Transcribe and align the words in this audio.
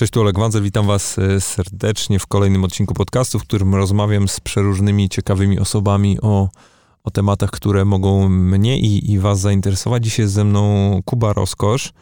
Cześć, 0.00 0.12
tu 0.12 0.20
Oleg 0.20 0.38
Wandzel, 0.38 0.62
witam 0.62 0.86
was 0.86 1.18
e, 1.18 1.40
serdecznie 1.40 2.18
w 2.18 2.26
kolejnym 2.26 2.64
odcinku 2.64 2.94
podcastu, 2.94 3.38
w 3.38 3.42
którym 3.42 3.74
rozmawiam 3.74 4.28
z 4.28 4.40
przeróżnymi, 4.40 5.08
ciekawymi 5.08 5.58
osobami 5.58 6.20
o, 6.20 6.48
o 7.04 7.10
tematach, 7.10 7.50
które 7.50 7.84
mogą 7.84 8.28
mnie 8.28 8.78
i, 8.78 9.12
i 9.12 9.18
was 9.18 9.40
zainteresować. 9.40 10.04
Dzisiaj 10.04 10.24
jest 10.24 10.34
ze 10.34 10.44
mną 10.44 11.00
Kuba 11.04 11.32
Roskosz 11.32 11.92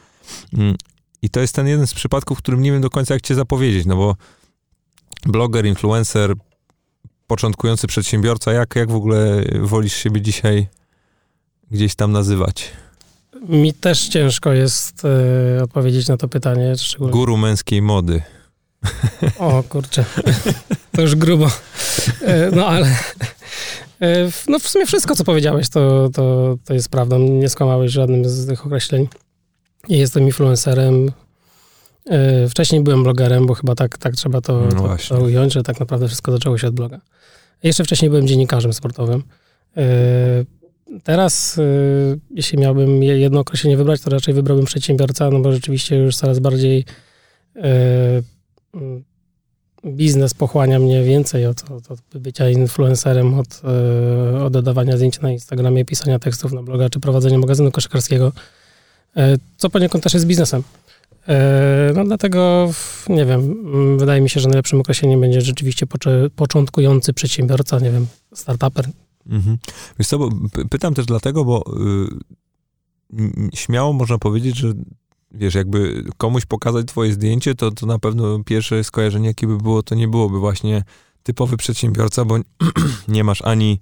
mm, 0.52 0.74
i 1.22 1.30
to 1.30 1.40
jest 1.40 1.54
ten 1.54 1.66
jeden 1.66 1.86
z 1.86 1.94
przypadków, 1.94 2.38
w 2.38 2.42
którym 2.42 2.62
nie 2.62 2.72
wiem 2.72 2.80
do 2.80 2.90
końca 2.90 3.14
jak 3.14 3.22
cię 3.22 3.34
zapowiedzieć, 3.34 3.86
no 3.86 3.96
bo 3.96 4.16
bloger, 5.26 5.66
influencer, 5.66 6.34
początkujący 7.26 7.86
przedsiębiorca, 7.86 8.52
jak, 8.52 8.76
jak 8.76 8.90
w 8.90 8.94
ogóle 8.94 9.44
wolisz 9.60 9.94
siebie 9.94 10.20
dzisiaj 10.20 10.68
gdzieś 11.70 11.94
tam 11.94 12.12
nazywać? 12.12 12.72
Mi 13.48 13.74
też 13.74 14.08
ciężko 14.08 14.52
jest 14.52 15.02
y, 15.58 15.62
odpowiedzieć 15.62 16.08
na 16.08 16.16
to 16.16 16.28
pytanie. 16.28 16.76
Szczególnie... 16.76 17.12
Guru 17.12 17.36
męskiej 17.36 17.82
mody. 17.82 18.22
O 19.38 19.62
kurczę, 19.62 20.04
to 20.92 21.02
już 21.02 21.16
grubo. 21.16 21.46
Y, 21.46 21.50
no 22.56 22.66
ale 22.66 22.86
y, 22.86 24.30
no 24.48 24.58
w 24.58 24.68
sumie 24.68 24.86
wszystko, 24.86 25.14
co 25.14 25.24
powiedziałeś, 25.24 25.68
to, 25.68 26.10
to, 26.14 26.56
to 26.64 26.74
jest 26.74 26.88
prawdą. 26.88 27.18
Nie 27.18 27.48
skłamałeś 27.48 27.92
żadnym 27.92 28.28
z 28.28 28.46
tych 28.46 28.66
określeń. 28.66 29.08
Jestem 29.88 30.22
influencerem. 30.22 31.12
Wcześniej 32.50 32.80
byłem 32.80 33.02
blogerem, 33.02 33.46
bo 33.46 33.54
chyba 33.54 33.74
tak, 33.74 33.98
tak 33.98 34.14
trzeba 34.14 34.40
to, 34.40 34.68
no 34.74 34.96
to, 34.96 34.96
to 35.08 35.20
ująć, 35.20 35.52
że 35.52 35.62
tak 35.62 35.80
naprawdę 35.80 36.06
wszystko 36.06 36.32
zaczęło 36.32 36.58
się 36.58 36.68
od 36.68 36.74
bloga. 36.74 37.00
Jeszcze 37.62 37.84
wcześniej 37.84 38.10
byłem 38.10 38.26
dziennikarzem 38.26 38.72
sportowym 38.72 39.22
Teraz, 41.04 41.58
y, 41.58 42.20
jeśli 42.30 42.58
miałbym 42.58 43.02
jedno 43.02 43.40
określenie 43.40 43.76
wybrać, 43.76 44.00
to 44.00 44.10
raczej 44.10 44.34
wybrałbym 44.34 44.66
przedsiębiorca, 44.66 45.30
no 45.30 45.40
bo 45.40 45.52
rzeczywiście 45.52 45.96
już 45.96 46.16
coraz 46.16 46.38
bardziej 46.38 46.84
y, 47.56 47.60
y, 47.60 49.02
biznes 49.86 50.34
pochłania 50.34 50.78
mnie 50.78 51.02
więcej 51.02 51.46
od, 51.46 51.70
od, 51.70 51.90
od 51.90 52.00
bycia 52.14 52.50
influencerem, 52.50 53.38
od, 53.38 53.62
od 54.42 54.52
dodawania 54.52 54.96
zdjęć 54.96 55.20
na 55.20 55.32
Instagramie, 55.32 55.84
pisania 55.84 56.18
tekstów 56.18 56.52
na 56.52 56.62
bloga, 56.62 56.88
czy 56.88 57.00
prowadzenia 57.00 57.38
magazynu 57.38 57.70
koszykarskiego, 57.70 58.32
co 59.56 59.70
poniekąd 59.70 60.04
też 60.04 60.14
jest 60.14 60.26
biznesem. 60.26 60.62
No 61.94 62.04
dlatego, 62.04 62.70
nie 63.08 63.24
wiem, 63.24 63.98
wydaje 63.98 64.20
mi 64.20 64.30
się, 64.30 64.40
że 64.40 64.48
najlepszym 64.48 64.80
określeniem 64.80 65.20
będzie 65.20 65.40
rzeczywiście 65.40 65.86
początkujący 66.36 67.12
przedsiębiorca, 67.12 67.78
nie 67.78 67.90
wiem, 67.90 68.06
startuper, 68.34 68.88
Mhm. 69.28 69.58
Wiesz 69.98 70.08
co, 70.08 70.28
pytam 70.70 70.94
też 70.94 71.06
dlatego, 71.06 71.44
bo 71.44 71.64
y, 73.12 73.50
śmiało 73.54 73.92
można 73.92 74.18
powiedzieć, 74.18 74.56
że 74.56 74.72
wiesz, 75.32 75.54
jakby 75.54 76.04
komuś 76.16 76.46
pokazać 76.46 76.86
twoje 76.86 77.12
zdjęcie, 77.12 77.54
to, 77.54 77.70
to 77.70 77.86
na 77.86 77.98
pewno 77.98 78.44
pierwsze 78.44 78.84
skojarzenie, 78.84 79.28
jakie 79.28 79.46
by 79.46 79.56
było, 79.58 79.82
to 79.82 79.94
nie 79.94 80.08
byłoby 80.08 80.38
właśnie 80.38 80.84
typowy 81.22 81.56
przedsiębiorca, 81.56 82.24
bo 82.24 82.38
nie 83.08 83.24
masz 83.24 83.42
ani 83.42 83.80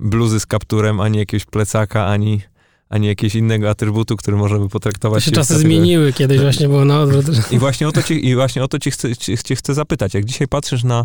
bluzy 0.00 0.40
z 0.40 0.46
kapturem, 0.46 1.00
ani 1.00 1.18
jakiegoś 1.18 1.44
plecaka, 1.44 2.06
ani, 2.06 2.40
ani 2.88 3.06
jakiegoś 3.06 3.34
innego 3.34 3.70
atrybutu, 3.70 4.16
który 4.16 4.36
można 4.36 4.58
by 4.58 4.68
potraktować. 4.68 5.24
To 5.24 5.30
się 5.30 5.36
czasy 5.36 5.58
zmieniły, 5.58 6.12
kiedyś 6.12 6.40
właśnie 6.40 6.68
było 6.68 6.84
na 6.84 7.00
odwrót. 7.00 7.26
I 7.52 7.58
właśnie 7.58 7.88
o 7.88 7.92
to 7.92 8.02
cię, 8.02 8.14
i 8.14 8.34
właśnie 8.34 8.64
o 8.64 8.68
to 8.68 8.78
cię 8.78 8.90
chcę, 8.90 9.56
chcę 9.56 9.74
zapytać. 9.74 10.14
Jak 10.14 10.24
dzisiaj 10.24 10.48
patrzysz 10.48 10.84
na, 10.84 11.04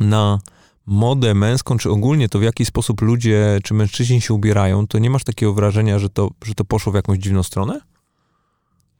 na 0.00 0.38
modę 0.86 1.34
męską, 1.34 1.78
czy 1.78 1.90
ogólnie 1.90 2.28
to 2.28 2.38
w 2.38 2.42
jaki 2.42 2.64
sposób 2.64 3.00
ludzie, 3.00 3.58
czy 3.62 3.74
mężczyźni 3.74 4.20
się 4.20 4.34
ubierają, 4.34 4.86
to 4.86 4.98
nie 4.98 5.10
masz 5.10 5.24
takiego 5.24 5.54
wrażenia, 5.54 5.98
że 5.98 6.08
to, 6.08 6.30
że 6.44 6.54
to 6.54 6.64
poszło 6.64 6.92
w 6.92 6.94
jakąś 6.94 7.18
dziwną 7.18 7.42
stronę? 7.42 7.80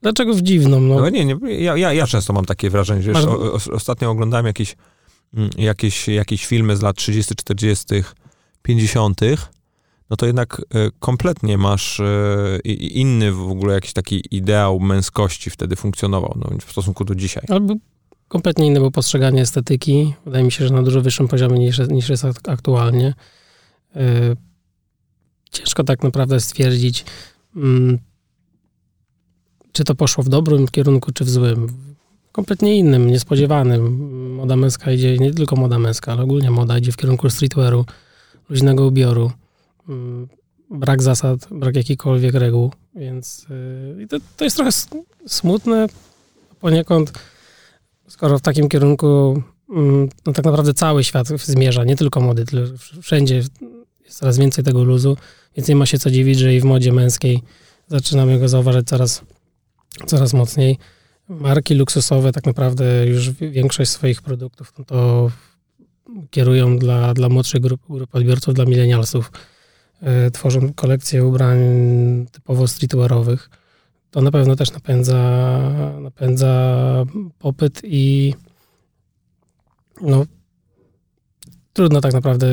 Dlaczego 0.02 0.34
w 0.34 0.42
dziwną? 0.42 0.80
No? 0.80 0.94
no 0.94 1.08
nie, 1.08 1.24
nie 1.24 1.36
ja, 1.48 1.76
ja, 1.76 1.92
ja 1.92 2.06
często 2.06 2.32
mam 2.32 2.44
takie 2.44 2.70
wrażenie, 2.70 3.02
że 3.02 3.12
Masz... 3.12 3.24
o, 3.24 3.52
ostatnio 3.72 4.10
oglądałem 4.10 4.46
jakieś, 4.46 4.76
mm, 5.34 5.50
jakieś, 5.58 6.08
jakieś 6.08 6.46
filmy 6.46 6.76
z 6.76 6.82
lat 6.82 6.96
30., 6.96 7.34
40., 7.34 7.86
50., 8.62 9.20
no 10.10 10.16
to 10.16 10.26
jednak 10.26 10.60
e, 10.60 10.90
kompletnie 10.98 11.58
masz 11.58 12.00
e, 12.00 12.58
inny 12.64 13.32
w 13.32 13.50
ogóle 13.50 13.74
jakiś 13.74 13.92
taki 13.92 14.22
ideał 14.30 14.80
męskości 14.80 15.50
wtedy 15.50 15.76
funkcjonował 15.76 16.34
no, 16.36 16.58
w 16.66 16.70
stosunku 16.70 17.04
do 17.04 17.14
dzisiaj. 17.14 17.44
Albo 17.48 17.74
kompletnie 18.28 18.66
inne 18.66 18.78
było 18.78 18.90
postrzeganie 18.90 19.42
estetyki. 19.42 20.14
Wydaje 20.24 20.44
mi 20.44 20.52
się, 20.52 20.68
że 20.68 20.74
na 20.74 20.82
dużo 20.82 21.00
wyższym 21.00 21.28
poziomie 21.28 21.58
niż, 21.58 21.78
niż 21.88 22.08
jest 22.08 22.24
aktualnie. 22.48 23.14
Yy, 23.94 24.02
ciężko 25.50 25.84
tak 25.84 26.02
naprawdę 26.02 26.40
stwierdzić, 26.40 27.04
yy, 27.56 27.98
czy 29.72 29.84
to 29.84 29.94
poszło 29.94 30.24
w 30.24 30.28
dobrym 30.28 30.68
kierunku, 30.68 31.12
czy 31.12 31.24
w 31.24 31.30
złym. 31.30 31.68
Kompletnie 32.32 32.78
innym, 32.78 33.10
niespodziewanym. 33.10 34.10
Moda 34.34 34.56
męska 34.56 34.92
idzie, 34.92 35.18
nie 35.18 35.34
tylko 35.34 35.56
moda 35.56 35.78
męska, 35.78 36.12
ale 36.12 36.22
ogólnie 36.22 36.50
moda 36.50 36.78
idzie 36.78 36.92
w 36.92 36.96
kierunku 36.96 37.30
streetwearu, 37.30 37.84
luźnego 38.48 38.86
ubioru. 38.86 39.30
Yy, 39.88 39.94
brak 40.70 41.02
zasad, 41.02 41.48
brak 41.50 41.76
jakichkolwiek 41.76 42.34
reguł, 42.34 42.72
więc 42.94 43.46
yy, 43.98 44.06
to, 44.06 44.16
to 44.36 44.44
jest 44.44 44.56
trochę 44.56 44.70
smutne 45.26 45.86
poniekąd 46.60 47.12
skoro 48.14 48.38
w 48.38 48.42
takim 48.42 48.68
kierunku 48.68 49.42
mm, 49.70 50.08
no 50.26 50.32
tak 50.32 50.44
naprawdę 50.44 50.74
cały 50.74 51.04
świat 51.04 51.28
zmierza, 51.28 51.84
nie 51.84 51.96
tylko 51.96 52.20
mody, 52.20 52.44
wszędzie 53.02 53.36
jest 53.36 53.52
coraz 54.08 54.38
więcej 54.38 54.64
tego 54.64 54.84
luzu, 54.84 55.16
więc 55.56 55.68
nie 55.68 55.76
ma 55.76 55.86
się 55.86 55.98
co 55.98 56.10
dziwić, 56.10 56.38
że 56.38 56.54
i 56.54 56.60
w 56.60 56.64
modzie 56.64 56.92
męskiej 56.92 57.42
zaczynamy 57.88 58.38
go 58.38 58.48
zauważać 58.48 58.86
coraz, 58.86 59.22
coraz 60.06 60.32
mocniej. 60.32 60.78
Marki 61.28 61.74
luksusowe 61.74 62.32
tak 62.32 62.46
naprawdę 62.46 63.06
już 63.06 63.30
większość 63.30 63.90
swoich 63.90 64.22
produktów 64.22 64.72
no 64.78 64.84
to 64.84 65.30
kierują 66.30 66.78
dla, 66.78 67.14
dla 67.14 67.28
młodszych 67.28 67.60
grup, 67.60 67.80
grup 67.88 68.14
odbiorców, 68.14 68.54
dla 68.54 68.64
milenialsów. 68.64 69.32
E, 70.02 70.30
tworzą 70.30 70.72
kolekcje 70.72 71.24
ubrań 71.24 71.58
typowo 72.32 72.68
streetwearowych 72.68 73.50
to 74.14 74.20
na 74.20 74.30
pewno 74.30 74.56
też 74.56 74.72
napędza, 74.72 75.18
napędza 76.00 77.04
popyt 77.38 77.80
i 77.84 78.34
no 80.00 80.26
trudno 81.72 82.00
tak 82.00 82.12
naprawdę. 82.12 82.46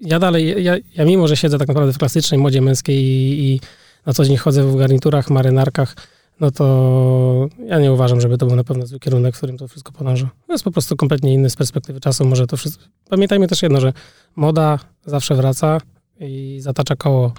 Ja 0.00 0.18
dalej, 0.18 0.64
ja, 0.64 0.76
ja 0.96 1.04
mimo, 1.04 1.28
że 1.28 1.36
siedzę 1.36 1.58
tak 1.58 1.68
naprawdę 1.68 1.92
w 1.92 1.98
klasycznej 1.98 2.40
modzie 2.40 2.60
męskiej 2.60 3.04
i, 3.04 3.44
i 3.44 3.60
na 4.06 4.12
co 4.12 4.24
dzień 4.24 4.36
chodzę 4.36 4.64
w 4.64 4.76
garniturach, 4.76 5.30
marynarkach, 5.30 5.96
no 6.40 6.50
to 6.50 7.48
ja 7.66 7.78
nie 7.78 7.92
uważam, 7.92 8.20
żeby 8.20 8.38
to 8.38 8.46
był 8.46 8.56
na 8.56 8.64
pewno 8.64 8.86
zły 8.86 8.98
kierunek, 8.98 9.34
w 9.34 9.38
którym 9.38 9.58
to 9.58 9.68
wszystko 9.68 9.92
podąża. 9.92 10.30
To 10.46 10.52
jest 10.52 10.64
po 10.64 10.70
prostu 10.70 10.96
kompletnie 10.96 11.34
inny 11.34 11.50
z 11.50 11.56
perspektywy 11.56 12.00
czasu. 12.00 12.24
Może 12.24 12.46
to 12.46 12.56
wszystko... 12.56 12.84
Pamiętajmy 13.10 13.48
też 13.48 13.62
jedno, 13.62 13.80
że 13.80 13.92
moda 14.36 14.78
zawsze 15.06 15.34
wraca 15.34 15.80
i 16.20 16.58
zatacza 16.60 16.96
koło 16.96 17.32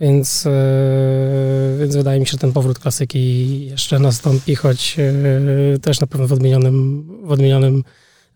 więc, 0.00 0.46
e, 0.46 1.76
więc 1.80 1.96
wydaje 1.96 2.20
mi 2.20 2.26
się, 2.26 2.32
że 2.32 2.38
ten 2.38 2.52
powrót 2.52 2.78
klasyki 2.78 3.66
jeszcze 3.66 3.98
nastąpi, 3.98 4.54
choć 4.54 4.96
e, 4.98 5.78
też 5.78 6.00
na 6.00 6.06
pewno 6.06 6.28
w 6.28 6.32
odmienionym, 6.32 7.06
w 7.24 7.32
odmienionym, 7.32 7.84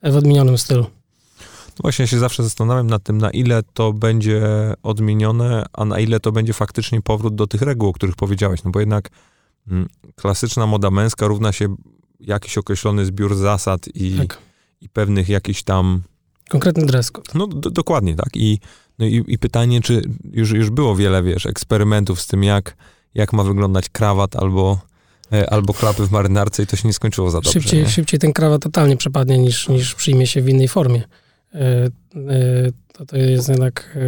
w 0.02 0.16
odmienionym 0.16 0.58
stylu. 0.58 0.86
No 1.72 1.82
właśnie 1.82 2.06
się 2.06 2.18
zawsze 2.18 2.42
zastanawiam 2.42 2.86
nad 2.86 3.02
tym, 3.02 3.18
na 3.18 3.30
ile 3.30 3.62
to 3.74 3.92
będzie 3.92 4.42
odmienione, 4.82 5.64
a 5.72 5.84
na 5.84 6.00
ile 6.00 6.20
to 6.20 6.32
będzie 6.32 6.52
faktycznie 6.52 7.02
powrót 7.02 7.34
do 7.34 7.46
tych 7.46 7.62
reguł, 7.62 7.88
o 7.88 7.92
których 7.92 8.16
powiedziałeś. 8.16 8.64
No 8.64 8.70
bo 8.70 8.80
jednak 8.80 9.10
mm, 9.68 9.88
klasyczna 10.16 10.66
moda 10.66 10.90
męska 10.90 11.26
równa 11.26 11.52
się 11.52 11.76
jakiś 12.20 12.58
określony 12.58 13.06
zbiór 13.06 13.36
zasad 13.36 13.88
i, 13.94 14.16
tak. 14.18 14.38
i 14.80 14.88
pewnych 14.88 15.28
jakichś 15.28 15.62
tam... 15.62 16.02
Konkretny 16.48 16.86
dress 16.86 17.10
code. 17.10 17.30
No 17.34 17.46
dokładnie, 17.46 18.16
tak. 18.16 18.36
I 18.36 18.60
no 18.98 19.06
i, 19.06 19.24
i, 19.26 19.38
pytanie, 19.38 19.80
czy 19.80 20.02
już, 20.32 20.50
już 20.50 20.70
było 20.70 20.96
wiele, 20.96 21.22
wiesz, 21.22 21.46
eksperymentów 21.46 22.20
z 22.20 22.26
tym, 22.26 22.44
jak, 22.44 22.76
jak 23.14 23.32
ma 23.32 23.44
wyglądać 23.44 23.88
krawat 23.88 24.36
albo, 24.36 24.80
e, 25.32 25.50
albo 25.50 25.74
klapy 25.74 26.06
w 26.06 26.10
marynarce 26.10 26.62
i 26.62 26.66
to 26.66 26.76
się 26.76 26.88
nie 26.88 26.94
skończyło 26.94 27.30
za 27.30 27.40
dobrze. 27.40 27.52
Szybciej, 27.52 27.86
szybciej 27.86 28.20
ten 28.20 28.32
krawat 28.32 28.62
totalnie 28.62 28.96
przepadnie 28.96 29.38
niż, 29.38 29.68
niż 29.68 29.94
przyjmie 29.94 30.26
się 30.26 30.42
w 30.42 30.48
innej 30.48 30.68
formie. 30.68 31.02
E, 31.54 31.58
e, 31.58 31.90
to, 32.92 33.06
to 33.06 33.16
jest 33.16 33.48
jednak 33.48 33.98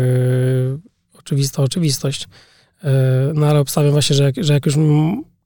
oczywista 1.18 1.62
oczywistość. 1.62 2.28
No 3.34 3.46
ale 3.46 3.60
obstawiam 3.60 3.92
właśnie, 3.92 4.16
że 4.16 4.24
jak, 4.24 4.34
że 4.38 4.52
jak 4.52 4.66
już 4.66 4.74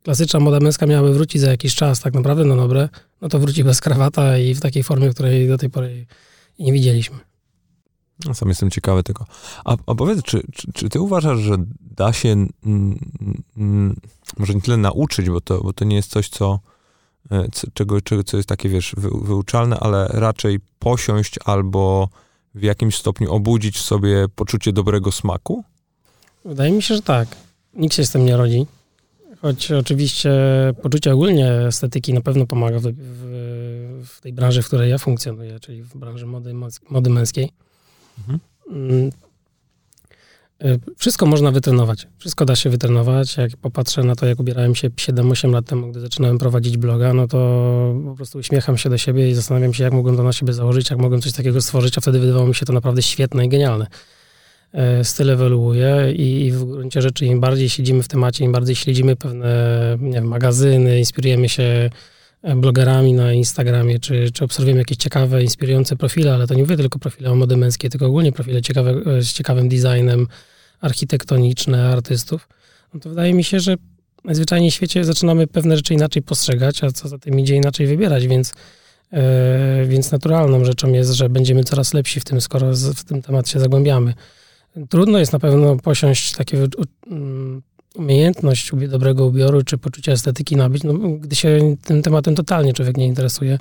klasyczna 0.02 0.40
moda 0.40 0.60
męska 0.60 0.86
miałaby 0.86 1.14
wrócić 1.14 1.40
za 1.40 1.50
jakiś 1.50 1.74
czas 1.74 2.00
tak 2.00 2.14
naprawdę 2.14 2.44
no 2.44 2.56
dobre, 2.56 2.88
no 3.20 3.28
to 3.28 3.38
wróci 3.38 3.64
bez 3.64 3.80
krawata 3.80 4.38
i 4.38 4.54
w 4.54 4.60
takiej 4.60 4.82
formie, 4.82 5.10
której 5.10 5.48
do 5.48 5.58
tej 5.58 5.70
pory 5.70 6.06
nie 6.58 6.72
widzieliśmy. 6.72 7.27
No, 8.24 8.34
sam 8.34 8.48
jestem 8.48 8.70
ciekawy 8.70 9.02
tego. 9.02 9.26
A, 9.64 9.76
a 9.86 9.94
powiedz, 9.94 10.22
czy, 10.22 10.42
czy, 10.52 10.72
czy, 10.72 10.88
ty 10.88 11.00
uważasz, 11.00 11.38
że 11.38 11.56
da 11.80 12.12
się 12.12 12.28
mm, 12.28 13.10
mm, 13.56 13.96
może 14.38 14.54
nie 14.54 14.60
tyle 14.60 14.76
nauczyć, 14.76 15.30
bo 15.30 15.40
to, 15.40 15.60
bo 15.60 15.72
to 15.72 15.84
nie 15.84 15.96
jest 15.96 16.10
coś, 16.10 16.28
co, 16.28 16.58
e, 17.30 17.48
co 17.52 17.66
czego, 17.74 18.00
czego, 18.00 18.24
co 18.24 18.36
jest 18.36 18.48
takie, 18.48 18.68
wiesz, 18.68 18.94
wy, 18.96 19.08
wyuczalne, 19.22 19.80
ale 19.80 20.08
raczej 20.08 20.60
posiąść 20.78 21.34
albo 21.44 22.08
w 22.54 22.62
jakimś 22.62 22.96
stopniu 22.96 23.32
obudzić 23.32 23.76
w 23.76 23.82
sobie 23.82 24.26
poczucie 24.34 24.72
dobrego 24.72 25.12
smaku? 25.12 25.64
Wydaje 26.44 26.72
mi 26.72 26.82
się, 26.82 26.94
że 26.94 27.02
tak. 27.02 27.28
Nikt 27.74 27.94
się 27.94 28.06
z 28.06 28.10
tym 28.10 28.24
nie 28.24 28.36
rodzi. 28.36 28.66
choć 29.42 29.72
oczywiście 29.72 30.30
poczucie 30.82 31.12
ogólnie 31.12 31.52
estetyki 31.52 32.14
na 32.14 32.20
pewno 32.20 32.46
pomaga 32.46 32.78
w, 32.78 32.82
w, 32.82 34.06
w 34.08 34.20
tej 34.20 34.32
branży, 34.32 34.62
w 34.62 34.66
której 34.66 34.90
ja 34.90 34.98
funkcjonuję, 34.98 35.60
czyli 35.60 35.82
w 35.82 35.96
branży 35.96 36.26
mody, 36.26 36.54
mody 36.90 37.10
męskiej. 37.10 37.52
Mhm. 38.18 39.10
Y, 40.64 40.80
wszystko 40.96 41.26
można 41.26 41.50
wytrenować. 41.50 42.06
Wszystko 42.18 42.44
da 42.44 42.56
się 42.56 42.70
wytrenować. 42.70 43.36
Jak 43.36 43.56
popatrzę 43.56 44.02
na 44.02 44.16
to, 44.16 44.26
jak 44.26 44.40
ubierałem 44.40 44.74
się 44.74 44.90
7-8 44.90 45.52
lat 45.52 45.66
temu, 45.66 45.90
gdy 45.90 46.00
zaczynałem 46.00 46.38
prowadzić 46.38 46.76
bloga, 46.76 47.12
no 47.12 47.28
to 47.28 47.38
po 48.04 48.14
prostu 48.14 48.38
uśmiecham 48.38 48.78
się 48.78 48.90
do 48.90 48.98
siebie 48.98 49.30
i 49.30 49.34
zastanawiam 49.34 49.74
się, 49.74 49.84
jak 49.84 49.92
mogłem 49.92 50.16
to 50.16 50.22
na 50.22 50.32
siebie 50.32 50.52
założyć, 50.52 50.90
jak 50.90 50.98
mogłem 50.98 51.20
coś 51.20 51.32
takiego 51.32 51.60
stworzyć, 51.60 51.98
a 51.98 52.00
wtedy 52.00 52.18
wydawało 52.18 52.46
mi 52.46 52.54
się 52.54 52.66
to 52.66 52.72
naprawdę 52.72 53.02
świetne 53.02 53.46
i 53.46 53.48
genialne. 53.48 53.86
E, 54.72 55.04
styl 55.04 55.30
ewoluuje 55.30 56.12
i, 56.12 56.46
i 56.46 56.52
w 56.52 56.64
gruncie 56.64 57.02
rzeczy 57.02 57.26
im 57.26 57.40
bardziej 57.40 57.68
siedzimy 57.68 58.02
w 58.02 58.08
temacie, 58.08 58.44
im 58.44 58.52
bardziej 58.52 58.76
śledzimy 58.76 59.16
pewne 59.16 59.48
wiem, 60.12 60.24
magazyny, 60.24 60.98
inspirujemy 60.98 61.48
się 61.48 61.90
blogerami 62.56 63.12
na 63.12 63.32
Instagramie, 63.32 63.98
czy, 63.98 64.30
czy 64.32 64.44
obserwujemy 64.44 64.80
jakieś 64.80 64.96
ciekawe, 64.96 65.42
inspirujące 65.42 65.96
profile, 65.96 66.34
ale 66.34 66.46
to 66.46 66.54
nie 66.54 66.62
mówię 66.62 66.76
tylko 66.76 66.98
profile 66.98 67.30
o 67.30 67.34
mody 67.34 67.56
męskie, 67.56 67.90
tylko 67.90 68.06
ogólnie 68.06 68.32
profile 68.32 68.62
ciekawe, 68.62 68.90
e, 68.90 69.22
z 69.22 69.32
ciekawym 69.32 69.68
designem, 69.68 70.26
architektoniczne 70.80 71.88
artystów, 71.88 72.48
no 72.94 73.00
to 73.00 73.08
wydaje 73.08 73.34
mi 73.34 73.44
się, 73.44 73.60
że 73.60 73.76
najzwyczajniej 74.24 74.70
w 74.70 74.74
świecie 74.74 75.04
zaczynamy 75.04 75.46
pewne 75.46 75.76
rzeczy 75.76 75.94
inaczej 75.94 76.22
postrzegać, 76.22 76.84
a 76.84 76.90
co 76.90 77.08
za 77.08 77.18
tym 77.18 77.40
idzie 77.40 77.56
inaczej 77.56 77.86
wybierać, 77.86 78.26
więc, 78.26 78.52
więc 79.86 80.12
naturalną 80.12 80.64
rzeczą 80.64 80.92
jest, 80.92 81.12
że 81.12 81.28
będziemy 81.28 81.64
coraz 81.64 81.94
lepsi 81.94 82.20
w 82.20 82.24
tym, 82.24 82.40
skoro 82.40 82.72
w 82.74 83.04
tym 83.04 83.22
temat 83.22 83.48
się 83.48 83.60
zagłębiamy. 83.60 84.14
Trudno 84.88 85.18
jest 85.18 85.32
na 85.32 85.38
pewno 85.38 85.76
posiąść 85.76 86.32
takie 86.32 86.68
umiejętność 87.98 88.70
dobrego 88.88 89.26
ubioru 89.26 89.62
czy 89.62 89.78
poczucia 89.78 90.12
estetyki 90.12 90.56
nabyć, 90.56 90.84
no, 90.84 90.92
gdy 90.94 91.36
się 91.36 91.76
tym 91.84 92.02
tematem 92.02 92.34
totalnie 92.34 92.72
człowiek 92.72 92.96
nie 92.96 93.06
interesuje. 93.06 93.58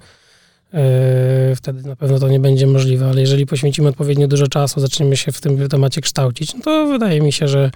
E, 0.73 1.55
wtedy 1.55 1.87
na 1.89 1.95
pewno 1.95 2.19
to 2.19 2.29
nie 2.29 2.39
będzie 2.39 2.67
możliwe, 2.67 3.09
ale 3.09 3.21
jeżeli 3.21 3.45
poświęcimy 3.45 3.89
odpowiednio 3.89 4.27
dużo 4.27 4.47
czasu, 4.47 4.79
zaczniemy 4.79 5.17
się 5.17 5.31
w 5.31 5.41
tym 5.41 5.69
temacie 5.69 6.01
kształcić, 6.01 6.53
no 6.53 6.61
to 6.61 6.87
wydaje 6.87 7.21
mi 7.21 7.31
się, 7.31 7.47
że 7.47 7.71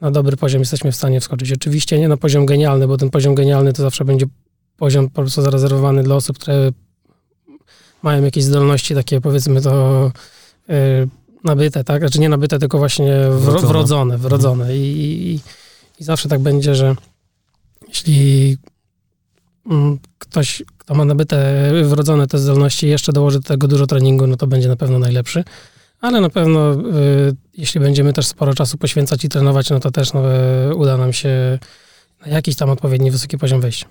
na 0.00 0.10
dobry 0.10 0.36
poziom 0.36 0.60
jesteśmy 0.60 0.92
w 0.92 0.96
stanie 0.96 1.20
wskoczyć. 1.20 1.52
Oczywiście 1.52 1.98
nie 1.98 2.08
na 2.08 2.16
poziom 2.16 2.46
genialny, 2.46 2.88
bo 2.88 2.96
ten 2.96 3.10
poziom 3.10 3.34
genialny 3.34 3.72
to 3.72 3.82
zawsze 3.82 4.04
będzie 4.04 4.26
poziom 4.76 5.08
po 5.08 5.22
prostu 5.22 5.42
zarezerwowany 5.42 6.02
dla 6.02 6.14
osób, 6.14 6.38
które 6.38 6.72
mają 8.02 8.24
jakieś 8.24 8.44
zdolności 8.44 8.94
takie, 8.94 9.20
powiedzmy 9.20 9.60
to, 9.60 10.12
e, 10.68 11.06
nabyte, 11.44 11.84
tak? 11.84 12.02
Znaczy 12.02 12.20
nie 12.20 12.28
nabyte, 12.28 12.58
tylko 12.58 12.78
właśnie 12.78 13.12
wrodzone, 13.30 13.72
wrodzone. 13.72 14.18
wrodzone. 14.18 14.64
Mhm. 14.64 14.80
I, 14.80 14.82
i, 14.82 15.40
I 16.00 16.04
zawsze 16.04 16.28
tak 16.28 16.40
będzie, 16.40 16.74
że 16.74 16.96
jeśli 17.88 18.56
mm, 19.70 19.98
ktoś, 20.18 20.62
kto 20.78 20.94
ma 20.94 21.04
nabyte, 21.04 21.70
wrodzone 21.84 22.26
te 22.26 22.38
zdolności, 22.38 22.88
jeszcze 22.88 23.12
dołoży 23.12 23.40
do 23.40 23.48
tego 23.48 23.68
dużo 23.68 23.86
treningu, 23.86 24.26
no 24.26 24.36
to 24.36 24.46
będzie 24.46 24.68
na 24.68 24.76
pewno 24.76 24.98
najlepszy. 24.98 25.44
Ale 26.00 26.20
na 26.20 26.30
pewno, 26.30 26.72
y, 26.72 26.76
jeśli 27.56 27.80
będziemy 27.80 28.12
też 28.12 28.26
sporo 28.26 28.54
czasu 28.54 28.78
poświęcać 28.78 29.24
i 29.24 29.28
trenować, 29.28 29.70
no 29.70 29.80
to 29.80 29.90
też 29.90 30.12
no, 30.12 30.22
y, 30.70 30.74
uda 30.74 30.96
nam 30.96 31.12
się 31.12 31.58
na 32.26 32.32
jakiś 32.32 32.56
tam 32.56 32.70
odpowiedni 32.70 33.10
wysoki 33.10 33.38
poziom 33.38 33.60
wejść. 33.60 33.86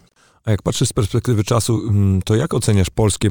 A 0.46 0.52
jak 0.52 0.62
patrzysz 0.62 0.90
z 0.90 0.94
perspektywy 0.94 1.44
czasu, 1.44 1.82
mm, 1.90 2.22
to 2.22 2.36
jak 2.36 2.54
oceniasz 2.54 2.90
polskie 2.90 3.30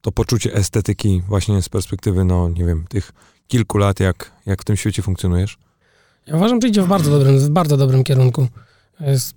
to 0.00 0.12
poczucie 0.12 0.54
estetyki 0.54 1.22
właśnie 1.28 1.62
z 1.62 1.68
perspektywy, 1.68 2.24
no 2.24 2.48
nie 2.48 2.64
wiem, 2.64 2.84
tych 2.88 3.12
kilku 3.48 3.78
lat, 3.78 4.00
jak, 4.00 4.32
jak 4.46 4.62
w 4.62 4.64
tym 4.64 4.76
świecie 4.76 5.02
funkcjonujesz? 5.02 5.58
Ja 6.26 6.36
uważam, 6.36 6.60
że 6.60 6.68
idzie 6.68 6.82
w 6.82 6.88
bardzo 6.88 7.10
dobrym, 7.10 7.38
w 7.38 7.48
bardzo 7.48 7.76
dobrym 7.76 8.04
kierunku. 8.04 8.46
Jest, 9.00 9.34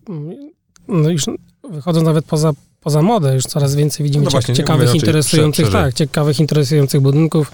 no 0.87 1.09
już 1.09 1.25
wychodząc 1.71 2.05
nawet 2.05 2.25
poza, 2.25 2.51
poza 2.81 3.01
modę, 3.01 3.35
już 3.35 3.43
coraz 3.43 3.75
więcej 3.75 4.03
widzimy 4.03 4.25
no 4.25 4.31
właśnie, 4.31 4.55
ciekawych, 4.55 4.95
interesujących, 4.95 5.71
tak, 5.71 5.93
ciekawych, 5.93 6.39
interesujących 6.39 7.01
budynków. 7.01 7.51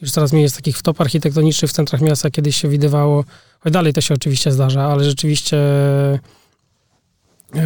Już 0.00 0.10
coraz 0.10 0.32
mniej 0.32 0.42
jest 0.42 0.56
takich 0.56 0.78
wtop 0.78 1.00
architektonicznych 1.00 1.70
w 1.70 1.74
centrach 1.74 2.00
miasta, 2.00 2.30
kiedyś 2.30 2.56
się 2.56 2.68
widywało, 2.68 3.24
choć 3.60 3.72
dalej 3.72 3.92
to 3.92 4.00
się 4.00 4.14
oczywiście 4.14 4.52
zdarza, 4.52 4.84
ale 4.84 5.04
rzeczywiście 5.04 5.56
yy, 7.54 7.60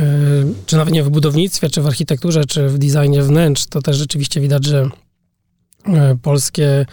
czy 0.67 0.77
nawet 0.77 0.95
nie 0.95 1.03
w 1.03 1.11
budownictwie, 1.11 1.71
czy 1.71 1.83
w 1.83 1.87
architekturze, 1.87 2.45
czy 2.45 2.69
w 2.69 2.79
designie 2.79 3.23
wnętrz, 3.23 3.67
to 3.67 3.83
też 3.83 3.97
rzeczywiście 3.97 4.41
widać, 4.41 4.65
że 4.65 4.89
yy, 5.87 5.95
polskie 6.23 6.87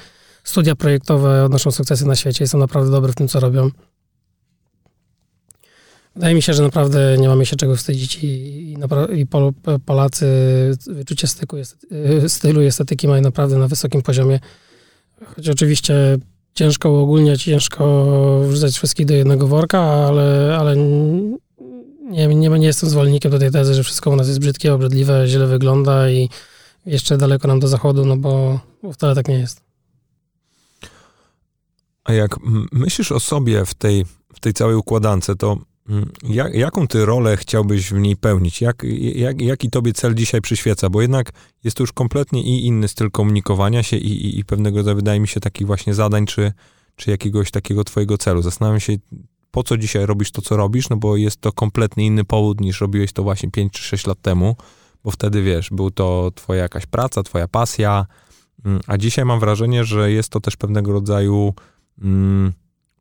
studia 0.43 0.75
projektowe 0.75 1.43
odnoszą 1.43 1.71
sukcesy 1.71 2.05
na 2.05 2.15
świecie 2.15 2.45
i 2.45 2.47
są 2.47 2.57
naprawdę 2.57 2.91
dobre 2.91 3.11
w 3.11 3.15
tym, 3.15 3.27
co 3.27 3.39
robią. 3.39 3.71
Wydaje 6.15 6.35
mi 6.35 6.41
się, 6.41 6.53
że 6.53 6.63
naprawdę 6.63 7.17
nie 7.17 7.27
mamy 7.27 7.45
się 7.45 7.55
czego 7.55 7.75
wstydzić 7.75 8.23
i, 8.23 8.27
i, 8.27 8.77
i 9.15 9.27
Pol, 9.27 9.53
Polacy 9.85 10.25
wyczucie 10.87 11.27
styku, 11.27 11.57
stylu 12.27 12.61
i 12.61 12.65
estetyki 12.65 13.07
mają 13.07 13.21
naprawdę 13.21 13.57
na 13.57 13.67
wysokim 13.67 14.01
poziomie. 14.01 14.39
Choć 15.25 15.49
oczywiście 15.49 16.17
ciężko 16.53 16.91
uogólniać, 16.91 17.43
ciężko 17.43 18.09
wrzucać 18.47 18.75
wszystkich 18.75 19.05
do 19.05 19.13
jednego 19.13 19.47
worka, 19.47 19.79
ale, 19.79 20.57
ale 20.59 20.75
nie, 22.09 22.27
nie, 22.27 22.49
nie 22.49 22.67
jestem 22.67 22.89
zwolennikiem 22.89 23.31
do 23.31 23.39
tej 23.39 23.51
tezy, 23.51 23.73
że 23.73 23.83
wszystko 23.83 24.09
u 24.09 24.15
nas 24.15 24.27
jest 24.27 24.39
brzydkie, 24.39 24.73
obrzydliwe, 24.73 25.27
źle 25.27 25.47
wygląda 25.47 26.09
i 26.09 26.29
jeszcze 26.85 27.17
daleko 27.17 27.47
nam 27.47 27.59
do 27.59 27.67
zachodu, 27.67 28.05
no 28.05 28.17
bo 28.17 28.59
wcale 28.93 29.15
tak 29.15 29.27
nie 29.27 29.39
jest. 29.39 29.61
A 32.03 32.13
jak 32.13 32.35
myślisz 32.71 33.11
o 33.11 33.19
sobie 33.19 33.65
w 33.65 33.73
tej, 33.73 34.05
w 34.33 34.39
tej 34.39 34.53
całej 34.53 34.75
układance, 34.75 35.31
to 35.37 35.57
jak, 36.23 36.53
jaką 36.53 36.87
ty 36.87 37.05
rolę 37.05 37.37
chciałbyś 37.37 37.89
w 37.91 37.99
niej 37.99 38.17
pełnić? 38.17 38.61
Jak, 38.61 38.83
jak, 39.15 39.41
jaki 39.41 39.69
tobie 39.69 39.93
cel 39.93 40.15
dzisiaj 40.15 40.41
przyświeca? 40.41 40.89
Bo 40.89 41.01
jednak 41.01 41.31
jest 41.63 41.77
to 41.77 41.83
już 41.83 41.93
kompletnie 41.93 42.43
i 42.43 42.65
inny 42.65 42.87
styl 42.87 43.11
komunikowania 43.11 43.83
się 43.83 43.97
i, 43.97 44.25
i, 44.25 44.39
i 44.39 44.45
pewnego 44.45 44.95
wydaje 44.95 45.19
mi 45.19 45.27
się, 45.27 45.39
takich 45.39 45.67
właśnie 45.67 45.93
zadań, 45.93 46.25
czy, 46.25 46.53
czy 46.95 47.11
jakiegoś 47.11 47.51
takiego 47.51 47.83
twojego 47.83 48.17
celu. 48.17 48.41
Zastanawiam 48.41 48.79
się, 48.79 48.93
po 49.51 49.63
co 49.63 49.77
dzisiaj 49.77 50.05
robisz 50.05 50.31
to, 50.31 50.41
co 50.41 50.57
robisz, 50.57 50.89
no 50.89 50.97
bo 50.97 51.17
jest 51.17 51.41
to 51.41 51.51
kompletnie 51.51 52.05
inny 52.05 52.23
powód 52.23 52.61
niż 52.61 52.81
robiłeś 52.81 53.13
to 53.13 53.23
właśnie 53.23 53.51
5 53.51 53.73
czy 53.73 53.83
6 53.83 54.07
lat 54.07 54.21
temu, 54.21 54.55
bo 55.03 55.11
wtedy, 55.11 55.43
wiesz, 55.43 55.69
był 55.69 55.91
to 55.91 56.31
twoja 56.35 56.61
jakaś 56.61 56.85
praca, 56.85 57.23
twoja 57.23 57.47
pasja, 57.47 58.05
mm, 58.65 58.79
a 58.87 58.97
dzisiaj 58.97 59.25
mam 59.25 59.39
wrażenie, 59.39 59.83
że 59.83 60.11
jest 60.11 60.29
to 60.29 60.39
też 60.39 60.57
pewnego 60.57 60.91
rodzaju 60.91 61.53
mm, 62.01 62.53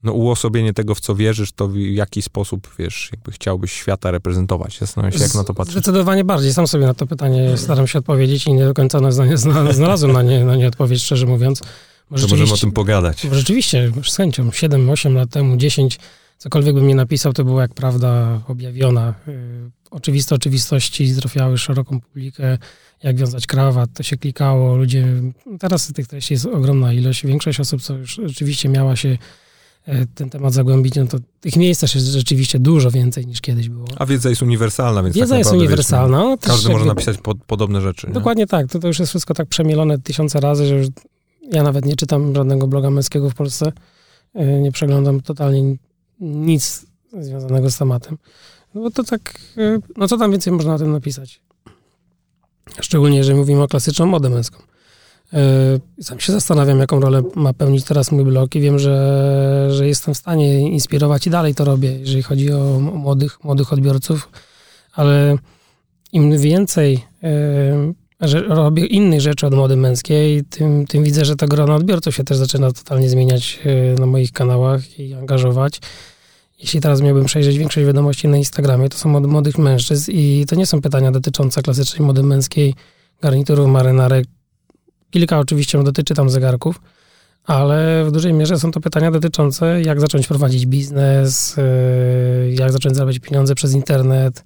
no, 0.02 0.12
uosobienie 0.12 0.72
tego, 0.72 0.94
w 0.94 1.00
co 1.00 1.14
wierzysz, 1.14 1.52
to 1.52 1.68
w 1.68 1.76
jaki 1.76 2.22
sposób, 2.22 2.74
wiesz, 2.78 3.08
jakby 3.12 3.32
chciałbyś 3.32 3.72
świata 3.72 4.10
reprezentować. 4.10 4.78
Zastanawiam 4.78 5.18
się, 5.18 5.24
jak 5.24 5.34
na 5.34 5.44
to 5.44 5.54
patrzysz. 5.54 5.74
Zdecydowanie 5.74 6.24
bardziej. 6.24 6.52
Sam 6.52 6.66
sobie 6.66 6.86
na 6.86 6.94
to 6.94 7.06
pytanie 7.06 7.56
staram 7.56 7.86
się 7.86 7.98
odpowiedzieć 7.98 8.46
i 8.46 8.52
nie 8.52 8.64
do 8.64 8.74
końca 8.74 9.00
na, 9.00 9.10
znalazłem 9.72 10.12
na 10.12 10.22
nie, 10.22 10.44
na 10.44 10.56
nie 10.56 10.68
odpowiedź, 10.68 11.02
szczerze 11.02 11.26
mówiąc. 11.26 11.62
Bo 12.10 12.18
to 12.18 12.28
możemy 12.28 12.52
o 12.52 12.56
tym 12.56 12.72
pogadać. 12.72 13.20
Rzeczywiście, 13.32 13.92
z 14.04 14.16
chęcią, 14.16 14.48
7-8 14.48 15.14
lat 15.14 15.30
temu, 15.30 15.56
10, 15.56 15.98
cokolwiek 16.38 16.74
bym 16.74 16.88
nie 16.88 16.94
napisał, 16.94 17.32
to 17.32 17.44
było 17.44 17.60
jak 17.60 17.74
prawda 17.74 18.40
objawiona. 18.48 19.14
Y, 19.28 19.70
oczywiste 19.90 20.34
oczywistości 20.34 21.14
trafiały 21.14 21.58
szeroką 21.58 22.00
publikę 22.00 22.58
jak 23.02 23.16
wiązać 23.16 23.46
krawat, 23.46 23.90
to 23.94 24.02
się 24.02 24.16
klikało, 24.16 24.76
ludzie, 24.76 25.06
teraz 25.60 25.92
tych 25.92 26.06
treści 26.06 26.34
jest 26.34 26.46
ogromna 26.46 26.92
ilość, 26.92 27.26
większość 27.26 27.60
osób, 27.60 27.82
co 27.82 27.94
już 27.94 28.20
rzeczywiście 28.24 28.68
miała 28.68 28.96
się 28.96 29.18
ten 30.14 30.30
temat 30.30 30.52
zagłębić, 30.52 30.94
no 30.94 31.06
to 31.06 31.18
tych 31.40 31.56
miejsc 31.56 31.80
też 31.80 31.94
jest 31.94 32.06
rzeczywiście 32.06 32.58
dużo 32.58 32.90
więcej 32.90 33.26
niż 33.26 33.40
kiedyś 33.40 33.68
było. 33.68 33.86
A 33.96 34.06
wiedza 34.06 34.28
jest 34.28 34.42
uniwersalna, 34.42 35.02
więc 35.02 35.16
Wiedza 35.16 35.28
tak 35.28 35.38
jest 35.38 35.52
uniwersalna. 35.52 36.18
No, 36.18 36.38
każdy 36.40 36.72
może 36.72 36.84
napisać 36.84 37.18
po, 37.18 37.34
podobne 37.34 37.80
rzeczy. 37.80 38.10
Dokładnie 38.12 38.42
nie? 38.42 38.46
tak, 38.46 38.66
to, 38.70 38.78
to 38.78 38.86
już 38.86 38.98
jest 38.98 39.10
wszystko 39.10 39.34
tak 39.34 39.48
przemielone 39.48 39.98
tysiące 39.98 40.40
razy, 40.40 40.66
że 40.66 40.74
już 40.74 40.86
ja 41.52 41.62
nawet 41.62 41.84
nie 41.84 41.96
czytam 41.96 42.34
żadnego 42.34 42.66
bloga 42.66 42.90
męskiego 42.90 43.30
w 43.30 43.34
Polsce, 43.34 43.72
e, 44.34 44.60
nie 44.60 44.72
przeglądam 44.72 45.20
totalnie 45.20 45.76
nic 46.20 46.86
związanego 47.20 47.70
z 47.70 47.78
tematem. 47.78 48.18
No 48.74 48.80
bo 48.80 48.90
to 48.90 49.04
tak, 49.04 49.40
e, 49.56 49.78
no 49.96 50.08
co 50.08 50.18
tam 50.18 50.30
więcej 50.30 50.52
można 50.52 50.74
o 50.74 50.78
tym 50.78 50.92
napisać? 50.92 51.40
Szczególnie 52.80 53.16
jeżeli 53.16 53.38
mówimy 53.38 53.62
o 53.62 53.68
klasyczną 53.68 54.06
modę 54.06 54.30
męską. 54.30 54.58
E, 55.32 56.02
sam 56.02 56.20
się 56.20 56.32
zastanawiam, 56.32 56.78
jaką 56.78 57.00
rolę 57.00 57.22
ma 57.34 57.52
pełnić 57.52 57.84
teraz 57.84 58.12
mój 58.12 58.24
blog 58.24 58.54
i 58.54 58.60
wiem, 58.60 58.78
że, 58.78 59.68
że 59.70 59.86
jestem 59.88 60.14
w 60.14 60.18
stanie 60.18 60.70
inspirować 60.70 61.26
i 61.26 61.30
dalej 61.30 61.54
to 61.54 61.64
robię, 61.64 61.98
jeżeli 61.98 62.22
chodzi 62.22 62.52
o 62.52 62.80
młodych, 62.80 63.44
młodych 63.44 63.72
odbiorców, 63.72 64.28
ale 64.92 65.36
im 66.12 66.38
więcej 66.38 67.04
e, 67.22 67.92
że 68.20 68.42
robię 68.42 68.86
innych 68.86 69.20
rzeczy 69.20 69.46
od 69.46 69.54
mody 69.54 69.76
męskiej, 69.76 70.44
tym, 70.44 70.86
tym 70.86 71.04
widzę, 71.04 71.24
że 71.24 71.36
to 71.36 71.48
grono 71.48 71.74
odbiorców 71.74 72.14
się 72.14 72.24
też 72.24 72.36
zaczyna 72.36 72.72
totalnie 72.72 73.08
zmieniać 73.08 73.58
e, 73.64 74.00
na 74.00 74.06
moich 74.06 74.32
kanałach 74.32 74.98
i 74.98 75.14
angażować. 75.14 75.80
Jeśli 76.58 76.80
teraz 76.80 77.00
miałbym 77.00 77.24
przejrzeć 77.24 77.58
większość 77.58 77.86
wiadomości 77.86 78.28
na 78.28 78.36
Instagramie, 78.36 78.88
to 78.88 78.98
są 78.98 79.16
od 79.16 79.26
młodych 79.26 79.58
mężczyzn 79.58 80.10
i 80.14 80.44
to 80.48 80.56
nie 80.56 80.66
są 80.66 80.80
pytania 80.80 81.10
dotyczące 81.10 81.62
klasycznej 81.62 82.06
mody 82.06 82.22
męskiej, 82.22 82.74
garniturów, 83.22 83.68
marynarek. 83.68 84.26
Kilka 85.10 85.38
oczywiście 85.38 85.82
dotyczy 85.82 86.14
tam 86.14 86.30
zegarków, 86.30 86.80
ale 87.44 88.04
w 88.04 88.12
dużej 88.12 88.32
mierze 88.32 88.58
są 88.58 88.70
to 88.70 88.80
pytania 88.80 89.10
dotyczące 89.10 89.82
jak 89.82 90.00
zacząć 90.00 90.26
prowadzić 90.26 90.66
biznes, 90.66 91.58
y, 91.58 92.54
jak 92.54 92.72
zacząć 92.72 92.96
zarabiać 92.96 93.18
pieniądze 93.18 93.54
przez 93.54 93.74
internet, 93.74 94.44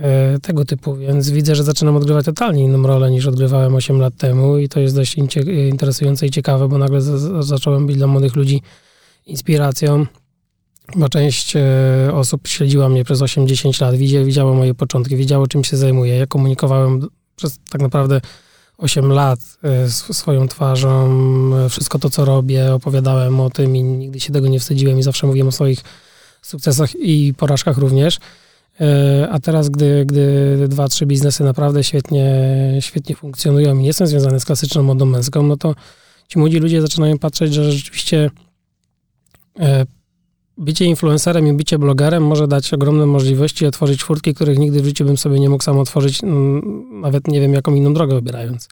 e, 0.00 0.38
tego 0.38 0.64
typu, 0.64 0.96
więc 0.96 1.30
widzę, 1.30 1.54
że 1.54 1.64
zaczynam 1.64 1.96
odgrywać 1.96 2.24
totalnie 2.24 2.64
inną 2.64 2.82
rolę 2.82 3.10
niż 3.10 3.26
odgrywałem 3.26 3.74
8 3.74 4.00
lat 4.00 4.16
temu 4.16 4.58
i 4.58 4.68
to 4.68 4.80
jest 4.80 4.94
dość 4.94 5.16
interesujące 5.70 6.26
i 6.26 6.30
ciekawe, 6.30 6.68
bo 6.68 6.78
nagle 6.78 7.00
zacząłem 7.40 7.86
być 7.86 7.96
dla 7.96 8.06
młodych 8.06 8.36
ludzi 8.36 8.62
inspiracją, 9.26 10.06
bo 10.96 11.08
część 11.08 11.54
osób 12.12 12.48
śledziła 12.48 12.88
mnie 12.88 13.04
przez 13.04 13.20
8-10 13.20 13.82
lat, 13.82 13.96
widziała 13.96 14.54
moje 14.54 14.74
początki, 14.74 15.16
wiedziało 15.16 15.46
czym 15.46 15.64
się 15.64 15.76
zajmuję. 15.76 16.16
Ja 16.16 16.26
komunikowałem 16.26 17.08
przez 17.36 17.58
tak 17.70 17.80
naprawdę 17.80 18.20
8 18.78 19.12
lat 19.12 19.40
e, 19.62 19.90
swoją 19.90 20.48
twarzą, 20.48 21.10
e, 21.56 21.68
wszystko 21.68 21.98
to, 21.98 22.10
co 22.10 22.24
robię, 22.24 22.74
opowiadałem 22.74 23.40
o 23.40 23.50
tym 23.50 23.76
i 23.76 23.82
nigdy 23.82 24.20
się 24.20 24.32
tego 24.32 24.48
nie 24.48 24.60
wstydziłem 24.60 24.98
i 24.98 25.02
zawsze 25.02 25.26
mówiłem 25.26 25.48
o 25.48 25.52
swoich 25.52 25.80
sukcesach 26.42 26.94
i 26.94 27.34
porażkach 27.34 27.78
również. 27.78 28.18
E, 28.80 29.28
a 29.30 29.40
teraz, 29.40 29.68
gdy, 29.68 30.04
gdy 30.06 30.68
dwa, 30.68 30.88
trzy 30.88 31.06
biznesy 31.06 31.44
naprawdę 31.44 31.84
świetnie, 31.84 32.26
świetnie 32.80 33.16
funkcjonują 33.16 33.78
i 33.78 33.82
nie 33.82 33.92
są 33.92 34.06
związane 34.06 34.40
z 34.40 34.44
klasyczną 34.44 34.82
modą 34.82 35.04
męską, 35.04 35.42
no 35.42 35.56
to 35.56 35.74
ci 36.28 36.38
młodzi 36.38 36.58
ludzie 36.58 36.80
zaczynają 36.80 37.18
patrzeć, 37.18 37.54
że 37.54 37.72
rzeczywiście 37.72 38.30
bycie 40.58 40.84
influencerem 40.84 41.46
i 41.46 41.52
bycie 41.52 41.78
blogerem 41.78 42.26
może 42.26 42.48
dać 42.48 42.74
ogromne 42.74 43.06
możliwości, 43.06 43.66
otworzyć 43.66 44.04
furtki, 44.04 44.34
których 44.34 44.58
nigdy 44.58 44.82
w 44.82 44.84
życiu 44.84 45.04
bym 45.04 45.16
sobie 45.16 45.40
nie 45.40 45.48
mógł 45.48 45.64
sam 45.64 45.78
otworzyć, 45.78 46.20
nawet 46.92 47.28
nie 47.28 47.40
wiem, 47.40 47.52
jaką 47.52 47.74
inną 47.74 47.94
drogę 47.94 48.14
wybierając. 48.14 48.68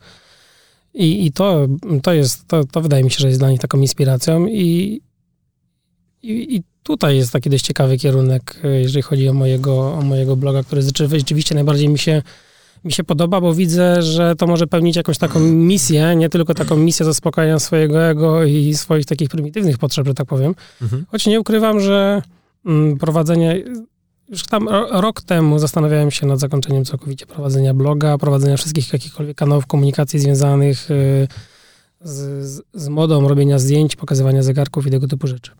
I, 0.94 1.26
i 1.26 1.32
to, 1.32 1.66
to 2.02 2.12
jest, 2.12 2.48
to, 2.48 2.64
to 2.64 2.80
wydaje 2.80 3.04
mi 3.04 3.10
się, 3.10 3.18
że 3.18 3.28
jest 3.28 3.40
dla 3.40 3.50
nich 3.50 3.60
taką 3.60 3.80
inspiracją 3.80 4.46
i, 4.46 5.00
i, 6.22 6.56
i 6.56 6.62
tutaj 6.82 7.16
jest 7.16 7.32
taki 7.32 7.50
dość 7.50 7.64
ciekawy 7.64 7.98
kierunek, 7.98 8.60
jeżeli 8.82 9.02
chodzi 9.02 9.28
o 9.28 9.32
mojego, 9.32 9.92
o 9.92 10.02
mojego 10.02 10.36
bloga, 10.36 10.62
który 10.62 10.82
rzeczywiście 11.10 11.54
najbardziej 11.54 11.88
mi 11.88 11.98
się 11.98 12.22
mi 12.86 12.92
się 12.92 13.04
podoba, 13.04 13.40
bo 13.40 13.54
widzę, 13.54 14.02
że 14.02 14.36
to 14.36 14.46
może 14.46 14.66
pełnić 14.66 14.96
jakąś 14.96 15.18
taką 15.18 15.40
misję, 15.40 16.16
nie 16.16 16.28
tylko 16.28 16.54
taką 16.54 16.76
misję 16.76 17.06
zaspokajania 17.06 17.58
swojego 17.58 18.02
ego 18.02 18.44
i 18.44 18.74
swoich 18.74 19.06
takich 19.06 19.28
prymitywnych 19.28 19.78
potrzeb, 19.78 20.06
że 20.06 20.14
tak 20.14 20.26
powiem. 20.26 20.54
Mhm. 20.82 21.06
Choć 21.10 21.26
nie 21.26 21.40
ukrywam, 21.40 21.80
że 21.80 22.22
mm, 22.66 22.98
prowadzenie 22.98 23.62
już 24.28 24.42
tam 24.42 24.68
rok 24.90 25.22
temu 25.22 25.58
zastanawiałem 25.58 26.10
się 26.10 26.26
nad 26.26 26.40
zakończeniem 26.40 26.84
całkowicie 26.84 27.26
prowadzenia 27.26 27.74
bloga, 27.74 28.18
prowadzenia 28.18 28.56
wszystkich 28.56 28.92
jakichkolwiek 28.92 29.36
kanałów 29.36 29.66
komunikacji 29.66 30.18
związanych 30.18 30.90
y, 30.90 31.28
z, 32.00 32.62
z 32.74 32.88
modą, 32.88 33.28
robienia 33.28 33.58
zdjęć, 33.58 33.96
pokazywania 33.96 34.42
zegarków 34.42 34.86
i 34.86 34.90
tego 34.90 35.08
typu 35.08 35.26
rzeczy 35.26 35.50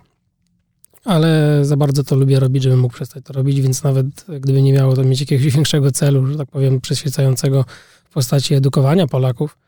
ale 1.07 1.61
za 1.65 1.77
bardzo 1.77 2.05
to 2.05 2.17
lubię 2.17 2.41
robić, 2.41 2.63
żebym 2.63 2.79
mógł 2.79 2.95
przestać 2.95 3.25
to 3.25 3.33
robić, 3.33 3.61
więc 3.61 3.83
nawet 3.83 4.07
gdyby 4.41 4.63
nie 4.63 4.73
miało 4.73 4.97
to 4.97 5.05
mieć 5.05 5.21
jakiegoś 5.21 5.55
większego 5.55 5.91
celu, 5.91 6.27
że 6.27 6.37
tak 6.37 6.51
powiem, 6.51 6.81
przyświecającego 6.81 7.65
w 8.05 8.13
postaci 8.13 8.55
edukowania 8.55 9.07
Polaków, 9.07 9.59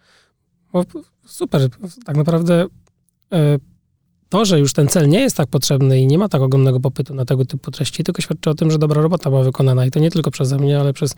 bo 0.73 0.85
super, 1.26 1.68
tak 2.04 2.16
naprawdę 2.16 2.66
e, 3.33 3.59
to, 4.28 4.45
że 4.45 4.61
już 4.61 4.73
ten 4.73 4.88
cel 4.88 5.09
nie 5.09 5.21
jest 5.21 5.37
tak 5.37 5.49
potrzebny 5.49 6.00
i 6.00 6.07
nie 6.07 6.18
ma 6.18 6.28
tak 6.28 6.42
ogromnego 6.42 6.80
popytu 6.80 7.14
na 7.14 7.25
tego 7.25 7.45
typu 7.45 7.71
treści, 7.71 8.04
tylko 8.04 8.23
świadczy 8.23 8.50
o 8.50 8.54
tym, 8.54 8.71
że 8.71 8.78
dobra 8.78 9.02
robota 9.02 9.30
była 9.30 9.42
wykonana 9.42 9.87
i 9.87 9.90
to 9.90 10.00
nie 10.00 10.11
tylko 10.11 10.30
przeze 10.30 10.59
mnie, 10.59 10.80
ale 10.80 10.92
przez 10.92 11.14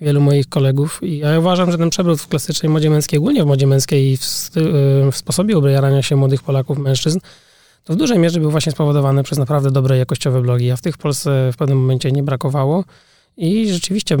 wielu 0.00 0.20
moich 0.20 0.48
kolegów. 0.48 1.00
I 1.02 1.18
ja 1.18 1.38
uważam, 1.38 1.72
że 1.72 1.78
ten 1.78 1.90
przewrót 1.90 2.20
w 2.20 2.28
klasycznej 2.28 2.72
modzie 2.72 2.90
męskiej, 2.90 3.18
ogólnie 3.18 3.42
w 3.42 3.46
modzie 3.46 3.66
męskiej 3.66 4.12
i 4.12 4.16
w, 4.16 4.22
e, 4.22 5.12
w 5.12 5.16
sposobie 5.16 5.58
ubierania 5.58 6.02
się 6.02 6.16
młodych 6.16 6.42
Polaków, 6.42 6.78
mężczyzn, 6.78 7.18
to 7.86 7.92
w 7.92 7.96
dużej 7.96 8.18
mierze 8.18 8.40
był 8.40 8.50
właśnie 8.50 8.72
spowodowany 8.72 9.22
przez 9.22 9.38
naprawdę 9.38 9.70
dobre, 9.70 9.98
jakościowe 9.98 10.42
blogi, 10.42 10.70
a 10.70 10.76
w 10.76 10.82
tych 10.82 10.94
w 10.94 10.98
Polsce 10.98 11.50
w 11.52 11.56
pewnym 11.56 11.78
momencie 11.78 12.12
nie 12.12 12.22
brakowało. 12.22 12.84
I 13.36 13.72
rzeczywiście 13.72 14.16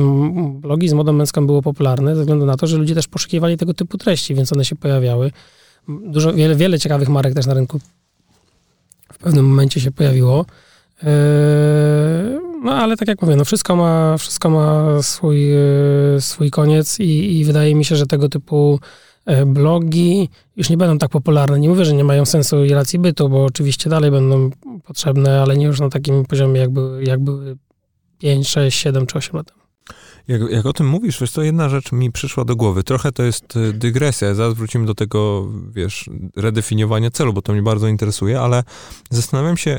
blogi 0.50 0.88
z 0.88 0.92
modą 0.92 1.12
męską 1.12 1.46
było 1.46 1.62
popularne 1.62 2.14
ze 2.16 2.20
względu 2.20 2.46
na 2.46 2.56
to, 2.56 2.66
że 2.66 2.76
ludzie 2.76 2.94
też 2.94 3.08
poszukiwali 3.08 3.56
tego 3.56 3.74
typu 3.74 3.98
treści, 3.98 4.34
więc 4.34 4.52
one 4.52 4.64
się 4.64 4.76
pojawiały. 4.76 5.30
Dużo, 5.88 6.32
wiele, 6.32 6.56
wiele 6.56 6.78
ciekawych 6.78 7.08
marek 7.08 7.34
też 7.34 7.46
na 7.46 7.54
rynku 7.54 7.80
w 9.12 9.18
pewnym 9.18 9.48
momencie 9.48 9.80
się 9.80 9.90
pojawiło. 9.90 10.46
Eee, 11.02 11.08
no 12.62 12.74
ale 12.74 12.96
tak 12.96 13.08
jak 13.08 13.22
mówię, 13.22 13.36
no 13.36 13.44
wszystko 13.44 13.76
ma, 13.76 14.18
wszystko 14.18 14.50
ma 14.50 15.02
swój, 15.02 15.52
e, 15.52 15.58
swój 16.20 16.50
koniec 16.50 17.00
i, 17.00 17.38
i 17.38 17.44
wydaje 17.44 17.74
mi 17.74 17.84
się, 17.84 17.96
że 17.96 18.06
tego 18.06 18.28
typu 18.28 18.80
blogi 19.46 20.28
już 20.56 20.70
nie 20.70 20.76
będą 20.76 20.98
tak 20.98 21.10
popularne. 21.10 21.60
Nie 21.60 21.68
mówię, 21.68 21.84
że 21.84 21.94
nie 21.94 22.04
mają 22.04 22.24
sensu 22.24 22.64
i 22.64 22.70
racji 22.70 22.98
bytu, 22.98 23.28
bo 23.28 23.44
oczywiście 23.44 23.90
dalej 23.90 24.10
będą 24.10 24.50
potrzebne, 24.84 25.42
ale 25.42 25.56
nie 25.56 25.66
już 25.66 25.80
na 25.80 25.88
takim 25.88 26.24
poziomie, 26.24 26.60
jak 26.60 26.70
były, 26.70 27.04
jak 27.04 27.20
były 27.20 27.56
5, 28.18 28.48
6, 28.48 28.78
7 28.78 29.06
czy 29.06 29.18
8 29.18 29.36
lat 29.36 29.46
temu. 29.46 29.60
Jak, 30.28 30.50
jak 30.50 30.66
o 30.66 30.72
tym 30.72 30.88
mówisz, 30.88 31.20
wiesz, 31.20 31.32
to 31.32 31.42
jedna 31.42 31.68
rzecz 31.68 31.92
mi 31.92 32.12
przyszła 32.12 32.44
do 32.44 32.56
głowy. 32.56 32.84
Trochę 32.84 33.12
to 33.12 33.22
jest 33.22 33.56
e, 33.56 33.72
dygresja. 33.72 34.34
Zaraz 34.34 34.54
wrócimy 34.54 34.86
do 34.86 34.94
tego, 34.94 35.48
wiesz, 35.70 36.10
redefiniowania 36.36 37.10
celu, 37.10 37.32
bo 37.32 37.42
to 37.42 37.52
mnie 37.52 37.62
bardzo 37.62 37.88
interesuje, 37.88 38.40
ale 38.40 38.64
zastanawiam 39.10 39.56
się, 39.56 39.78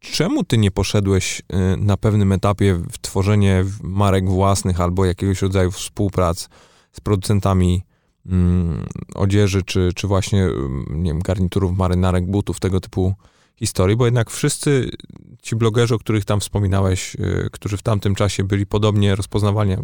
czemu 0.00 0.44
ty 0.44 0.58
nie 0.58 0.70
poszedłeś 0.70 1.42
e, 1.48 1.76
na 1.76 1.96
pewnym 1.96 2.32
etapie 2.32 2.74
w 2.92 2.98
tworzenie 2.98 3.64
marek 3.82 4.30
własnych 4.30 4.80
albo 4.80 5.04
jakiegoś 5.04 5.42
rodzaju 5.42 5.70
współprac 5.70 6.48
z 6.92 7.00
producentami 7.00 7.82
mm, 8.26 8.86
odzieży, 9.14 9.62
czy, 9.62 9.90
czy 9.94 10.06
właśnie, 10.06 10.42
mm, 10.42 10.84
nie 10.88 11.10
wiem, 11.10 11.20
garniturów, 11.20 11.78
marynarek, 11.78 12.26
butów, 12.26 12.60
tego 12.60 12.80
typu 12.80 13.14
historii, 13.56 13.96
bo 13.96 14.04
jednak 14.04 14.30
wszyscy 14.30 14.90
ci 15.42 15.56
blogerzy, 15.56 15.94
o 15.94 15.98
których 15.98 16.24
tam 16.24 16.40
wspominałeś, 16.40 17.14
y, 17.14 17.48
którzy 17.52 17.76
w 17.76 17.82
tamtym 17.82 18.14
czasie 18.14 18.44
byli 18.44 18.66
podobnie 18.66 19.14
rozpoznawalni, 19.14 19.76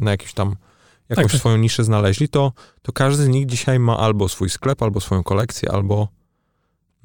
na 0.00 0.10
jakimś 0.10 0.32
tam 0.32 0.56
jakąś 1.08 1.24
tak, 1.24 1.32
tak. 1.32 1.40
swoją 1.40 1.56
niszę 1.56 1.84
znaleźli, 1.84 2.28
to, 2.28 2.52
to 2.82 2.92
każdy 2.92 3.24
z 3.24 3.28
nich 3.28 3.46
dzisiaj 3.46 3.78
ma 3.78 3.98
albo 3.98 4.28
swój 4.28 4.50
sklep, 4.50 4.82
albo 4.82 5.00
swoją 5.00 5.22
kolekcję, 5.22 5.72
albo 5.72 6.08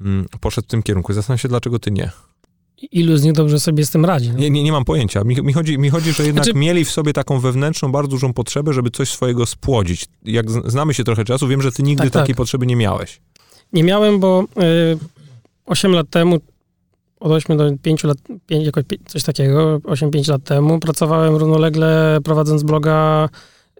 mm, 0.00 0.26
poszedł 0.40 0.68
w 0.68 0.70
tym 0.70 0.82
kierunku. 0.82 1.12
Zastanawiam 1.12 1.38
się, 1.38 1.48
dlaczego 1.48 1.78
ty 1.78 1.90
nie 1.90 2.10
ilu 2.92 3.16
z 3.16 3.22
nich 3.22 3.32
dobrze 3.32 3.60
sobie 3.60 3.86
z 3.86 3.90
tym 3.90 4.04
radzi. 4.04 4.30
No? 4.30 4.38
Nie, 4.38 4.50
nie, 4.50 4.62
nie 4.62 4.72
mam 4.72 4.84
pojęcia. 4.84 5.24
Mi, 5.24 5.36
mi, 5.42 5.52
chodzi, 5.52 5.78
mi 5.78 5.90
chodzi, 5.90 6.12
że 6.12 6.26
jednak 6.26 6.44
znaczy... 6.44 6.58
mieli 6.58 6.84
w 6.84 6.90
sobie 6.90 7.12
taką 7.12 7.40
wewnętrzną, 7.40 7.92
bardzo 7.92 8.10
dużą 8.10 8.32
potrzebę, 8.32 8.72
żeby 8.72 8.90
coś 8.90 9.08
swojego 9.08 9.46
spłodzić. 9.46 10.06
Jak 10.24 10.50
znamy 10.50 10.94
się 10.94 11.04
trochę 11.04 11.24
czasu, 11.24 11.48
wiem, 11.48 11.62
że 11.62 11.72
ty 11.72 11.82
nigdy 11.82 12.04
tak, 12.04 12.12
takiej 12.12 12.34
tak. 12.34 12.36
potrzeby 12.36 12.66
nie 12.66 12.76
miałeś. 12.76 13.20
Nie 13.72 13.82
miałem, 13.82 14.20
bo 14.20 14.44
y, 14.62 14.98
8 15.66 15.92
lat 15.92 16.10
temu, 16.10 16.40
od 17.20 17.32
8 17.32 17.56
do 17.56 17.70
5 17.82 18.04
lat, 18.04 18.18
5, 18.46 18.66
jakoś 18.66 18.84
coś 19.06 19.22
takiego, 19.22 19.78
8-5 19.78 20.30
lat 20.30 20.44
temu, 20.44 20.78
pracowałem 20.78 21.36
równolegle 21.36 22.18
prowadząc 22.24 22.62
bloga 22.62 23.28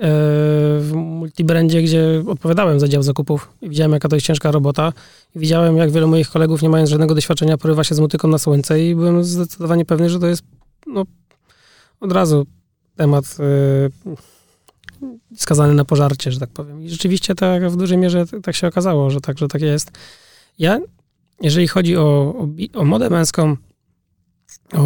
w 0.00 0.90
multibrandzie, 0.94 1.82
gdzie 1.82 2.22
odpowiadałem 2.26 2.80
za 2.80 2.88
dział 2.88 3.02
zakupów 3.02 3.52
widziałem, 3.62 3.92
jaka 3.92 4.08
to 4.08 4.16
jest 4.16 4.26
ciężka 4.26 4.50
robota. 4.50 4.92
Widziałem, 5.36 5.76
jak 5.76 5.90
wielu 5.90 6.08
moich 6.08 6.30
kolegów, 6.30 6.62
nie 6.62 6.68
mając 6.68 6.90
żadnego 6.90 7.14
doświadczenia, 7.14 7.58
porywa 7.58 7.84
się 7.84 7.94
z 7.94 8.00
motyką 8.00 8.28
na 8.28 8.38
słońce 8.38 8.84
i 8.84 8.94
byłem 8.94 9.24
zdecydowanie 9.24 9.84
pewny, 9.84 10.10
że 10.10 10.18
to 10.18 10.26
jest 10.26 10.42
no, 10.86 11.04
od 12.00 12.12
razu 12.12 12.46
temat 12.96 13.38
yy, 13.38 14.16
skazany 15.36 15.74
na 15.74 15.84
pożarcie, 15.84 16.32
że 16.32 16.40
tak 16.40 16.50
powiem. 16.50 16.82
I 16.82 16.90
rzeczywiście 16.90 17.34
tak 17.34 17.70
w 17.70 17.76
dużej 17.76 17.98
mierze 17.98 18.24
tak 18.42 18.54
się 18.54 18.66
okazało, 18.66 19.10
że 19.10 19.20
tak, 19.20 19.38
że 19.38 19.48
tak 19.48 19.62
jest. 19.62 19.90
Ja, 20.58 20.80
jeżeli 21.40 21.68
chodzi 21.68 21.96
o, 21.96 22.02
o, 22.02 22.48
o 22.80 22.84
modę 22.84 23.10
męską, 23.10 23.56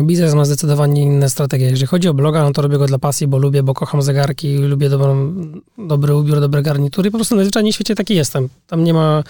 biznes 0.03 0.35
ma 0.35 0.45
zdecydowanie 0.45 1.03
inne 1.03 1.31
strategie. 1.31 1.67
Jeżeli 1.67 1.87
chodzi 1.87 2.09
o 2.09 2.15
bloga, 2.15 2.43
no 2.43 2.53
to 2.53 2.63
robię 2.63 2.79
go 2.79 2.87
dla 2.87 2.99
pasji, 2.99 3.27
bo 3.27 3.39
lubię, 3.39 3.63
bo 3.63 3.75
kocham 3.75 4.03
zegarki, 4.03 4.59
lubię 4.59 4.89
dobrą, 4.89 5.35
dobry 5.79 6.15
ubiór, 6.15 6.41
dobre 6.41 6.63
garnitury. 6.63 7.11
Po 7.11 7.19
prostu 7.19 7.37
na 7.37 7.43
zwyczajnie 7.43 7.73
świecie 7.73 7.95
taki 7.95 8.15
jestem. 8.15 8.49
Tam 8.67 8.85
nie 8.85 8.95
ma, 8.95 9.25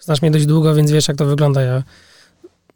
znasz 0.00 0.22
mnie 0.22 0.30
dość 0.30 0.46
długo, 0.46 0.74
więc 0.74 0.90
wiesz, 0.90 1.08
jak 1.08 1.16
to 1.16 1.26
wygląda. 1.26 1.62
Ja 1.62 1.82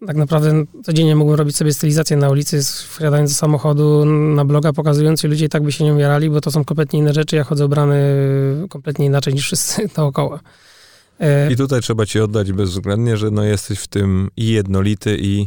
tak 0.07 0.17
naprawdę 0.17 0.65
codziennie 0.85 1.17
mógłbym 1.17 1.39
robić 1.39 1.57
sobie 1.57 1.73
stylizację 1.73 2.17
na 2.17 2.31
ulicy, 2.31 2.61
wsiadając 2.89 3.31
do 3.31 3.37
samochodu 3.37 4.05
na 4.05 4.45
bloga, 4.45 4.73
pokazując 4.73 5.25
i 5.25 5.29
ludzie 5.29 5.45
i 5.45 5.49
tak 5.49 5.63
by 5.63 5.73
się 5.73 5.85
nie 5.85 5.93
umierali, 5.93 6.31
bo 6.31 6.41
to 6.41 6.51
są 6.51 6.65
kompletnie 6.65 6.99
inne 6.99 7.15
rzeczy. 7.15 7.37
Ja 7.37 7.45
chodzę 7.45 7.67
ubrany 7.67 7.97
kompletnie 8.69 9.07
inaczej 9.07 9.35
niż 9.35 9.45
wszyscy 9.45 9.89
dookoła. 9.97 10.41
E, 11.21 11.53
I 11.53 11.57
tutaj 11.57 11.81
trzeba 11.81 12.07
ci 12.07 12.21
oddać 12.21 12.53
bezwzględnie, 12.53 13.17
że 13.17 13.31
no 13.31 13.45
jesteś 13.45 13.79
w 13.79 13.89
tym 13.89 14.31
i 14.37 14.47
jednolity, 14.49 15.17
i 15.21 15.47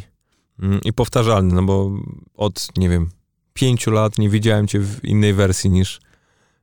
i 0.85 0.93
powtarzalny, 0.93 1.55
no 1.55 1.63
bo 1.63 1.91
od, 2.37 2.67
nie 2.77 2.89
wiem, 2.89 3.09
pięciu 3.53 3.91
lat 3.91 4.17
nie 4.17 4.29
widziałem 4.29 4.67
cię 4.67 4.79
w 4.79 5.05
innej 5.05 5.33
wersji 5.33 5.69
niż, 5.69 5.99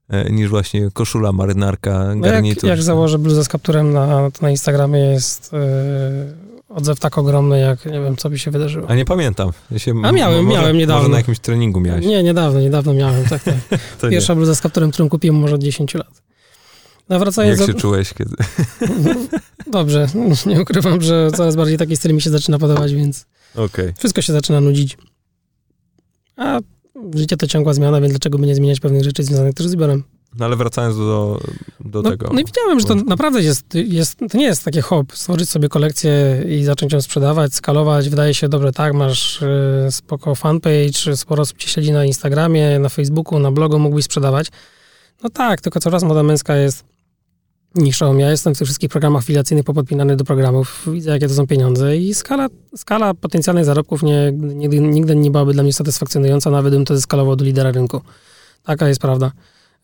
e, 0.09 0.31
niż 0.31 0.51
właśnie 0.51 0.89
koszula, 0.93 1.33
marynarka, 1.33 2.15
no 2.15 2.21
garnitur. 2.21 2.65
Jak, 2.65 2.79
jak 2.79 2.83
założę 2.83 3.19
bluzę 3.19 3.45
z 3.45 3.49
kapturem 3.49 3.93
na, 3.93 4.31
na 4.41 4.51
Instagramie 4.51 4.99
jest 4.99 5.53
yy, 5.53 5.59
odzew 6.69 7.01
tak 7.01 7.19
ogromny, 7.19 7.61
jak 7.61 7.87
nie 7.87 8.01
wiem, 8.01 8.17
co 8.17 8.31
by 8.31 8.39
się 8.39 8.51
wydarzyło. 8.51 8.91
A 8.91 8.95
nie 8.95 9.05
pamiętam. 9.05 9.51
Ja 9.71 9.79
się, 9.79 9.95
A 10.03 10.13
miałem, 10.13 10.45
może, 10.45 10.59
miałem 10.59 10.77
niedawno. 10.77 11.03
Może 11.03 11.13
na 11.13 11.19
jakimś 11.19 11.39
treningu 11.39 11.81
miałeś. 11.81 12.07
Nie, 12.07 12.23
niedawno, 12.23 12.61
niedawno 12.61 12.95
miałem, 12.95 13.25
tak, 13.25 13.43
tak. 13.43 13.81
Pierwsza 14.11 14.35
bluza 14.35 14.55
z 14.55 14.61
kapturem, 14.61 14.91
którą 14.91 15.09
kupiłem 15.09 15.37
może 15.37 15.55
od 15.55 15.63
10 15.63 15.95
lat. 15.95 16.23
No, 17.09 17.19
wracając 17.19 17.61
Jak 17.61 17.71
się 17.71 17.75
czułeś 17.75 18.15
kiedy? 18.15 18.37
Dobrze, 19.67 20.07
nie 20.47 20.61
ukrywam, 20.61 21.03
że 21.03 21.31
coraz 21.37 21.57
bardziej 21.57 21.79
taki 21.79 21.97
styl 21.97 22.15
mi 22.15 22.23
się 22.23 22.31
zaczyna 22.31 22.59
podobać, 22.59 22.95
więc 22.95 23.27
Okay. 23.55 23.95
Wszystko 23.99 24.23
się 24.23 24.33
zaczyna 24.33 24.61
nudzić. 24.61 24.99
A 26.37 26.61
życie 27.15 27.37
to 27.37 27.47
ciągła 27.47 27.75
zmiana, 27.75 28.01
więc 28.01 28.13
dlaczego 28.13 28.39
by 28.39 28.47
nie 28.47 28.55
zmieniać 28.55 28.81
pewnych 28.81 29.05
rzeczy 29.05 29.23
związanych 29.23 29.55
też 29.55 29.67
z 29.67 29.71
zbiorem? 29.71 30.05
No 30.39 30.45
ale 30.45 30.57
wracając 30.57 30.97
do, 30.97 31.41
do 31.81 32.03
no, 32.03 32.11
tego. 32.11 32.31
No 32.33 32.41
i 32.41 32.45
widziałem, 32.45 32.81
że 32.81 32.87
to 32.87 32.95
naprawdę 32.95 33.43
jest, 33.43 33.75
jest, 33.75 34.19
to 34.33 34.39
nie 34.39 34.45
jest 34.45 34.65
takie 34.65 34.81
hop, 34.81 35.13
stworzyć 35.15 35.51
sobie 35.51 35.69
kolekcję 35.69 36.45
i 36.49 36.65
zacząć 36.65 36.93
ją 36.93 37.01
sprzedawać, 37.01 37.55
skalować. 37.55 38.09
Wydaje 38.09 38.35
się, 38.35 38.49
dobrze, 38.49 38.73
tak, 38.73 38.95
masz 38.95 39.43
y, 39.43 39.89
spoko 39.91 40.35
fanpage, 40.35 41.17
sporo 41.17 41.43
osób 41.43 41.59
cię 41.59 41.69
śledzi 41.69 41.93
na 41.93 42.05
Instagramie, 42.05 42.79
na 42.79 42.89
Facebooku, 42.89 43.39
na 43.39 43.53
blogu, 43.53 43.79
mógłbyś 43.79 44.05
sprzedawać. 44.05 44.49
No 45.23 45.31
tak, 45.31 45.61
tylko 45.61 45.81
coraz 45.81 46.03
moda 46.03 46.23
męska 46.23 46.57
jest 46.57 46.85
niszą. 47.77 48.17
Ja 48.17 48.31
jestem 48.31 48.55
w 48.55 48.59
tych 48.59 48.67
wszystkich 48.67 48.91
programach 48.91 49.23
afiliacyjnych 49.23 49.65
popodpinany 49.65 50.17
do 50.17 50.25
programów, 50.25 50.89
widzę 50.93 51.11
jakie 51.11 51.29
to 51.29 51.35
są 51.35 51.47
pieniądze 51.47 51.97
i 51.97 52.15
skala, 52.15 52.49
skala 52.77 53.15
potencjalnych 53.15 53.65
zarobków 53.65 54.03
nie, 54.03 54.33
nigdy, 54.33 54.81
nigdy 54.81 55.17
nie 55.17 55.31
byłaby 55.31 55.53
dla 55.53 55.63
mnie 55.63 55.73
satysfakcjonująca, 55.73 56.51
nawet 56.51 56.75
bym 56.75 56.85
to 56.85 56.97
zeskalował 56.97 57.37
do 57.37 57.45
lidera 57.45 57.73
rynku. 57.73 58.01
Taka 58.63 58.89
jest 58.89 59.01
prawda. 59.01 59.33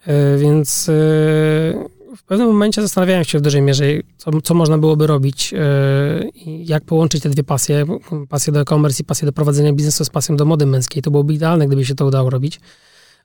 E, 0.07 0.39
więc 0.39 0.89
e, 0.89 0.93
w 2.17 2.23
pewnym 2.27 2.49
momencie 2.49 2.83
zastanawiałem 2.83 3.25
się 3.25 3.39
w 3.39 3.41
dużej 3.41 3.63
mierze, 3.63 3.85
co, 4.17 4.31
co 4.43 4.55
można 4.55 4.79
byłoby 4.79 5.07
robić 5.07 5.55
e, 5.55 5.59
jak 6.47 6.85
połączyć 6.85 7.23
te 7.23 7.29
dwie 7.29 7.45
pasje, 7.45 7.85
pasję 8.29 8.53
do 8.53 8.61
e-commerce 8.61 9.03
i 9.03 9.07
pasję 9.07 9.27
do 9.27 9.33
prowadzenia 9.33 9.73
biznesu 9.73 10.05
z 10.05 10.11
pasją 10.11 10.37
do 10.37 10.45
mody 10.45 10.67
męskiej. 10.67 11.03
To 11.03 11.11
byłoby 11.11 11.35
idealne, 11.35 11.67
gdyby 11.67 11.85
się 11.85 11.95
to 11.95 12.07
udało 12.07 12.31
robić, 12.31 12.61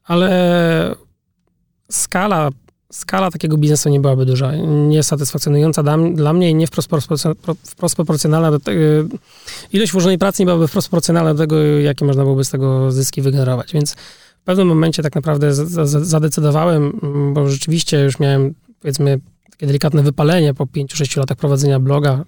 ale 0.03 0.95
skala, 1.91 2.49
skala 2.91 3.31
takiego 3.31 3.57
biznesu 3.57 3.89
nie 3.89 3.99
byłaby 3.99 4.25
duża, 4.25 4.55
niesatysfakcjonująca 4.87 5.83
dla, 5.83 5.97
dla 5.97 6.33
mnie 6.33 6.49
i 6.49 6.55
nie 6.55 6.67
wprost, 6.67 6.89
wprost 7.65 7.95
proporcjonalna 7.95 8.51
do 8.51 8.59
tego, 8.59 8.79
ilość 9.73 9.91
włożonej 9.91 10.17
pracy 10.17 10.41
nie 10.41 10.45
byłaby 10.45 10.67
wprost 10.67 10.89
proporcjonalna 10.89 11.33
do 11.33 11.39
tego, 11.39 11.55
jakie 11.61 12.05
można 12.05 12.23
byłoby 12.23 12.45
z 12.45 12.49
tego 12.49 12.91
zyski 12.91 13.21
wygenerować, 13.21 13.73
więc 13.73 13.95
w 14.41 14.43
pewnym 14.45 14.67
momencie 14.67 15.03
tak 15.03 15.15
naprawdę 15.15 15.53
zadecydowałem, 15.85 16.99
mm, 17.03 17.33
bo 17.33 17.49
rzeczywiście 17.49 18.03
już 18.03 18.19
miałem, 18.19 18.53
powiedzmy, 18.81 19.19
takie 19.51 19.67
delikatne 19.67 20.03
wypalenie 20.03 20.53
po 20.53 20.65
5-6 20.65 21.17
latach 21.17 21.37
prowadzenia 21.37 21.79
bloga, 21.79 22.23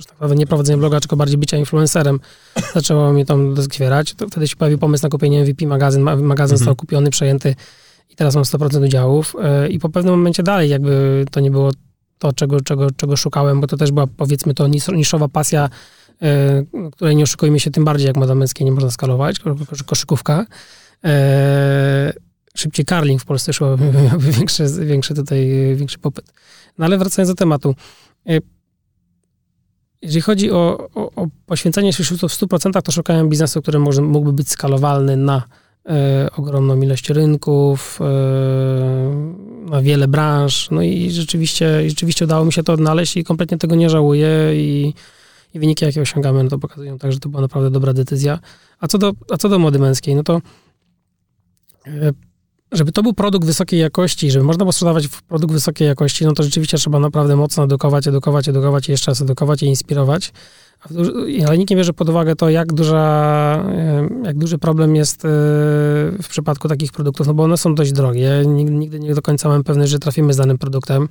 już 0.00 0.06
tak 0.06 0.14
naprawdę 0.14 0.36
nie 0.36 0.46
prowadzenia 0.46 0.78
bloga, 0.78 1.00
tylko 1.00 1.16
bardziej 1.16 1.38
bycia 1.38 1.56
influencerem, 1.56 2.20
zaczęło 2.74 3.12
mnie 3.12 3.24
tam 3.24 3.54
doskwierać. 3.54 4.14
To 4.14 4.28
wtedy 4.28 4.48
się 4.48 4.56
pojawił 4.56 4.78
pomysł 4.78 5.02
na 5.06 5.08
kupienie 5.08 5.42
MVP 5.44 5.66
magazyn, 5.66 6.02
magazyn 6.02 6.30
mhm. 6.30 6.58
został 6.58 6.76
kupiony, 6.76 7.10
przejęty 7.10 7.54
teraz 8.20 8.34
mam 8.34 8.44
100% 8.44 8.84
udziałów 8.84 9.36
e, 9.42 9.68
i 9.68 9.78
po 9.78 9.88
pewnym 9.88 10.14
momencie 10.14 10.42
dalej 10.42 10.70
jakby 10.70 11.24
to 11.30 11.40
nie 11.40 11.50
było 11.50 11.70
to, 12.18 12.32
czego, 12.32 12.60
czego, 12.60 12.90
czego 12.90 13.16
szukałem, 13.16 13.60
bo 13.60 13.66
to 13.66 13.76
też 13.76 13.92
była 13.92 14.06
powiedzmy 14.06 14.54
to 14.54 14.68
niszowa 14.92 15.28
pasja, 15.28 15.68
e, 16.22 16.64
której 16.92 17.16
nie 17.16 17.22
oszukujmy 17.22 17.60
się 17.60 17.70
tym 17.70 17.84
bardziej, 17.84 18.06
jak 18.06 18.16
moda 18.16 18.34
męskiej 18.34 18.64
nie 18.64 18.72
można 18.72 18.90
skalować, 18.90 19.36
koszykówka. 19.86 20.46
E, 21.04 22.12
szybciej 22.54 22.84
karling 22.84 23.22
w 23.22 23.24
Polsce 23.24 23.52
szło, 23.52 23.76
miałby 24.08 24.32
większy, 24.32 24.66
większy 24.80 25.14
tutaj, 25.14 25.48
większy 25.76 25.98
popyt. 25.98 26.32
No 26.78 26.84
ale 26.84 26.98
wracając 26.98 27.30
do 27.30 27.34
tematu. 27.34 27.74
Jeżeli 30.02 30.20
chodzi 30.20 30.50
o, 30.50 30.88
o, 30.94 31.10
o 31.22 31.26
poświęcenie 31.46 31.92
się 31.92 32.04
w 32.04 32.06
100%, 32.06 32.82
to 32.82 32.92
szukałem 32.92 33.28
biznesu, 33.28 33.62
który 33.62 33.78
może, 33.78 34.02
mógłby 34.02 34.32
być 34.32 34.50
skalowalny 34.50 35.16
na 35.16 35.42
ogromną 36.36 36.82
ilość 36.82 37.10
rynków, 37.10 37.98
e, 38.00 38.04
na 39.70 39.82
wiele 39.82 40.08
branż. 40.08 40.70
No 40.70 40.82
i 40.82 41.10
rzeczywiście, 41.10 41.88
rzeczywiście 41.88 42.24
udało 42.24 42.44
mi 42.44 42.52
się 42.52 42.62
to 42.62 42.72
odnaleźć 42.72 43.16
i 43.16 43.24
kompletnie 43.24 43.58
tego 43.58 43.74
nie 43.74 43.90
żałuję 43.90 44.50
i, 44.54 44.94
i 45.54 45.58
wyniki, 45.58 45.84
jakie 45.84 46.00
osiągamy, 46.00 46.44
no 46.44 46.50
to 46.50 46.58
pokazują 46.58 46.98
tak, 46.98 47.12
że 47.12 47.18
to 47.18 47.28
była 47.28 47.42
naprawdę 47.42 47.70
dobra 47.70 47.92
decyzja. 47.92 48.38
A 48.80 48.86
co 48.86 48.98
do, 48.98 49.12
a 49.30 49.36
co 49.36 49.48
do 49.48 49.58
mody 49.58 49.78
męskiej, 49.78 50.14
no 50.14 50.22
to 50.22 50.40
E, 51.86 52.12
żeby 52.72 52.92
to 52.92 53.02
był 53.02 53.12
produkt 53.12 53.46
wysokiej 53.46 53.80
jakości, 53.80 54.30
żeby 54.30 54.44
można 54.44 54.64
było 54.64 54.72
sprzedawać 54.72 55.08
produkt 55.08 55.52
wysokiej 55.52 55.88
jakości, 55.88 56.24
no 56.24 56.32
to 56.32 56.42
rzeczywiście 56.42 56.78
trzeba 56.78 56.98
naprawdę 56.98 57.36
mocno 57.36 57.64
edukować, 57.64 58.08
edukować, 58.08 58.48
edukować 58.48 58.88
i 58.88 58.90
jeszcze 58.90 59.10
raz 59.10 59.22
edukować 59.22 59.62
i 59.62 59.66
inspirować. 59.66 60.32
Ale 61.46 61.58
nikt 61.58 61.70
nie 61.70 61.76
bierze 61.76 61.92
pod 61.92 62.08
uwagę 62.08 62.36
to, 62.36 62.50
jak, 62.50 62.72
duża, 62.72 63.64
jak 64.24 64.38
duży 64.38 64.58
problem 64.58 64.96
jest 64.96 65.24
e, 65.24 65.28
w 66.22 66.26
przypadku 66.28 66.68
takich 66.68 66.92
produktów, 66.92 67.26
no 67.26 67.34
bo 67.34 67.42
one 67.42 67.56
są 67.56 67.74
dość 67.74 67.92
drogie. 67.92 68.42
Nigdy 68.46 69.00
nie 69.00 69.14
do 69.14 69.22
końca 69.22 69.48
mam 69.48 69.64
pewność, 69.64 69.90
że 69.90 69.98
trafimy 69.98 70.32
z 70.32 70.36
danym 70.36 70.58
produktem. 70.58 71.08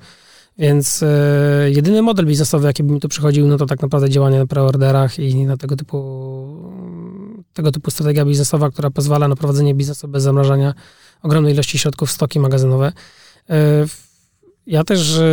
Więc 0.57 1.03
e, 1.03 1.71
jedyny 1.71 2.01
model 2.01 2.25
biznesowy, 2.25 2.67
jaki 2.67 2.83
by 2.83 2.93
mi 2.93 2.99
tu 2.99 3.09
przychodził, 3.09 3.47
no 3.47 3.57
to 3.57 3.65
tak 3.65 3.81
naprawdę 3.81 4.09
działanie 4.09 4.39
na 4.39 4.45
preorderach 4.45 5.19
i 5.19 5.45
na 5.45 5.57
tego 5.57 5.75
typu, 5.75 6.71
tego 7.53 7.71
typu 7.71 7.91
strategia 7.91 8.25
biznesowa, 8.25 8.71
która 8.71 8.89
pozwala 8.89 9.27
na 9.27 9.35
prowadzenie 9.35 9.75
biznesu 9.75 10.07
bez 10.07 10.23
zamrażania 10.23 10.73
ogromnej 11.23 11.53
ilości 11.53 11.79
środków 11.79 12.11
stoki 12.11 12.39
magazynowe. 12.39 12.91
E, 13.49 13.85
ja 14.67 14.83
też 14.83 15.17
e, 15.17 15.23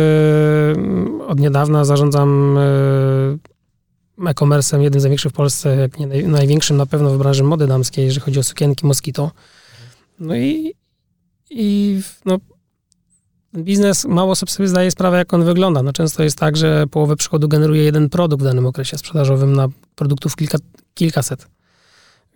od 1.27 1.39
niedawna 1.39 1.85
zarządzam 1.85 2.57
e, 2.57 4.29
e-commerce'em, 4.29 4.81
jednym 4.81 5.01
z 5.01 5.03
największych 5.03 5.31
w 5.31 5.35
Polsce, 5.35 5.75
jak 5.75 5.99
nie 5.99 6.07
naj, 6.07 6.27
największym 6.27 6.77
na 6.77 6.85
pewno 6.85 7.09
w 7.09 7.17
branży 7.17 7.43
mody 7.43 7.67
damskiej, 7.67 8.05
jeżeli 8.05 8.21
chodzi 8.21 8.39
o 8.39 8.43
sukienki 8.43 8.85
Mosquito. 8.85 9.31
No 10.19 10.35
i, 10.35 10.73
i 11.49 11.99
no, 12.25 12.37
biznes 13.57 14.05
mało 14.05 14.35
sobie 14.35 14.67
zdaje 14.67 14.91
sprawę, 14.91 15.17
jak 15.17 15.33
on 15.33 15.43
wygląda. 15.43 15.83
No 15.83 15.93
często 15.93 16.23
jest 16.23 16.37
tak, 16.37 16.57
że 16.57 16.87
połowę 16.87 17.15
przychodu 17.15 17.47
generuje 17.47 17.83
jeden 17.83 18.09
produkt 18.09 18.43
w 18.43 18.45
danym 18.45 18.65
okresie 18.65 18.97
sprzedażowym 18.97 19.53
na 19.53 19.67
produktów 19.95 20.35
kilka, 20.35 20.57
kilkaset. 20.93 21.47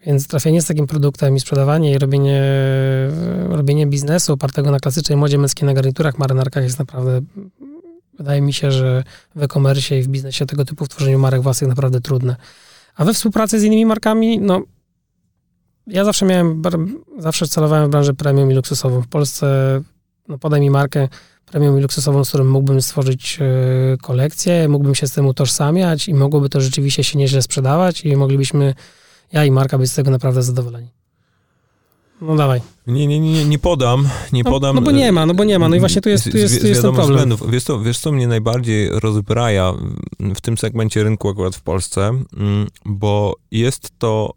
Więc 0.05 0.27
trafienie 0.27 0.61
z 0.61 0.65
takim 0.65 0.87
produktem 0.87 1.35
i 1.35 1.39
sprzedawanie 1.39 1.91
i 1.91 1.97
robienie, 1.97 2.43
robienie 3.49 3.87
biznesu 3.87 4.33
opartego 4.33 4.71
na 4.71 4.79
klasycznej 4.79 5.17
modzie 5.17 5.37
męskiej 5.37 5.65
na 5.65 5.73
garniturach, 5.73 6.17
marynarkach 6.17 6.63
jest 6.63 6.79
naprawdę, 6.79 7.21
wydaje 8.17 8.41
mi 8.41 8.53
się, 8.53 8.71
że 8.71 9.03
w 9.35 9.43
e-commerce 9.43 9.99
i 9.99 10.01
w 10.01 10.07
biznesie 10.07 10.45
tego 10.45 10.65
typu 10.65 10.85
w 10.85 10.89
tworzeniu 10.89 11.19
marek 11.19 11.41
własnych 11.41 11.69
naprawdę 11.69 12.01
trudne. 12.01 12.35
A 12.95 13.05
we 13.05 13.13
współpracy 13.13 13.59
z 13.59 13.63
innymi 13.63 13.85
markami, 13.85 14.39
no 14.39 14.61
ja 15.87 16.05
zawsze 16.05 16.25
miałem, 16.25 16.61
zawsze 17.17 17.47
celowałem 17.47 17.87
w 17.87 17.89
branżę 17.89 18.13
premium 18.13 18.51
i 18.51 18.53
luksusową. 18.53 19.01
W 19.01 19.07
Polsce 19.07 19.81
no 20.27 20.37
podaj 20.37 20.61
mi 20.61 20.69
markę 20.69 21.07
premium 21.45 21.79
i 21.79 21.81
luksusową, 21.81 22.25
z 22.25 22.29
którą 22.29 22.43
mógłbym 22.43 22.81
stworzyć 22.81 23.39
e, 23.41 23.97
kolekcję, 23.97 24.69
mógłbym 24.69 24.95
się 24.95 25.07
z 25.07 25.11
tym 25.11 25.27
utożsamiać 25.27 26.07
i 26.07 26.13
mogłoby 26.13 26.49
to 26.49 26.61
rzeczywiście 26.61 27.03
się 27.03 27.17
nieźle 27.17 27.41
sprzedawać 27.41 28.05
i 28.05 28.15
moglibyśmy, 28.15 28.73
ja 29.33 29.45
i 29.45 29.51
marka, 29.51 29.77
być 29.77 29.91
z 29.91 29.95
tego 29.95 30.11
naprawdę 30.11 30.43
zadowoleni. 30.43 30.87
No 32.21 32.35
dawaj. 32.35 32.61
Nie, 32.87 33.07
nie, 33.07 33.19
nie, 33.19 33.45
nie 33.45 33.59
podam, 33.59 34.09
nie 34.33 34.43
no, 34.43 34.51
podam. 34.51 34.75
No 34.75 34.81
bo 34.81 34.91
nie 34.91 35.11
ma, 35.11 35.25
no 35.25 35.33
bo 35.33 35.43
nie 35.43 35.59
ma, 35.59 35.69
no 35.69 35.75
i 35.75 35.79
właśnie 35.79 36.01
tu 36.01 36.09
jest, 36.09 36.31
tu 36.31 36.37
jest, 36.37 36.61
tu 36.61 36.67
jest 36.67 36.81
ten 36.81 36.93
problem. 36.93 37.17
Względów. 37.17 37.51
Wiesz 37.51 37.63
co, 37.63 37.79
wiesz 37.79 37.99
co 37.99 38.11
mnie 38.11 38.27
najbardziej 38.27 38.89
rozbraja 38.89 39.73
w 40.19 40.41
tym 40.41 40.57
segmencie 40.57 41.03
rynku 41.03 41.29
akurat 41.29 41.55
w 41.55 41.61
Polsce, 41.61 42.07
mm, 42.37 42.67
bo 42.85 43.35
jest 43.51 43.91
to 43.99 44.33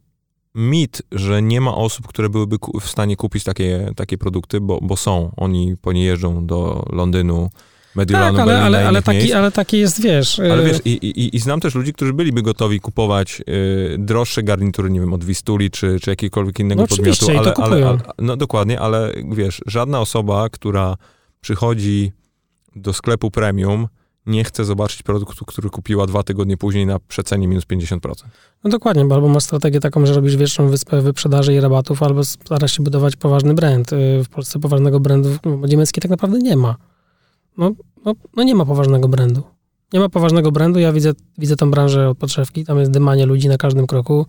mit, 0.55 1.03
że 1.13 1.43
nie 1.43 1.61
ma 1.61 1.75
osób, 1.75 2.07
które 2.07 2.29
byłyby 2.29 2.57
w 2.81 2.89
stanie 2.89 3.17
kupić 3.17 3.45
takie, 3.45 3.91
takie 3.97 4.19
produkty, 4.19 4.61
bo, 4.61 4.79
bo 4.83 4.97
są. 4.97 5.31
Oni 5.37 5.77
po 5.77 5.93
nie 5.93 6.05
jeżdżą 6.05 6.47
do 6.47 6.87
Londynu, 6.93 7.51
Mediolanu, 7.95 8.37
tak, 8.37 8.49
ale, 8.49 8.63
ale, 8.63 8.89
ale, 8.89 9.03
taki, 9.03 9.33
ale 9.33 9.53
taki 9.53 9.79
jest, 9.79 10.03
wiesz... 10.03 10.39
Ale 10.39 10.63
y, 10.63 10.67
wiesz, 10.67 10.81
i, 10.85 10.91
i, 10.91 11.37
i 11.37 11.39
znam 11.39 11.61
też 11.61 11.75
ludzi, 11.75 11.93
którzy 11.93 12.13
byliby 12.13 12.43
gotowi 12.43 12.81
kupować 12.81 13.41
y, 13.41 13.97
droższe 13.99 14.43
garnitury, 14.43 14.91
nie 14.91 15.01
wiem, 15.01 15.13
od 15.13 15.25
Wistuli, 15.25 15.71
czy, 15.71 16.01
czy 16.01 16.11
jakiegokolwiek 16.11 16.61
innego 16.61 16.83
no 16.83 16.89
podmiotu. 16.89 17.27
Ale, 17.31 17.53
to 17.53 17.65
ale, 17.65 17.89
ale, 17.89 17.99
no 18.19 18.37
dokładnie, 18.37 18.81
ale 18.81 19.13
wiesz, 19.33 19.63
żadna 19.67 20.01
osoba, 20.01 20.49
która 20.49 20.97
przychodzi 21.41 22.13
do 22.77 22.93
sklepu 22.93 23.31
premium, 23.31 23.89
nie 24.27 24.45
chce 24.45 24.65
zobaczyć 24.65 25.03
produktu, 25.03 25.45
który 25.45 25.71
kupiła 25.71 26.07
dwa 26.07 26.23
tygodnie 26.23 26.57
później 26.57 26.87
na 26.87 26.99
przecenie 26.99 27.49
minus 27.49 27.65
50%. 27.65 27.99
No 28.65 28.71
dokładnie, 28.71 29.05
bo 29.05 29.15
albo 29.15 29.29
masz 29.29 29.45
strategię 29.45 29.81
taką, 29.81 30.07
że 30.07 30.15
robisz 30.15 30.37
wieczną 30.37 30.69
wyspę 30.69 31.01
wyprzedaży 31.01 31.55
i 31.55 31.61
rabatów, 31.61 32.03
albo 32.03 32.25
starasz 32.25 32.77
się 32.77 32.83
budować 32.83 33.17
poważny 33.17 33.55
brand. 33.55 33.93
Y, 33.93 34.25
w 34.25 34.29
Polsce 34.29 34.61
poważnego 34.61 35.01
brandu 35.01 35.29
w 35.45 35.69
niemieckiej 35.69 36.03
tak 36.03 36.11
naprawdę 36.11 36.39
nie 36.39 36.57
ma. 36.57 36.77
No, 37.59 37.71
no, 38.05 38.15
no, 38.37 38.43
nie 38.43 38.55
ma 38.55 38.65
poważnego 38.65 39.09
brandu. 39.09 39.43
Nie 39.93 40.01
ma 40.01 40.09
poważnego 40.09 40.53
brandu, 40.53 40.79
ja 40.79 40.93
widzę, 40.93 41.13
widzę 41.39 41.57
tą 41.57 41.71
branżę 41.71 42.09
od 42.09 42.19
podszewki, 42.19 42.65
tam 42.65 42.79
jest 42.79 42.91
dymanie 42.91 43.27
ludzi 43.27 43.49
na 43.49 43.57
każdym 43.57 43.87
kroku. 43.87 44.27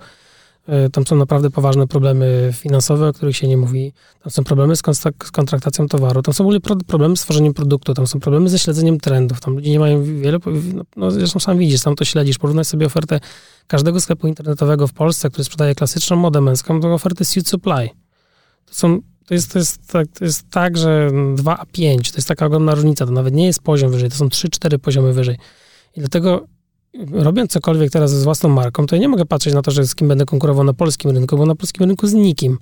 E, 0.68 0.90
tam 0.90 1.08
są 1.08 1.16
naprawdę 1.16 1.50
poważne 1.50 1.88
problemy 1.88 2.50
finansowe, 2.54 3.08
o 3.08 3.14
których 3.14 3.38
się 3.38 3.48
nie 3.48 3.58
mówi. 3.58 3.94
Tam 4.24 4.32
są 4.32 4.44
problemy 4.44 4.76
z, 4.76 4.82
kontraktacją 5.32 5.88
towaru. 5.88 6.22
Tam 6.22 6.34
są 6.34 6.44
w 6.44 6.48
ogóle 6.48 6.60
problemy 6.88 7.18
z 7.18 7.22
tworzeniem 7.22 7.54
produktu. 7.54 7.94
Tam 7.94 8.08
są 8.08 8.20
problemy 8.20 8.50
ze 8.50 8.60
śledzeniem 8.60 9.00
trendów. 9.00 9.40
Tam 9.40 9.54
ludzie 9.54 9.72
nie 9.72 9.80
mają 9.80 10.04
wiele... 10.04 10.40
No, 10.76 10.84
no 10.96 11.12
zresztą 11.12 11.40
sam 11.40 11.58
widzisz, 11.58 11.80
sam 11.80 11.96
to 11.96 12.06
śledzisz. 12.06 12.38
Porównaj 12.38 12.66
sobie 12.66 12.86
ofertę 12.86 13.20
każdego 13.68 14.02
sklepu 14.02 14.28
internetowego 14.28 14.88
w 14.88 14.94
Polsce, 14.94 15.30
który 15.30 15.44
sprzedaje 15.44 15.76
klasyczną 15.76 16.18
modę 16.18 16.42
męską, 16.42 16.80
do 16.80 16.94
oferty 16.94 17.26
Suit 17.26 17.50
Supply. 17.50 17.90
To 18.66 18.74
są 18.74 19.00
to 19.26 19.34
jest, 19.34 19.54
to, 19.54 19.60
jest 19.60 19.88
tak, 19.88 20.08
to 20.08 20.26
jest 20.26 20.50
tak, 20.50 20.78
że 20.78 21.12
2 21.36 21.58
a 21.58 21.66
5 21.66 22.12
to 22.12 22.18
jest 22.18 22.28
taka 22.28 22.46
ogromna 22.46 22.76
różnica. 22.76 23.06
To 23.06 23.12
nawet 23.12 23.34
nie 23.34 23.46
jest 23.46 23.62
poziom 23.62 23.92
wyżej, 23.92 24.10
to 24.10 24.16
są 24.16 24.28
3-4 24.28 24.78
poziomy 24.78 25.14
wyżej. 25.14 25.38
I 25.96 26.00
dlatego 26.00 26.48
robiąc 27.12 27.52
cokolwiek 27.52 27.92
teraz 27.92 28.12
z 28.12 28.24
własną 28.24 28.50
marką, 28.50 28.86
to 28.86 28.96
ja 28.96 29.02
nie 29.02 29.08
mogę 29.08 29.26
patrzeć 29.26 29.54
na 29.54 29.62
to, 29.62 29.72
że 29.72 29.88
z 29.88 29.96
kim 29.96 30.08
będę 30.08 30.26
konkurował 30.26 30.64
na 30.64 30.74
polskim 30.74 31.12
rynku, 31.12 31.38
bo 31.38 31.46
na 31.46 31.56
polskim 31.56 31.86
rynku 31.88 32.08
z 32.08 32.14
nikim. 32.14 32.58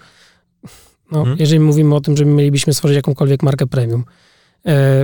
no, 1.12 1.20
hmm. 1.20 1.38
jeżeli 1.40 1.60
mówimy 1.60 1.96
o 1.96 2.02
tym, 2.02 2.18
że 2.18 2.26
mielibyśmy 2.26 2.74
stworzyć 2.74 2.96
jakąkolwiek 2.96 3.44
markę 3.44 3.68
premium. 3.68 4.06
E, 4.66 5.04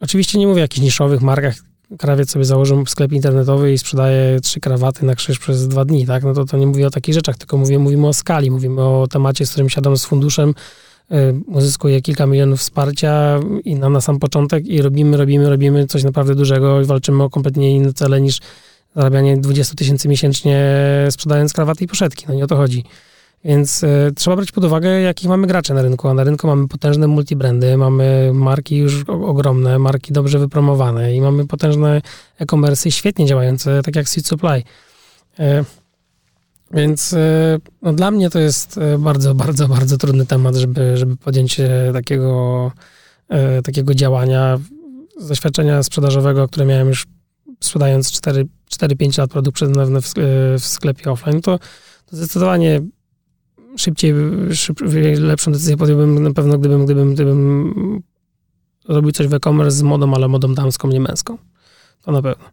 oczywiście 0.00 0.38
nie 0.38 0.46
mówię 0.46 0.60
o 0.60 0.64
jakichś 0.64 0.82
niszowych 0.82 1.20
markach, 1.20 1.54
krawiec 1.98 2.30
sobie 2.30 2.44
założył 2.44 2.86
sklep 2.86 3.12
internetowy 3.12 3.72
i 3.72 3.78
sprzedaje 3.78 4.40
trzy 4.40 4.60
krawaty 4.60 5.06
na 5.06 5.14
krzyż 5.14 5.38
przez 5.38 5.68
dwa 5.68 5.84
dni, 5.84 6.06
tak? 6.06 6.24
No 6.24 6.34
to, 6.34 6.44
to 6.44 6.56
nie 6.56 6.66
mówię 6.66 6.86
o 6.86 6.90
takich 6.90 7.14
rzeczach, 7.14 7.36
tylko 7.36 7.56
mówię, 7.56 7.78
mówimy 7.78 8.08
o 8.08 8.12
skali, 8.12 8.50
mówimy 8.50 8.82
o 8.82 9.06
temacie, 9.10 9.46
z 9.46 9.50
którym 9.50 9.68
siadam 9.68 9.96
z 9.96 10.04
funduszem, 10.04 10.54
y, 11.12 11.14
uzyskuję 11.46 12.02
kilka 12.02 12.26
milionów 12.26 12.60
wsparcia 12.60 13.40
i 13.64 13.74
na, 13.74 13.88
na 13.88 14.00
sam 14.00 14.18
początek 14.18 14.66
i 14.66 14.82
robimy, 14.82 15.16
robimy, 15.16 15.50
robimy 15.50 15.86
coś 15.86 16.04
naprawdę 16.04 16.34
dużego 16.34 16.80
i 16.80 16.84
walczymy 16.84 17.22
o 17.22 17.30
kompletnie 17.30 17.76
inne 17.76 17.92
cele 17.92 18.20
niż 18.20 18.40
zarabianie 18.96 19.36
20 19.36 19.74
tysięcy 19.74 20.08
miesięcznie 20.08 20.74
sprzedając 21.10 21.52
krawaty 21.52 21.84
i 21.84 21.86
poszetki. 21.86 22.24
No 22.28 22.34
nie 22.34 22.44
o 22.44 22.46
to 22.46 22.56
chodzi. 22.56 22.84
Więc 23.44 23.82
y, 23.82 24.12
trzeba 24.16 24.36
brać 24.36 24.52
pod 24.52 24.64
uwagę, 24.64 25.00
jakich 25.00 25.28
mamy 25.28 25.46
graczy 25.46 25.74
na 25.74 25.82
rynku. 25.82 26.08
A 26.08 26.14
na 26.14 26.24
rynku 26.24 26.46
mamy 26.46 26.68
potężne 26.68 27.06
multibrandy, 27.06 27.76
mamy 27.76 28.30
marki 28.34 28.76
już 28.76 29.04
ogromne, 29.08 29.78
marki 29.78 30.12
dobrze 30.12 30.38
wypromowane 30.38 31.14
i 31.14 31.20
mamy 31.20 31.46
potężne 31.46 32.02
e-commerce 32.38 32.90
świetnie 32.90 33.26
działające, 33.26 33.82
tak 33.82 33.96
jak 33.96 34.08
Seed 34.08 34.26
Supply. 34.26 34.62
Y, 35.40 35.64
więc 36.70 37.12
y, 37.12 37.16
no, 37.82 37.92
dla 37.92 38.10
mnie 38.10 38.30
to 38.30 38.38
jest 38.38 38.80
bardzo, 38.98 39.34
bardzo, 39.44 39.68
bardzo 39.68 39.98
trudny 39.98 40.26
temat, 40.26 40.56
żeby, 40.56 40.96
żeby 40.96 41.16
podjąć 41.16 41.52
się 41.52 41.70
takiego, 41.92 42.72
takiego 43.64 43.94
działania. 43.94 44.58
Z 45.18 45.28
doświadczenia 45.28 45.82
sprzedażowego, 45.82 46.48
które 46.48 46.66
miałem 46.66 46.88
już 46.88 47.06
sprzedając 47.60 48.20
4-5 48.70 49.18
lat 49.18 49.30
produkt 49.30 49.60
w, 49.60 50.12
w 50.60 50.66
sklepie 50.66 51.10
offline, 51.10 51.40
to, 51.40 51.58
to 52.06 52.16
zdecydowanie 52.16 52.80
szybciej, 53.78 54.14
szyb, 54.52 54.80
lepszą 55.18 55.52
decyzję 55.52 55.76
podjąłbym 55.76 56.22
na 56.22 56.32
pewno, 56.32 56.58
gdybym, 56.58 56.84
gdybym, 56.84 57.14
gdybym 57.14 58.02
robił 58.88 59.12
coś 59.12 59.26
w 59.26 59.34
e-commerce 59.34 59.76
z 59.76 59.82
modą, 59.82 60.14
ale 60.14 60.28
modą 60.28 60.54
damską, 60.54 60.88
nie 60.88 61.00
męską. 61.00 61.38
To 62.02 62.12
na 62.12 62.22
pewno. 62.22 62.44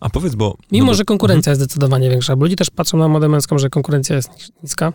A 0.00 0.10
powiedz, 0.10 0.34
bo... 0.34 0.56
Mimo, 0.72 0.86
no 0.86 0.92
bo, 0.92 0.94
że 0.94 1.04
konkurencja 1.04 1.50
jest 1.50 1.62
zdecydowanie 1.62 2.10
większa, 2.10 2.36
bo 2.36 2.44
ludzie 2.44 2.56
też 2.56 2.70
patrzą 2.70 2.98
na 2.98 3.08
modę 3.08 3.28
męską, 3.28 3.58
że 3.58 3.70
konkurencja 3.70 4.16
jest 4.16 4.30
niska. 4.62 4.92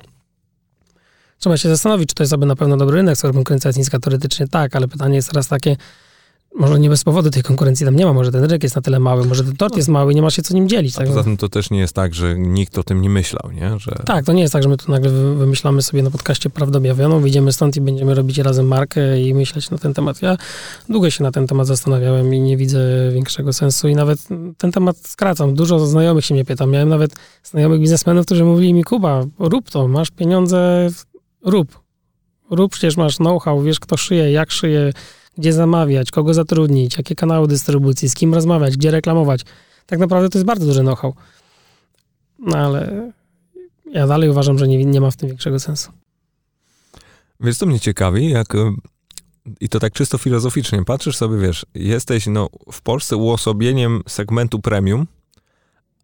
Trzeba 1.38 1.58
się 1.58 1.69
zastanowić, 1.69 2.10
czy 2.10 2.15
to 2.15 2.24
jest 2.24 2.34
aby 2.34 2.46
na 2.46 2.56
pewno 2.56 2.78
dobry 2.78 2.96
rynek, 2.96 3.17
skoro 3.17 3.34
konkurencja 3.34 3.69
jest 3.69 3.78
niska. 3.78 4.00
Teoretycznie 4.00 4.48
tak, 4.48 4.76
ale 4.76 4.88
pytanie 4.88 5.15
jest 5.15 5.30
teraz 5.30 5.48
takie, 5.48 5.78
może 6.55 6.79
nie 6.79 6.89
bez 6.89 7.03
powodu 7.03 7.29
tej 7.29 7.43
konkurencji 7.43 7.85
tam 7.85 7.95
nie 7.95 8.05
ma, 8.05 8.13
może 8.13 8.31
ten 8.31 8.41
rynek 8.41 8.63
jest 8.63 8.75
na 8.75 8.81
tyle 8.81 8.99
mały, 8.99 9.25
może 9.25 9.43
ten 9.43 9.55
tort 9.55 9.77
jest 9.77 9.89
mały 9.89 10.11
i 10.11 10.15
nie 10.15 10.21
ma 10.21 10.29
się 10.29 10.41
co 10.41 10.53
nim 10.53 10.69
dzielić. 10.69 10.95
Tak? 10.95 11.07
Poza 11.07 11.23
tym 11.23 11.37
to 11.37 11.49
też 11.49 11.69
nie 11.69 11.79
jest 11.79 11.93
tak, 11.93 12.13
że 12.13 12.35
nikt 12.37 12.77
o 12.77 12.83
tym 12.83 13.01
nie 13.01 13.09
myślał, 13.09 13.51
nie? 13.51 13.79
Że... 13.79 13.91
Tak, 14.05 14.25
to 14.25 14.33
nie 14.33 14.41
jest 14.41 14.53
tak, 14.53 14.63
że 14.63 14.69
my 14.69 14.77
tu 14.77 14.91
nagle 14.91 15.09
wymyślamy 15.35 15.81
sobie 15.81 16.03
na 16.03 16.11
podcaście 16.11 16.49
prawdę 16.49 16.77
objawioną, 16.77 17.19
wyjdziemy 17.19 17.53
stąd 17.53 17.77
i 17.77 17.81
będziemy 17.81 18.15
robić 18.15 18.37
razem 18.37 18.67
markę 18.67 19.21
i 19.21 19.33
myśleć 19.33 19.69
na 19.69 19.77
ten 19.77 19.93
temat. 19.93 20.21
Ja 20.21 20.37
długo 20.89 21.09
się 21.09 21.23
na 21.23 21.31
ten 21.31 21.47
temat 21.47 21.67
zastanawiałem 21.67 22.33
i 22.33 22.39
nie 22.39 22.57
widzę 22.57 23.11
większego 23.11 23.53
sensu 23.53 23.87
i 23.87 23.95
nawet 23.95 24.19
ten 24.57 24.71
temat 24.71 24.97
skracam. 25.07 25.55
Dużo 25.55 25.79
znajomych 25.79 26.25
się 26.25 26.33
mnie 26.33 26.45
pyta. 26.45 26.65
Miałem 26.65 26.89
nawet 26.89 27.15
znajomych 27.43 27.79
biznesmenów, 27.79 28.25
którzy 28.25 28.43
mówili 28.45 28.73
mi, 28.73 28.83
Kuba, 28.83 29.25
rób 29.39 29.69
to, 29.69 29.87
masz 29.87 30.11
pieniądze, 30.11 30.89
rób. 31.45 31.79
Rób, 32.51 32.71
przecież 32.71 32.97
masz 32.97 33.15
know-how, 33.15 33.61
wiesz 33.61 33.79
kto 33.79 33.97
szyje, 33.97 34.31
jak 34.31 34.51
szyje, 34.51 34.93
gdzie 35.38 35.54
zamawiać, 35.54 36.12
kogo 36.12 36.34
zatrudnić, 36.34 36.98
jakie 36.98 37.15
kanały 37.15 37.48
dystrybucji, 37.48 38.10
z 38.10 38.15
kim 38.15 38.34
rozmawiać, 38.34 38.78
gdzie 38.78 38.91
reklamować. 38.91 39.41
Tak 39.86 40.00
naprawdę 40.00 40.30
to 40.30 40.38
jest 40.38 40.46
bardzo 40.46 40.65
duży 40.65 40.82
know-how. 40.82 41.13
No 42.39 42.58
ale 42.58 43.12
ja 43.91 44.08
dalej 44.08 44.30
uważam, 44.30 44.58
że 44.58 44.67
nie, 44.67 44.86
nie 44.86 45.02
ma 45.02 45.12
w 45.12 45.15
tym 45.15 45.30
większego 45.30 45.60
sensu. 45.60 45.91
Wiesz, 47.39 47.58
co 47.58 47.65
mnie 47.65 47.80
ciekawi, 47.80 48.30
jak 48.30 48.48
i 49.60 49.69
to 49.69 49.80
tak 49.80 49.93
czysto 49.93 50.17
filozoficznie, 50.17 50.86
patrzysz 50.86 51.17
sobie, 51.17 51.38
wiesz, 51.38 51.65
jesteś 51.76 52.28
no, 52.28 52.50
w 52.72 52.82
Polsce 52.82 53.17
uosobieniem 53.17 54.02
segmentu 54.08 54.60
premium, 54.60 55.08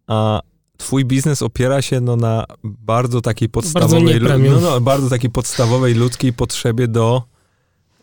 a 0.06 0.40
twój 0.76 1.04
biznes 1.04 1.42
opiera 1.42 1.82
się 1.82 2.00
no, 2.00 2.16
na 2.16 2.44
bardzo 2.64 3.20
takiej 3.20 3.48
podstawowej, 3.48 4.20
bardzo, 4.20 4.38
no, 4.38 4.60
no, 4.60 4.80
bardzo 4.80 5.08
takiej 5.08 5.30
podstawowej 5.30 5.94
ludzkiej 5.94 6.32
potrzebie 6.32 6.88
do 6.88 7.22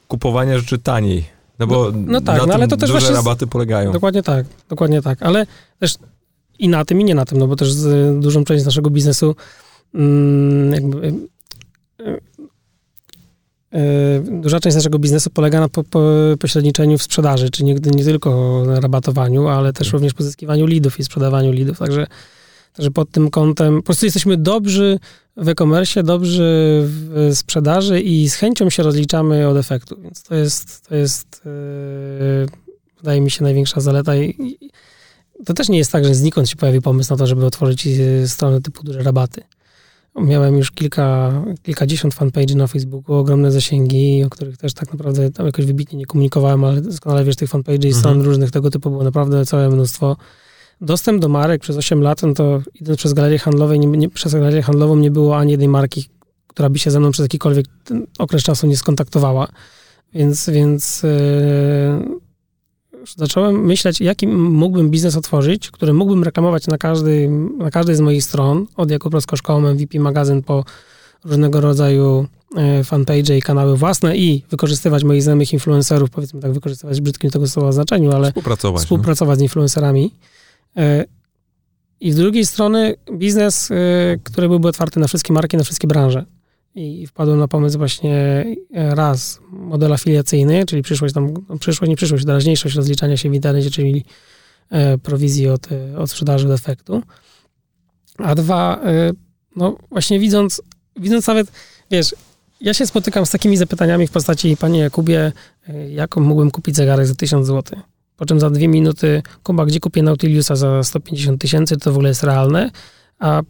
kupowania 0.07 0.57
rzeczy 0.57 0.77
taniej. 0.77 1.25
No 1.59 1.67
bo 1.67 1.91
no, 1.91 1.99
no 2.07 2.21
tak, 2.21 2.39
na 2.39 2.45
no, 2.45 2.53
ale 2.53 2.67
to 2.67 2.77
też 2.77 2.91
duże 2.91 3.13
rabaty 3.13 3.47
polegają. 3.47 3.91
Dokładnie 3.91 4.23
tak, 4.23 4.45
dokładnie 4.69 5.01
tak. 5.01 5.23
Ale 5.23 5.45
też 5.79 5.95
i 6.59 6.69
na 6.69 6.85
tym, 6.85 7.01
i 7.01 7.03
nie 7.03 7.15
na 7.15 7.25
tym, 7.25 7.37
no 7.37 7.47
bo 7.47 7.55
też 7.55 7.73
z, 7.73 8.19
dużą 8.19 8.43
część 8.43 8.65
naszego 8.65 8.89
biznesu 8.89 9.35
mm, 9.93 10.73
jakby, 10.73 11.13
yy, 11.99 12.19
yy, 13.71 14.41
duża 14.41 14.59
część 14.59 14.75
naszego 14.75 14.99
biznesu 14.99 15.29
polega 15.29 15.59
na 15.59 15.69
po, 15.69 15.83
po, 15.83 16.01
pośredniczeniu 16.39 16.97
w 16.97 17.03
sprzedaży, 17.03 17.49
czyli 17.49 17.65
nie, 17.65 17.73
nie 17.73 18.03
tylko 18.03 18.63
na 18.67 18.79
rabatowaniu, 18.79 19.47
ale 19.47 19.73
też 19.73 19.93
również 19.93 20.13
pozyskiwaniu 20.13 20.65
lidów 20.65 20.99
i 20.99 21.03
sprzedawaniu 21.03 21.51
lidów. 21.51 21.79
Także 21.79 22.07
że 22.79 22.91
pod 22.91 23.11
tym 23.11 23.29
kątem 23.29 23.77
po 23.77 23.83
prostu 23.83 24.05
jesteśmy 24.05 24.37
dobrzy 24.37 24.99
w 25.37 25.49
e-commerce, 25.49 26.03
dobrzy 26.03 26.83
w 26.85 27.31
sprzedaży 27.33 28.01
i 28.01 28.29
z 28.29 28.35
chęcią 28.35 28.69
się 28.69 28.83
rozliczamy 28.83 29.47
od 29.47 29.57
efektu. 29.57 30.01
Więc 30.01 30.23
to 30.23 30.35
jest, 30.35 30.87
to 30.89 30.95
jest 30.95 31.41
yy, 31.45 32.47
wydaje 32.97 33.21
mi 33.21 33.31
się, 33.31 33.43
największa 33.43 33.81
zaleta. 33.81 34.15
I, 34.15 34.57
to 35.45 35.53
też 35.53 35.69
nie 35.69 35.77
jest 35.77 35.91
tak, 35.91 36.05
że 36.05 36.15
znikąd 36.15 36.49
się 36.49 36.55
pojawi 36.55 36.81
pomysł 36.81 37.13
na 37.13 37.17
to, 37.17 37.27
żeby 37.27 37.45
otworzyć 37.45 37.87
e, 37.87 38.27
strony 38.27 38.61
typu 38.61 38.83
duże 38.83 39.03
rabaty. 39.03 39.43
Miałem 40.15 40.57
już 40.57 40.71
kilka, 40.71 41.33
kilkadziesiąt 41.63 42.13
fanpage 42.13 42.55
na 42.55 42.67
Facebooku, 42.67 43.15
ogromne 43.15 43.51
zasięgi, 43.51 44.23
o 44.23 44.29
których 44.29 44.57
też 44.57 44.73
tak 44.73 44.91
naprawdę 44.91 45.31
tam 45.31 45.45
jakoś 45.45 45.65
wybitnie 45.65 45.99
nie 45.99 46.05
komunikowałem, 46.05 46.63
ale 46.63 46.81
doskonale 46.81 47.23
wiesz, 47.23 47.35
tych 47.35 47.49
fanpage 47.49 47.87
i 47.87 47.87
mhm. 47.87 47.93
stron 47.93 48.21
różnych 48.21 48.51
tego 48.51 48.69
typu 48.69 48.89
było 48.89 49.03
naprawdę 49.03 49.45
całe 49.45 49.69
mnóstwo 49.69 50.17
dostęp 50.81 51.21
do 51.21 51.29
marek 51.29 51.61
przez 51.61 51.77
8 51.77 52.01
lat, 52.01 52.23
no 52.23 52.33
to 52.33 52.61
idąc 52.81 52.97
przez 52.97 53.13
galerię 53.13 53.39
handlową, 53.39 53.73
nie, 53.73 53.87
nie, 53.87 54.09
przez 54.09 54.33
galerię 54.33 54.61
handlową 54.61 54.95
nie 54.95 55.11
było 55.11 55.37
ani 55.37 55.51
jednej 55.51 55.69
marki, 55.69 56.05
która 56.47 56.69
by 56.69 56.79
się 56.79 56.91
ze 56.91 56.99
mną 56.99 57.11
przez 57.11 57.23
jakikolwiek 57.23 57.65
okres 58.19 58.43
czasu 58.43 58.67
nie 58.67 58.77
skontaktowała. 58.77 59.47
Więc, 60.13 60.49
więc 60.49 61.03
yy, 61.03 61.09
zacząłem 63.17 63.65
myśleć, 63.65 64.01
jaki 64.01 64.27
mógłbym 64.27 64.89
biznes 64.89 65.17
otworzyć, 65.17 65.71
który 65.71 65.93
mógłbym 65.93 66.23
reklamować 66.23 66.67
na, 66.67 66.77
każdy, 66.77 67.29
na 67.57 67.71
każdej 67.71 67.95
z 67.95 67.99
moich 67.99 68.23
stron, 68.23 68.65
od 68.75 68.91
jako 68.91 69.09
Proskoszkołom, 69.09 69.73
MVP 69.73 69.99
magazyn 69.99 70.43
po 70.43 70.63
różnego 71.25 71.61
rodzaju 71.61 72.27
e, 72.55 72.83
fanpage 72.83 73.37
i 73.37 73.41
kanały 73.41 73.77
własne 73.77 74.17
i 74.17 74.43
wykorzystywać 74.49 75.03
moich 75.03 75.23
znajomych 75.23 75.53
influencerów, 75.53 76.09
powiedzmy 76.09 76.41
tak, 76.41 76.51
wykorzystywać 76.51 77.01
brzydkim 77.01 77.31
tego 77.31 77.47
słowa 77.47 77.71
znaczeniu, 77.71 78.11
ale 78.11 78.27
współpracować, 78.27 78.83
współpracować 78.83 79.39
z 79.39 79.41
influencerami. 79.41 80.11
E, 80.75 81.05
I 81.99 82.11
z 82.11 82.15
drugiej 82.15 82.45
strony 82.45 82.95
biznes, 83.13 83.71
e, 83.71 83.75
który 84.23 84.47
byłby 84.47 84.67
otwarty 84.67 84.99
na 84.99 85.07
wszystkie 85.07 85.33
marki, 85.33 85.57
na 85.57 85.63
wszystkie 85.63 85.87
branże. 85.87 86.25
I 86.75 87.07
wpadłem 87.07 87.39
na 87.39 87.47
pomysł 87.47 87.77
właśnie 87.77 88.45
e, 88.73 88.95
raz, 88.95 89.39
model 89.51 89.93
afiliacyjny, 89.93 90.65
czyli 90.65 90.81
przyszłość 90.81 91.13
tam, 91.13 91.33
no 91.49 91.57
przyszłość, 91.57 91.89
nie 91.89 91.95
przyszłość, 91.95 92.25
teraźniejszość 92.25 92.75
rozliczania 92.75 93.17
się 93.17 93.29
w 93.29 93.33
internecie, 93.33 93.71
czyli 93.71 94.05
prowizji 95.03 95.49
od, 95.49 95.67
od 95.97 96.11
sprzedaży 96.11 96.47
defektu. 96.47 97.03
A 98.17 98.35
dwa, 98.35 98.81
no 99.55 99.77
właśnie 99.89 100.19
widząc, 100.19 100.61
widząc 100.95 101.27
nawet, 101.27 101.51
wiesz, 101.91 102.15
ja 102.61 102.73
się 102.73 102.85
spotykam 102.85 103.25
z 103.25 103.29
takimi 103.29 103.57
zapytaniami 103.57 104.07
w 104.07 104.11
postaci, 104.11 104.57
panie 104.57 104.79
Jakubie, 104.79 105.31
jaką 105.89 106.21
mógłbym 106.21 106.51
kupić 106.51 106.75
zegarek 106.75 107.07
za 107.07 107.15
1000 107.15 107.47
zł? 107.47 107.79
Po 108.17 108.25
czym 108.25 108.39
za 108.39 108.49
dwie 108.49 108.67
minuty, 108.67 109.21
Kuba, 109.43 109.65
gdzie 109.65 109.79
kupię 109.79 110.03
Nautiliusa 110.03 110.55
za 110.55 110.83
150 110.83 111.41
tysięcy, 111.41 111.77
to 111.77 111.91
w 111.91 111.95
ogóle 111.95 112.09
jest 112.09 112.23
realne, 112.23 112.71
a, 113.19 113.41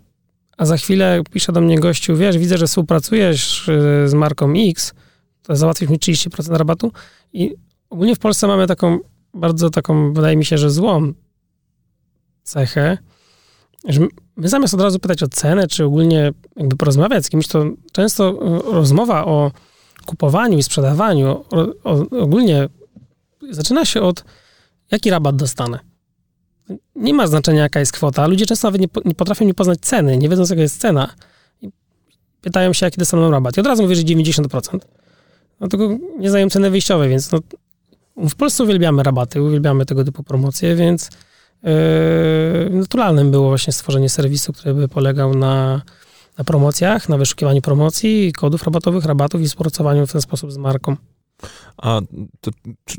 a 0.58 0.66
za 0.66 0.78
chwilę 0.78 1.22
pisze 1.32 1.52
do 1.52 1.62
mnie 1.62 1.80
gościu, 1.80 2.18
wiesz, 2.18 2.38
widzę, 2.38 2.58
że 2.58 2.68
współpracujesz 2.68 3.68
y, 3.68 4.10
z 4.10 4.14
marką 4.14 4.54
X, 4.70 4.94
to 5.44 5.56
załatwisz 5.56 5.90
mi 5.90 6.00
30% 6.00 6.58
rabatu. 6.58 6.92
I 7.34 7.56
ogólnie 7.90 8.16
w 8.16 8.20
Polsce 8.20 8.48
mamy 8.48 8.68
taką, 8.68 9.00
bardzo 9.34 9.70
taką, 9.70 10.14
wydaje 10.14 10.38
mi 10.38 10.46
się, 10.46 10.58
że 10.58 10.70
złą 10.72 11.14
cechę, 12.44 12.98
że 13.86 14.08
my 14.36 14.50
zamiast 14.50 14.74
od 14.74 14.82
razu 14.82 15.00
pytać 15.00 15.24
o 15.24 15.28
cenę, 15.28 15.68
czy 15.68 15.86
ogólnie 15.86 16.32
jakby 16.56 16.76
porozmawiać 16.76 17.26
z 17.26 17.30
kimś, 17.30 17.48
to 17.48 17.66
często 17.92 18.30
y, 18.32 18.72
rozmowa 18.72 19.26
o 19.26 19.52
kupowaniu 20.06 20.58
i 20.58 20.64
sprzedawaniu, 20.64 21.28
o, 21.28 21.68
o, 21.84 22.22
ogólnie 22.22 22.70
zaczyna 23.50 23.86
się 23.86 24.02
od 24.02 24.24
jaki 24.92 25.10
rabat 25.10 25.36
dostanę. 25.36 25.80
Nie 26.96 27.14
ma 27.14 27.28
znaczenia, 27.28 27.62
jaka 27.62 27.80
jest 27.80 27.92
kwota. 27.92 28.28
Ludzie 28.28 28.46
często 28.46 28.68
nawet 28.68 28.82
nie, 28.82 28.88
nie 29.06 29.16
potrafią 29.16 29.46
nie 29.46 29.54
poznać 29.54 29.80
ceny, 29.80 30.18
nie 30.18 30.30
wiedzą, 30.30 30.44
jaka 30.50 30.62
jest 30.62 30.82
cena. 30.82 31.14
Pytają 32.42 32.74
się, 32.74 32.86
jaki 32.86 32.98
dostaną 32.98 33.32
rabat. 33.32 33.58
I 33.58 33.60
od 33.60 33.68
razu 33.68 33.84
mówię, 33.84 33.96
że 33.96 34.02
90%. 34.02 34.80
No 35.60 35.68
tylko 35.68 35.98
nie 36.20 36.30
znają 36.30 36.50
ceny 36.50 36.70
wyjściowej, 36.70 37.10
więc 37.10 37.32
no, 37.32 37.40
w 38.18 38.36
Polsce 38.36 38.64
uwielbiamy 38.64 39.04
rabaty, 39.04 39.42
uwielbiamy 39.42 39.86
tego 39.86 40.04
typu 40.04 40.24
promocje, 40.24 40.76
więc 40.76 41.10
yy, 41.64 41.70
naturalnym 42.70 43.32
było 43.32 43.48
właśnie 43.48 43.74
stworzenie 43.74 44.10
serwisu, 44.10 44.54
który 44.54 44.74
by 44.74 44.88
polegał 44.88 45.34
na 45.34 45.82
na 46.38 46.44
promocjach, 46.44 47.10
na 47.10 47.18
wyszukiwaniu 47.18 47.62
promocji, 47.62 48.34
kodów 48.34 48.64
rabatowych, 48.64 49.06
rabatów 49.06 49.42
i 49.42 49.46
współpracowaniu 49.46 50.08
w 50.08 50.12
ten 50.12 50.22
sposób 50.22 50.52
z 50.52 50.58
marką. 50.58 50.96
A 51.78 52.02
to, 52.42 52.52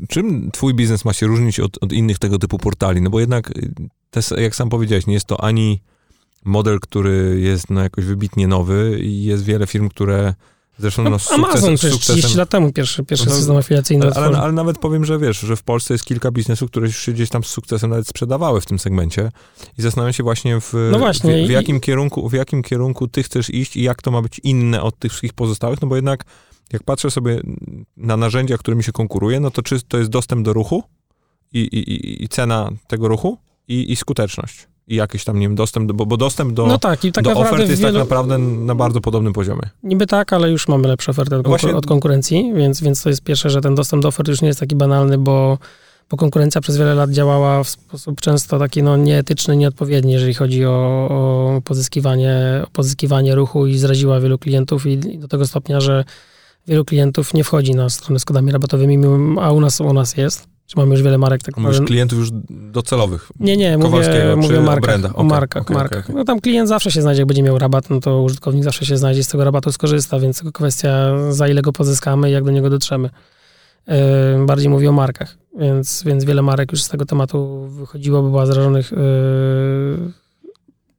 czym 0.09 0.51
twój 0.51 0.73
biznes 0.73 1.05
ma 1.05 1.13
się 1.13 1.27
różnić 1.27 1.59
od, 1.59 1.83
od 1.83 1.93
innych 1.93 2.19
tego 2.19 2.39
typu 2.39 2.57
portali? 2.57 3.01
No 3.01 3.09
bo 3.09 3.19
jednak, 3.19 3.57
y, 3.57 3.71
te, 4.09 4.41
jak 4.41 4.55
sam 4.55 4.69
powiedziałeś, 4.69 5.07
nie 5.07 5.13
jest 5.13 5.25
to 5.25 5.43
ani 5.43 5.81
model, 6.45 6.79
który 6.79 7.39
jest 7.41 7.69
no, 7.69 7.81
jakoś 7.81 8.05
wybitnie 8.05 8.47
nowy 8.47 8.99
i 9.03 9.23
jest 9.23 9.43
wiele 9.43 9.67
firm, 9.67 9.89
które 9.89 10.33
zresztą 10.79 11.03
no, 11.03 11.19
z 11.19 11.31
Amazon 11.31 11.75
przecież 11.75 11.99
30 11.99 12.37
lat 12.37 12.49
temu 12.49 12.73
pierwszy, 12.73 13.03
pierwszy 13.03 13.25
no, 13.25 13.35
system 13.35 13.57
afiliacyjny 13.57 14.05
ale, 14.05 14.25
ale, 14.25 14.37
ale, 14.37 14.51
nawet 14.51 14.77
powiem, 14.77 15.05
że 15.05 15.19
wiesz, 15.19 15.39
że 15.39 15.55
w 15.55 15.63
Polsce 15.63 15.93
jest 15.93 16.05
kilka 16.05 16.31
biznesów, 16.31 16.71
które 16.71 16.87
już 16.87 16.97
się 16.97 17.11
gdzieś 17.11 17.29
tam 17.29 17.43
z 17.43 17.47
sukcesem 17.47 17.89
nawet 17.89 18.07
sprzedawały 18.07 18.61
w 18.61 18.65
tym 18.65 18.79
segmencie 18.79 19.31
i 19.77 19.81
zastanawiam 19.81 20.13
się 20.13 20.23
właśnie 20.23 20.59
w, 20.61 20.73
no 20.91 20.99
właśnie, 20.99 21.43
w, 21.43 21.47
w 21.47 21.49
jakim 21.49 21.77
i... 21.77 21.81
kierunku, 21.81 22.29
w 22.29 22.33
jakim 22.33 22.63
kierunku 22.63 23.07
ty 23.07 23.23
chcesz 23.23 23.49
iść 23.49 23.77
i 23.77 23.83
jak 23.83 24.01
to 24.01 24.11
ma 24.11 24.21
być 24.21 24.39
inne 24.43 24.81
od 24.81 24.99
tych 24.99 25.11
wszystkich 25.11 25.33
pozostałych, 25.33 25.81
no 25.81 25.87
bo 25.87 25.95
jednak 25.95 26.25
jak 26.73 26.83
patrzę 26.83 27.11
sobie 27.11 27.41
na 27.97 28.17
narzędzia, 28.17 28.57
którymi 28.57 28.83
się 28.83 28.91
konkuruje, 28.91 29.39
no 29.39 29.51
to 29.51 29.61
czy 29.61 29.81
to 29.81 29.97
jest 29.97 30.09
dostęp 30.09 30.45
do 30.45 30.53
ruchu 30.53 30.83
i, 31.53 31.59
i, 31.59 32.23
i 32.23 32.27
cena 32.27 32.69
tego 32.87 33.07
ruchu 33.07 33.37
i, 33.67 33.91
i 33.91 33.95
skuteczność 33.95 34.67
i 34.89 34.95
jakiś 34.95 35.23
tam, 35.23 35.39
nie 35.39 35.47
wiem, 35.47 35.55
dostęp, 35.55 35.87
do, 35.87 35.93
bo, 35.93 36.05
bo 36.05 36.17
dostęp 36.17 36.53
do, 36.53 36.67
no 36.67 36.77
tak, 36.77 37.05
i 37.05 37.11
tak 37.11 37.23
do 37.23 37.31
ofert 37.31 37.69
jest 37.69 37.81
tak 37.81 37.91
wielu... 37.91 37.93
tak 37.93 38.09
naprawdę 38.09 38.37
na 38.37 38.75
bardzo 38.75 39.01
podobnym 39.01 39.33
poziomie. 39.33 39.61
Niby 39.83 40.07
tak, 40.07 40.33
ale 40.33 40.51
już 40.51 40.67
mamy 40.67 40.87
lepsze 40.87 41.11
oferty 41.11 41.35
od, 41.35 41.47
Właśnie... 41.47 41.75
od, 41.75 41.85
konkurencji, 41.85 42.53
więc, 42.55 42.81
więc 42.81 43.03
to 43.03 43.09
jest 43.09 43.21
pierwsze, 43.21 43.49
że 43.49 43.61
ten 43.61 43.75
dostęp 43.75 44.03
do 44.03 44.07
ofert 44.07 44.27
już 44.27 44.41
nie 44.41 44.47
jest 44.47 44.59
taki 44.59 44.75
banalny, 44.75 45.17
bo, 45.17 45.57
bo 46.09 46.17
konkurencja 46.17 46.61
przez 46.61 46.77
wiele 46.77 46.95
lat 46.95 47.11
działała 47.11 47.63
w 47.63 47.69
sposób 47.69 48.21
często 48.21 48.59
taki 48.59 48.83
no, 48.83 48.97
nieetyczny, 48.97 49.57
nieodpowiedni, 49.57 50.13
jeżeli 50.13 50.33
chodzi 50.33 50.65
o, 50.65 51.07
o, 51.09 51.61
pozyskiwanie, 51.65 52.63
o 52.63 52.67
pozyskiwanie 52.73 53.35
ruchu 53.35 53.67
i 53.67 53.77
zraziła 53.77 54.19
wielu 54.19 54.37
klientów 54.37 54.85
i 54.85 54.97
do 54.97 55.27
tego 55.27 55.47
stopnia, 55.47 55.79
że 55.81 56.05
wielu 56.67 56.85
klientów 56.85 57.33
nie 57.33 57.43
wchodzi 57.43 57.75
na 57.75 57.89
stronę 57.89 58.19
z 58.19 58.25
kodami 58.25 58.51
rabatowymi, 58.51 58.97
a 59.41 59.51
u 59.51 59.61
nas, 59.61 59.81
u 59.81 59.93
nas 59.93 60.17
jest. 60.17 60.47
Czy 60.69 60.77
mamy 60.77 60.91
już 60.91 61.03
wiele 61.03 61.17
marek, 61.17 61.43
tak 61.43 61.57
Mówisz 61.57 61.81
klientów 61.81 62.19
już 62.19 62.29
docelowych? 62.49 63.31
Nie, 63.39 63.57
nie, 63.57 63.77
mówię, 63.77 64.35
mówię 64.35 64.59
o 64.59 64.61
markach. 64.61 64.99
Okay, 64.99 65.15
o 65.15 65.23
markach, 65.23 65.61
okay, 65.61 65.77
markach. 65.77 66.05
Okay, 66.05 66.15
no 66.15 66.23
tam 66.23 66.41
klient 66.41 66.69
zawsze 66.69 66.91
się 66.91 67.01
znajdzie, 67.01 67.21
jak 67.21 67.27
będzie 67.27 67.43
miał 67.43 67.57
rabat, 67.57 67.89
no 67.89 67.99
to 67.99 68.21
użytkownik 68.21 68.63
zawsze 68.63 68.85
się 68.85 68.97
znajdzie, 68.97 69.23
z 69.23 69.27
tego 69.27 69.43
rabatu 69.43 69.71
skorzysta, 69.71 70.19
więc 70.19 70.37
tylko 70.37 70.51
kwestia 70.51 71.11
za 71.29 71.47
ile 71.47 71.61
go 71.61 71.73
pozyskamy 71.73 72.29
i 72.29 72.33
jak 72.33 72.43
do 72.43 72.51
niego 72.51 72.69
dotrzemy. 72.69 73.09
Yy, 73.87 73.95
bardziej 74.45 74.69
mówię 74.69 74.89
o 74.89 74.91
markach, 74.91 75.37
więc, 75.59 76.03
więc 76.03 76.25
wiele 76.25 76.41
marek 76.41 76.71
już 76.71 76.83
z 76.83 76.89
tego 76.89 77.05
tematu 77.05 77.67
wychodziło, 77.67 78.21
bo 78.21 78.29
była 78.29 78.45
zarażonych 78.45 78.91
yy, 78.91 78.97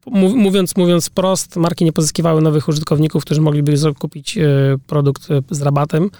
mówiąc, 0.06 0.76
mówiąc 0.76 1.10
prost, 1.10 1.56
marki 1.56 1.84
nie 1.84 1.92
pozyskiwały 1.92 2.42
nowych 2.42 2.68
użytkowników, 2.68 3.24
którzy 3.24 3.40
mogliby 3.40 3.74
kupić 3.98 4.38
e, 4.38 4.42
produkt 4.86 5.30
e, 5.30 5.42
z 5.50 5.62
rabatem, 5.62 6.10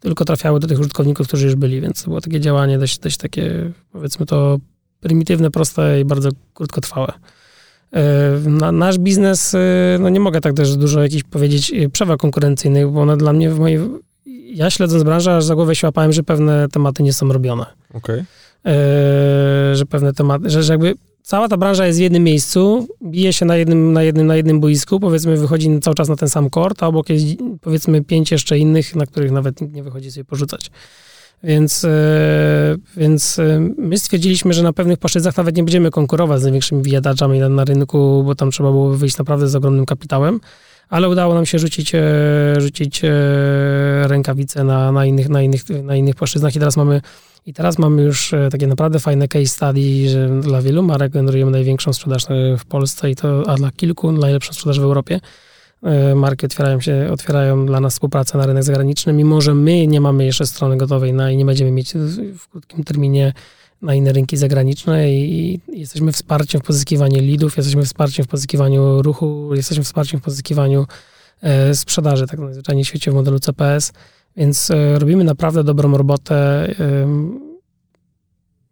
tylko 0.00 0.24
trafiały 0.24 0.60
do 0.60 0.66
tych 0.66 0.80
użytkowników, 0.80 1.28
którzy 1.28 1.44
już 1.46 1.54
byli, 1.54 1.80
więc 1.80 2.02
to 2.02 2.08
było 2.08 2.20
takie 2.20 2.40
działanie 2.40 2.78
dość, 2.78 2.98
dość 2.98 3.16
takie, 3.16 3.72
powiedzmy 3.92 4.26
to, 4.26 4.58
prymitywne, 5.00 5.50
proste 5.50 6.00
i 6.00 6.04
bardzo 6.04 6.28
krótkotrwałe. 6.54 7.12
E, 7.92 8.30
na, 8.46 8.72
nasz 8.72 8.98
biznes, 8.98 9.56
no 9.98 10.08
nie 10.08 10.20
mogę 10.20 10.40
tak 10.40 10.54
też 10.54 10.76
dużo 10.76 11.02
jakichś 11.02 11.22
powiedzieć 11.22 11.72
przewag 11.92 12.20
konkurencyjnych, 12.20 12.88
bo 12.88 13.00
one 13.00 13.16
dla 13.16 13.32
mnie 13.32 13.50
w 13.50 13.58
mojej... 13.58 13.80
Ja 14.46 14.70
śledząc 14.70 15.02
branżę, 15.02 15.36
aż 15.36 15.44
za 15.44 15.54
głowę 15.54 15.74
się 15.74 15.86
łapałem, 15.86 16.12
że 16.12 16.22
pewne 16.22 16.68
tematy 16.68 17.02
nie 17.02 17.12
są 17.12 17.32
robione. 17.32 17.66
Okej. 17.94 18.20
Okay. 18.20 18.24
że 19.74 19.86
pewne 19.86 20.12
tematy, 20.12 20.50
że, 20.50 20.62
że 20.62 20.72
jakby 20.72 20.94
cała 21.24 21.48
ta 21.48 21.56
branża 21.56 21.86
jest 21.86 21.98
w 21.98 22.02
jednym 22.02 22.24
miejscu, 22.24 22.88
bije 23.04 23.32
się 23.32 23.46
na 23.46 23.56
jednym, 23.56 23.92
na 23.92 24.02
jednym, 24.02 24.26
na 24.26 24.36
jednym 24.36 24.60
boisku, 24.60 25.00
powiedzmy 25.00 25.36
wychodzi 25.36 25.80
cały 25.80 25.94
czas 25.94 26.08
na 26.08 26.16
ten 26.16 26.28
sam 26.28 26.50
kort, 26.50 26.82
a 26.82 26.86
obok 26.86 27.08
jest 27.08 27.24
powiedzmy 27.60 28.04
pięć 28.04 28.30
jeszcze 28.30 28.58
innych, 28.58 28.96
na 28.96 29.06
których 29.06 29.30
nawet 29.30 29.60
nikt 29.60 29.74
nie 29.74 29.82
wychodzi 29.82 30.12
sobie 30.12 30.24
porzucać. 30.24 30.70
Więc, 31.44 31.84
e, 31.84 32.76
więc 32.96 33.38
e, 33.38 33.60
my 33.78 33.98
stwierdziliśmy, 33.98 34.52
że 34.52 34.62
na 34.62 34.72
pewnych 34.72 34.98
płaszczyznach 34.98 35.36
nawet 35.36 35.56
nie 35.56 35.62
będziemy 35.62 35.90
konkurować 35.90 36.40
z 36.40 36.42
największymi 36.42 36.82
wyjadaczami 36.82 37.38
na, 37.38 37.48
na 37.48 37.64
rynku, 37.64 38.22
bo 38.26 38.34
tam 38.34 38.50
trzeba 38.50 38.70
było 38.70 38.90
wyjść 38.90 39.18
naprawdę 39.18 39.48
z 39.48 39.56
ogromnym 39.56 39.86
kapitałem, 39.86 40.40
ale 40.88 41.08
udało 41.08 41.34
nam 41.34 41.46
się 41.46 41.58
rzucić, 41.58 41.94
e, 41.94 42.00
rzucić 42.58 43.02
rękawice 44.02 44.64
na, 44.64 44.92
na, 44.92 45.06
innych, 45.06 45.28
na, 45.28 45.42
innych, 45.42 45.68
na 45.82 45.96
innych 45.96 46.14
płaszczyznach 46.14 46.56
i 46.56 46.58
teraz 46.58 46.76
mamy 46.76 47.00
i 47.46 47.52
teraz 47.52 47.78
mamy 47.78 48.02
już 48.02 48.32
e, 48.34 48.48
takie 48.50 48.66
naprawdę 48.66 48.98
fajne 48.98 49.28
case 49.28 49.46
study, 49.46 50.08
że 50.08 50.40
dla 50.40 50.62
wielu 50.62 50.82
marek 50.82 51.12
generujemy 51.12 51.50
największą 51.50 51.92
sprzedaż 51.92 52.30
e, 52.30 52.56
w 52.58 52.64
Polsce 52.64 53.10
i 53.10 53.16
to, 53.16 53.42
a 53.46 53.54
dla 53.54 53.70
kilku 53.70 54.12
najlepszą 54.12 54.52
sprzedaż 54.52 54.80
w 54.80 54.82
Europie. 54.82 55.20
E, 55.82 56.14
marki 56.14 56.46
otwierają 56.46 56.80
się, 56.80 57.08
otwierają 57.12 57.66
dla 57.66 57.80
nas 57.80 57.92
współpracę 57.92 58.38
na 58.38 58.46
rynek 58.46 58.62
zagraniczny, 58.62 59.12
mimo 59.12 59.40
że 59.40 59.54
my 59.54 59.86
nie 59.86 60.00
mamy 60.00 60.24
jeszcze 60.24 60.46
strony 60.46 60.76
gotowej 60.76 61.12
na, 61.12 61.30
i 61.30 61.36
nie 61.36 61.44
będziemy 61.44 61.70
mieć 61.70 61.92
w 62.38 62.48
krótkim 62.48 62.84
terminie 62.84 63.32
na 63.84 63.94
inne 63.94 64.12
rynki 64.12 64.36
zagraniczne 64.36 65.12
i, 65.12 65.54
i 65.54 65.80
jesteśmy 65.80 66.12
wsparciem 66.12 66.60
w 66.60 66.64
pozyskiwaniu 66.64 67.22
leadów, 67.26 67.56
jesteśmy 67.56 67.84
wsparciem 67.84 68.24
w 68.24 68.28
pozyskiwaniu 68.28 69.02
ruchu, 69.02 69.54
jesteśmy 69.54 69.84
wsparciem 69.84 70.20
w 70.20 70.22
pozyskiwaniu 70.22 70.86
e, 71.42 71.74
sprzedaży, 71.74 72.26
tak 72.26 72.38
najzwyczajniej 72.38 72.84
w 72.84 72.88
świecie 72.88 73.10
w 73.10 73.14
modelu 73.14 73.38
CPS. 73.38 73.92
Więc 74.36 74.70
e, 74.70 74.98
robimy 74.98 75.24
naprawdę 75.24 75.64
dobrą 75.64 75.96
robotę. 75.96 76.68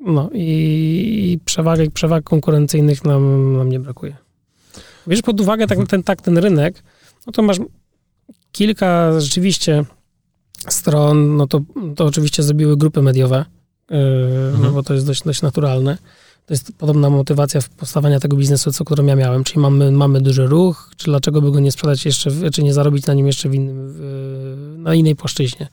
No 0.00 0.30
i 0.32 1.38
przewag, 1.44 1.80
przewag 1.94 2.24
konkurencyjnych 2.24 3.04
nam, 3.04 3.56
nam 3.56 3.68
nie 3.68 3.80
brakuje. 3.80 4.16
Bierz 5.08 5.22
pod 5.22 5.40
uwagę 5.40 5.66
tak, 5.66 5.88
ten, 5.88 6.02
tak 6.02 6.22
ten 6.22 6.38
rynek, 6.38 6.82
no 7.26 7.32
to 7.32 7.42
masz 7.42 7.58
kilka 8.52 9.20
rzeczywiście 9.20 9.84
stron, 10.68 11.36
no 11.36 11.46
to, 11.46 11.60
to 11.96 12.04
oczywiście 12.04 12.42
zrobiły 12.42 12.76
grupy 12.76 13.02
mediowe, 13.02 13.44
mhm. 13.92 14.62
no 14.62 14.70
bo 14.70 14.82
to 14.82 14.94
jest 14.94 15.06
dość, 15.06 15.22
dość 15.22 15.42
naturalne. 15.42 15.98
To 16.46 16.54
jest 16.54 16.72
podobna 16.78 17.10
motywacja 17.10 17.60
w 17.60 17.68
powstawania 17.68 18.20
tego 18.20 18.36
biznesu, 18.36 18.72
co, 18.72 18.84
którą 18.84 19.06
ja 19.06 19.16
miałem, 19.16 19.44
czyli 19.44 19.60
mamy, 19.60 19.90
mamy 19.90 20.20
duży 20.20 20.46
ruch, 20.46 20.90
czy 20.96 21.04
dlaczego 21.04 21.42
by 21.42 21.52
go 21.52 21.60
nie 21.60 21.72
sprzedać 21.72 22.04
jeszcze, 22.04 22.50
czy 22.50 22.62
nie 22.62 22.74
zarobić 22.74 23.06
na 23.06 23.14
nim 23.14 23.26
jeszcze 23.26 23.48
w 23.48 23.54
innym, 23.54 24.82
na 24.82 24.94
innej 24.94 25.16
płaszczyźnie. 25.16 25.68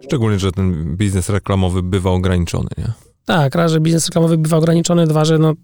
Szczególnie, 0.00 0.38
że 0.38 0.52
ten 0.52 0.96
biznes 0.96 1.28
reklamowy 1.28 1.82
bywa 1.82 2.10
ograniczony, 2.10 2.68
nie? 2.78 2.92
Tak, 3.24 3.54
raz, 3.54 3.72
że 3.72 3.80
biznes 3.80 4.06
reklamowy 4.06 4.38
bywa 4.38 4.56
ograniczony, 4.56 5.06
dwa, 5.06 5.24
że 5.24 5.38
no, 5.38 5.54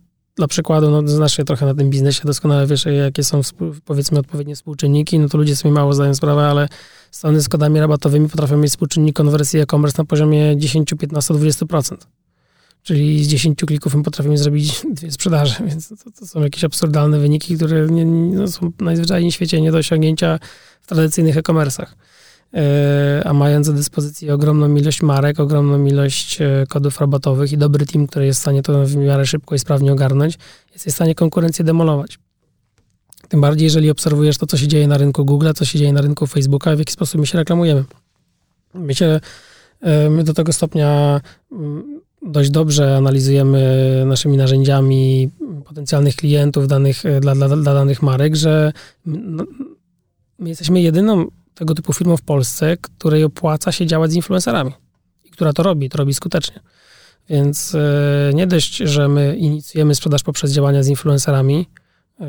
dla 0.40 0.48
przykładu, 0.48 0.90
no, 0.90 1.09
znasz 1.09 1.37
się 1.37 1.44
trochę 1.44 1.66
na 1.66 1.74
tym 1.74 1.90
biznesie, 1.90 2.22
doskonale 2.24 2.66
wiesz, 2.66 2.85
jakie 2.85 3.24
są 3.24 3.40
powiedzmy 3.85 4.18
odpowiednie 4.18 4.55
współczynniki, 4.57 5.18
no 5.18 5.29
to 5.29 5.38
ludzie 5.38 5.57
sobie 5.57 5.74
mało 5.74 5.94
zdają 5.94 6.14
sprawę, 6.14 6.42
ale 6.42 6.68
strony 7.11 7.42
z 7.42 7.48
kodami 7.48 7.81
rabatowymi 7.81 8.29
potrafią 8.29 8.57
mieć 8.57 8.70
współczynnik 8.70 9.16
konwersji 9.16 9.61
e-commerce 9.61 10.03
na 10.03 10.05
poziomie 10.05 10.57
10, 10.57 10.94
15, 10.98 11.35
20%. 11.35 11.96
Czyli 12.83 13.24
z 13.24 13.29
10 13.29 13.59
klików 13.66 13.94
my 13.94 14.03
potrafimy 14.03 14.38
zrobić 14.38 14.83
dwie 14.96 15.11
sprzedaże, 15.11 15.55
więc 15.66 15.88
to, 15.88 16.11
to 16.11 16.26
są 16.26 16.40
jakieś 16.40 16.64
absurdalne 16.64 17.18
wyniki, 17.18 17.57
które 17.57 17.87
nie, 17.87 18.05
nie, 18.05 18.37
no 18.37 18.48
są 18.48 18.72
najzwyczajniej 18.81 19.33
w 19.33 19.35
świecie 19.35 19.61
nie 19.61 19.72
do 19.72 19.79
osiągnięcia 19.79 20.38
w 20.81 20.87
tradycyjnych 20.87 21.37
e-commerce'ach. 21.37 21.87
E, 22.55 23.23
a 23.25 23.33
mając 23.33 23.67
do 23.67 23.73
dyspozycji 23.73 24.31
ogromną 24.31 24.75
ilość 24.75 25.03
marek, 25.03 25.41
ogromną 25.41 25.85
ilość 25.85 26.41
e, 26.41 26.67
kodów 26.69 27.01
robotowych 27.01 27.53
i 27.53 27.59
dobry 27.59 27.87
team, 27.87 28.07
który 28.07 28.27
jest 28.27 28.41
w 28.41 28.43
stanie 28.43 28.63
to 28.63 28.87
w 28.87 28.97
miarę 28.97 29.27
szybko 29.27 29.55
i 29.55 29.59
sprawnie 29.59 29.93
ogarnąć, 29.93 30.39
jest 30.73 30.87
w 30.87 30.91
stanie 30.91 31.15
konkurencję 31.15 31.65
demolować. 31.65 32.19
Tym 33.29 33.41
bardziej, 33.41 33.65
jeżeli 33.65 33.91
obserwujesz 33.91 34.39
to, 34.39 34.47
co 34.47 34.57
się 34.57 34.69
dzieje 34.69 34.89
na 34.89 34.99
rynku 34.99 35.25
Google, 35.25 35.51
co 35.55 35.65
się 35.65 35.79
dzieje 35.79 35.93
na 35.93 36.01
rynku 36.01 36.27
Facebooka, 36.27 36.77
w 36.77 36.79
jaki 36.79 36.93
sposób 36.93 37.21
my 37.21 37.27
się 37.27 37.39
reklamujemy. 37.39 37.85
My 38.75 38.95
się 38.95 39.21
e, 39.81 40.11
my 40.11 40.25
do 40.25 40.35
tego 40.35 40.53
stopnia 40.53 41.21
mm, 41.53 42.01
dość 42.23 42.51
dobrze 42.51 42.97
analizujemy 42.97 44.03
naszymi 44.07 44.37
narzędziami 44.37 45.31
potencjalnych 45.65 46.17
klientów 46.17 46.69
danych, 46.69 47.03
dla, 47.21 47.35
dla, 47.35 47.49
dla 47.49 47.75
danych 47.75 48.03
marek, 48.03 48.37
że 48.37 48.73
no, 49.07 49.45
my 50.39 50.49
jesteśmy 50.49 50.81
jedyną 50.81 51.27
tego 51.61 51.75
typu 51.75 51.92
firmą 51.92 52.16
w 52.16 52.23
Polsce, 52.23 52.77
której 52.77 53.25
opłaca 53.25 53.73
się 53.73 53.87
działać 53.87 54.11
z 54.11 54.14
influencerami 54.14 54.73
i 55.25 55.31
która 55.31 55.53
to 55.53 55.62
robi, 55.62 55.88
to 55.88 55.99
robi 55.99 56.14
skutecznie. 56.14 56.61
Więc 57.29 57.75
e, 57.75 58.31
nie 58.35 58.46
dość, 58.46 58.77
że 58.77 59.09
my 59.09 59.37
inicjujemy 59.37 59.94
sprzedaż 59.94 60.23
poprzez 60.23 60.53
działania 60.53 60.83
z 60.83 60.88
influencerami, 60.88 61.66
e, 62.20 62.25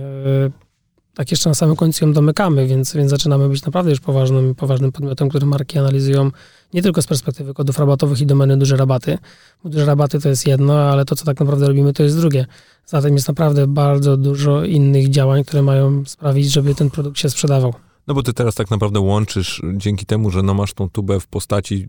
tak 1.14 1.32
jeszcze 1.32 1.50
na 1.50 1.56
samym 1.56 1.76
końcu 1.76 2.06
ją 2.06 2.14
domykamy, 2.14 2.68
więc, 2.68 2.94
więc 2.94 3.10
zaczynamy 3.10 3.50
być 3.50 3.66
naprawdę 3.66 3.92
już 3.92 4.00
poważnym, 4.00 4.56
poważnym 4.56 4.92
podmiotem, 4.92 5.30
który 5.30 5.46
marki 5.46 5.80
analizują 5.80 6.32
nie 6.74 6.82
tylko 6.82 7.02
z 7.02 7.08
perspektywy 7.08 7.54
kodów 7.54 7.80
rabatowych 7.80 8.22
i 8.22 8.26
domeny 8.26 8.58
duże 8.58 8.78
rabaty, 8.78 9.18
duże 9.66 9.86
rabaty 9.86 10.20
to 10.20 10.30
jest 10.30 10.48
jedno, 10.48 10.74
ale 10.74 11.06
to, 11.06 11.16
co 11.16 11.26
tak 11.26 11.40
naprawdę 11.40 11.68
robimy, 11.68 11.94
to 11.94 12.04
jest 12.04 12.18
drugie. 12.18 12.46
Zatem 12.86 13.14
jest 13.14 13.28
naprawdę 13.28 13.68
bardzo 13.68 14.18
dużo 14.18 14.64
innych 14.66 15.10
działań, 15.10 15.44
które 15.44 15.62
mają 15.62 16.06
sprawić, 16.06 16.52
żeby 16.52 16.76
ten 16.76 16.90
produkt 16.90 17.20
się 17.20 17.30
sprzedawał. 17.30 17.74
No 18.08 18.14
bo 18.14 18.24
ty 18.24 18.34
teraz 18.34 18.56
tak 18.56 18.72
naprawdę 18.72 19.00
łączysz 19.00 19.62
dzięki 19.74 20.06
temu, 20.06 20.30
że 20.30 20.42
no 20.42 20.54
masz 20.54 20.74
tą 20.74 20.90
tubę 20.90 21.20
w 21.20 21.28
postaci 21.28 21.88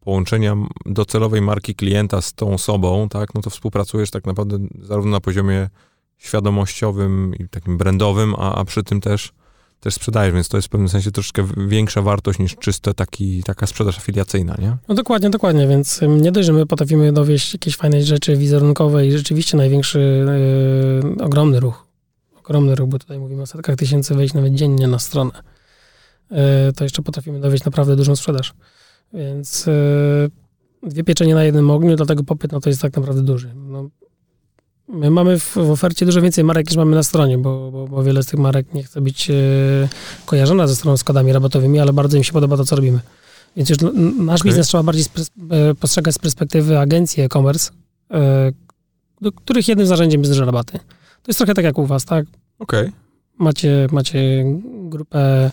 połączenia 0.00 0.56
docelowej 0.86 1.42
marki 1.42 1.74
klienta 1.74 2.20
z 2.20 2.32
tą 2.32 2.54
osobą, 2.54 3.08
tak, 3.08 3.34
no 3.34 3.40
to 3.40 3.50
współpracujesz 3.50 4.10
tak 4.10 4.26
naprawdę 4.26 4.58
zarówno 4.82 5.10
na 5.10 5.20
poziomie 5.20 5.68
świadomościowym 6.18 7.34
i 7.38 7.48
takim 7.48 7.78
brandowym, 7.78 8.34
a, 8.38 8.54
a 8.54 8.64
przy 8.64 8.82
tym 8.82 9.00
też, 9.00 9.32
też 9.80 9.94
sprzedajesz, 9.94 10.34
więc 10.34 10.48
to 10.48 10.56
jest 10.58 10.68
w 10.68 10.70
pewnym 10.70 10.88
sensie 10.88 11.10
troszkę 11.10 11.46
większa 11.68 12.02
wartość 12.02 12.38
niż 12.38 12.56
czysto 12.56 12.94
taki, 12.94 13.42
taka 13.42 13.66
sprzedaż 13.66 13.98
afiliacyjna, 13.98 14.56
nie? 14.58 14.76
No 14.88 14.94
dokładnie, 14.94 15.30
dokładnie, 15.30 15.68
więc 15.68 16.00
nie 16.08 16.32
dość, 16.32 16.46
że 16.46 16.52
my 16.52 16.66
potrafimy 16.66 17.12
dowieść 17.12 17.52
jakieś 17.52 17.76
fajne 17.76 18.02
rzeczy 18.02 18.36
wizerunkowe 18.36 19.06
i 19.06 19.12
rzeczywiście 19.12 19.56
największy, 19.56 20.26
yy, 21.18 21.24
ogromny 21.24 21.60
ruch, 21.60 21.86
ogromny 22.44 22.74
ruch, 22.74 22.88
bo 22.88 22.98
tutaj 22.98 23.18
mówimy 23.18 23.42
o 23.42 23.46
setkach 23.46 23.76
tysięcy 23.76 24.14
wejść 24.14 24.34
nawet 24.34 24.54
dziennie 24.54 24.88
na 24.88 24.98
stronę, 24.98 25.32
yy, 26.30 26.38
to 26.76 26.84
jeszcze 26.84 27.02
potrafimy 27.02 27.40
dowieść 27.40 27.64
naprawdę 27.64 27.96
dużą 27.96 28.16
sprzedaż. 28.16 28.54
Więc 29.12 29.66
yy, 29.66 30.90
dwie 30.90 31.04
pieczenie 31.04 31.34
na 31.34 31.44
jednym 31.44 31.70
ogniu, 31.70 31.96
dlatego 31.96 32.24
popyt 32.24 32.52
na 32.52 32.60
to 32.60 32.68
jest 32.68 32.82
tak 32.82 32.96
naprawdę 32.96 33.22
duży. 33.22 33.54
No, 33.54 33.88
My 34.88 35.10
mamy 35.10 35.38
w, 35.38 35.54
w, 35.54 35.70
ofercie 35.70 36.06
dużo 36.06 36.20
więcej 36.20 36.44
marek 36.44 36.66
niż 36.66 36.76
mamy 36.76 36.96
na 36.96 37.02
stronie, 37.02 37.38
bo, 37.38 37.70
bo, 37.70 37.88
bo 37.88 38.02
wiele 38.02 38.22
z 38.22 38.26
tych 38.26 38.40
marek 38.40 38.74
nie 38.74 38.82
chce 38.82 39.00
być 39.00 39.30
e, 39.30 39.34
kojarzona 40.26 40.66
ze 40.66 40.76
stroną 40.76 40.96
z 40.96 41.04
kodami 41.04 41.32
rabatowymi, 41.32 41.80
ale 41.80 41.92
bardzo 41.92 42.16
im 42.16 42.24
się 42.24 42.32
podoba 42.32 42.56
to, 42.56 42.64
co 42.64 42.76
robimy. 42.76 43.00
Więc 43.56 43.70
już 43.70 43.78
nasz 44.18 44.40
okay. 44.40 44.50
biznes 44.50 44.66
trzeba 44.66 44.82
bardziej 44.82 45.04
e, 45.50 45.74
postrzegać 45.74 46.14
z 46.14 46.18
perspektywy 46.18 46.78
agencji 46.78 47.22
e-commerce, 47.22 47.70
e, 48.10 48.52
do 49.20 49.32
których 49.32 49.68
jednym 49.68 49.86
z 49.86 49.90
narzędziem 49.90 50.22
jest 50.22 50.38
rabaty. 50.38 50.78
To 51.24 51.30
jest 51.30 51.38
trochę 51.38 51.54
tak 51.54 51.64
jak 51.64 51.78
u 51.78 51.86
was, 51.86 52.04
tak? 52.04 52.26
Okej. 52.58 52.80
Okay. 52.80 52.92
Macie, 53.38 53.86
macie 53.92 54.44
grupę 54.64 55.50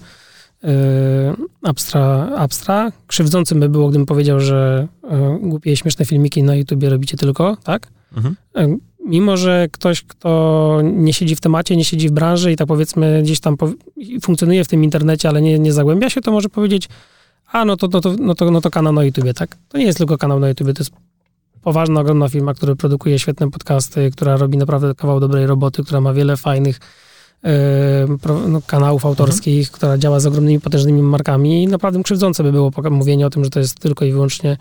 e, 0.64 1.36
Abstra, 1.64 2.30
Abstra. 2.38 2.92
Krzywdzącym 3.08 3.60
by 3.60 3.70
było, 3.70 3.90
gdybym 3.90 4.06
powiedział, 4.06 4.40
że 4.40 4.88
e, 5.04 5.40
głupie 5.42 5.72
i 5.72 5.78
śmieszne 5.78 6.06
filmiki 6.06 6.44
na 6.44 6.56
YouTubie 6.56 6.90
robicie 6.90 7.18
tylko, 7.18 7.58
tak? 7.64 7.88
Mhm. 8.18 8.36
E, 8.56 8.78
mimo 9.06 9.38
że 9.38 9.68
ktoś, 9.72 10.02
kto 10.02 10.80
nie 10.84 11.14
siedzi 11.14 11.36
w 11.36 11.42
temacie, 11.42 11.78
nie 11.78 11.86
siedzi 11.86 12.10
w 12.10 12.12
branży 12.12 12.52
i 12.52 12.56
tak 12.56 12.68
powiedzmy 12.68 13.22
gdzieś 13.24 13.40
tam 13.40 13.58
funkcjonuje 14.22 14.64
w 14.64 14.68
tym 14.68 14.84
internecie, 14.84 15.30
ale 15.30 15.42
nie, 15.42 15.60
nie 15.60 15.74
zagłębia 15.74 16.10
się, 16.10 16.22
to 16.22 16.32
może 16.32 16.50
powiedzieć, 16.50 16.90
a 17.52 17.66
no 17.66 17.78
to, 17.78 17.88
no, 17.88 18.02
to, 18.02 18.16
no, 18.20 18.36
to, 18.36 18.52
no 18.52 18.62
to 18.62 18.70
kanał 18.70 18.94
na 18.94 19.04
YouTubie, 19.04 19.34
tak? 19.34 19.58
To 19.70 19.78
nie 19.78 19.86
jest 19.86 19.98
tylko 19.98 20.18
kanał 20.18 20.40
na 20.40 20.50
YouTubie, 20.50 20.74
to 20.74 20.82
jest 20.82 20.92
poważna, 21.62 22.02
ogromna 22.02 22.30
firma, 22.30 22.54
która 22.54 22.76
produkuje 22.76 23.20
świetne 23.20 23.52
podcasty, 23.52 24.12
która 24.12 24.38
robi 24.38 24.58
naprawdę 24.58 24.96
kawał 24.96 25.20
dobrej 25.20 25.48
roboty, 25.48 25.84
która 25.84 26.02
ma 26.02 26.14
wiele 26.14 26.38
fajnych 26.38 26.80
yy, 27.44 27.52
kanałów 28.68 29.06
autorskich, 29.06 29.60
mhm. 29.60 29.76
która 29.76 29.98
działa 29.98 30.20
z 30.20 30.26
ogromnymi, 30.26 30.60
potężnymi 30.60 31.02
markami 31.02 31.64
i 31.64 31.68
naprawdę 31.68 32.04
krzywdzące 32.04 32.44
by 32.44 32.52
było 32.52 32.72
mówienie 32.92 33.28
o 33.28 33.30
tym, 33.30 33.44
że 33.44 33.50
to 33.50 33.60
jest 33.60 33.80
tylko 33.80 34.06
i 34.06 34.12
wyłącznie 34.12 34.58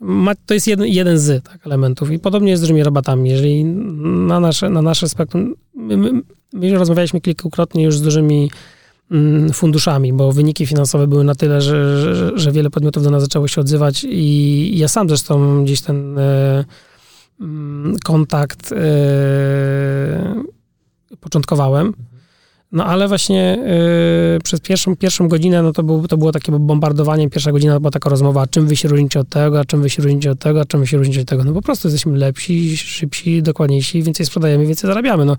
ma, 0.00 0.34
to 0.46 0.54
jest 0.54 0.66
jeden, 0.66 0.86
jeden 0.86 1.18
z 1.18 1.44
tak, 1.44 1.66
elementów. 1.66 2.10
I 2.10 2.18
podobnie 2.18 2.50
jest 2.50 2.60
z 2.60 2.62
dużymi 2.62 2.82
rabatami. 2.82 3.30
Jeżeli 3.30 3.64
na 3.64 4.40
nasze, 4.40 4.70
na 4.70 4.82
nasze 4.82 5.08
spektrum, 5.08 5.54
my, 5.74 5.96
my, 5.96 6.22
my 6.52 6.78
rozmawialiśmy 6.78 7.20
kilkukrotnie 7.20 7.84
już 7.84 7.98
z 7.98 8.02
dużymi 8.02 8.50
funduszami, 9.52 10.12
bo 10.12 10.32
wyniki 10.32 10.66
finansowe 10.66 11.06
były 11.06 11.24
na 11.24 11.34
tyle, 11.34 11.60
że, 11.60 12.14
że, 12.14 12.38
że, 12.38 12.52
wiele 12.52 12.70
podmiotów 12.70 13.02
do 13.02 13.10
nas 13.10 13.22
zaczęło 13.22 13.48
się 13.48 13.60
odzywać 13.60 14.04
i 14.08 14.78
ja 14.78 14.88
sam 14.88 15.08
zresztą 15.08 15.64
gdzieś 15.64 15.80
ten 15.80 16.18
e, 16.18 16.64
mm, 17.40 17.96
kontakt 18.04 18.72
e, 18.72 18.76
początkowałem. 21.20 21.94
No 22.74 22.84
ale 22.84 23.08
właśnie 23.08 23.58
yy, 24.34 24.40
przez 24.44 24.60
pierwszą, 24.60 24.96
pierwszą 24.96 25.28
godzinę 25.28 25.62
no 25.62 25.72
to, 25.72 25.82
był, 25.82 26.08
to 26.08 26.16
było 26.16 26.32
takie 26.32 26.52
bombardowanie. 26.52 27.30
Pierwsza 27.30 27.52
godzina 27.52 27.80
była 27.80 27.90
taka 27.90 28.10
rozmowa, 28.10 28.46
czym 28.46 28.66
wy 28.66 28.76
się 28.76 28.88
różnicie 28.88 29.20
od 29.20 29.28
tego, 29.28 29.60
a 29.60 29.64
czym 29.64 29.82
wy 29.82 29.90
się 29.90 30.02
różnicie 30.02 30.30
od 30.30 30.38
tego, 30.38 30.60
a 30.60 30.64
czym 30.64 30.80
wy 30.80 30.86
się 30.86 30.96
różnicie 30.96 31.20
od 31.20 31.28
tego. 31.28 31.44
No 31.44 31.52
po 31.52 31.62
prostu 31.62 31.88
jesteśmy 31.88 32.18
lepsi, 32.18 32.76
szybsi, 32.76 33.42
dokładniejsi, 33.42 34.02
więcej 34.02 34.26
sprzedajemy, 34.26 34.66
więcej 34.66 34.88
zarabiamy. 34.88 35.24
No 35.24 35.36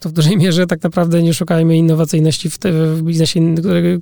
to 0.00 0.08
w 0.08 0.12
dużej 0.12 0.36
mierze 0.36 0.66
tak 0.66 0.82
naprawdę 0.82 1.22
nie 1.22 1.34
szukajmy 1.34 1.76
innowacyjności 1.76 2.50
w, 2.50 2.58
te, 2.58 2.72
w 2.72 3.02
biznesie, 3.02 3.54
który, 3.58 3.98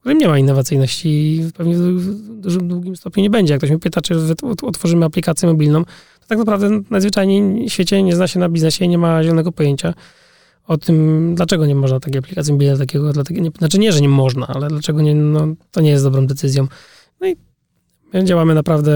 którym 0.00 0.18
nie 0.18 0.28
ma 0.28 0.38
innowacyjności 0.38 1.08
i 1.08 1.52
pewnie 1.56 1.74
w 1.74 2.40
dużym, 2.40 2.68
długim 2.68 2.96
stopniu 2.96 3.22
nie 3.22 3.30
będzie. 3.30 3.52
Jak 3.52 3.60
ktoś 3.60 3.70
mnie 3.70 3.78
pyta, 3.78 4.00
czy 4.00 4.14
otworzymy 4.62 5.04
aplikację 5.04 5.48
mobilną, 5.48 5.84
to 5.84 6.26
tak 6.28 6.38
naprawdę 6.38 6.80
najzwyczajniej 6.90 7.68
w 7.68 7.72
świecie 7.72 8.02
nie 8.02 8.16
zna 8.16 8.26
się 8.28 8.40
na 8.40 8.48
biznesie 8.48 8.84
i 8.84 8.88
nie 8.88 8.98
ma 8.98 9.22
zielonego 9.22 9.52
pojęcia 9.52 9.94
o 10.68 10.78
tym, 10.78 11.34
dlaczego 11.34 11.66
nie 11.66 11.74
można 11.74 12.00
takiej 12.00 12.18
aplikacji 12.18 12.52
mobilnej 12.52 12.78
takiego, 12.78 13.12
dlatego 13.12 13.40
nie, 13.40 13.50
znaczy 13.58 13.78
nie, 13.78 13.92
że 13.92 14.00
nie 14.00 14.08
można, 14.08 14.46
ale 14.46 14.68
dlaczego 14.68 15.00
nie, 15.00 15.14
no, 15.14 15.46
to 15.70 15.80
nie 15.80 15.90
jest 15.90 16.04
dobrą 16.04 16.26
decyzją. 16.26 16.66
No 17.20 17.26
i 17.26 17.36
my 18.12 18.24
działamy 18.24 18.54
naprawdę 18.54 18.92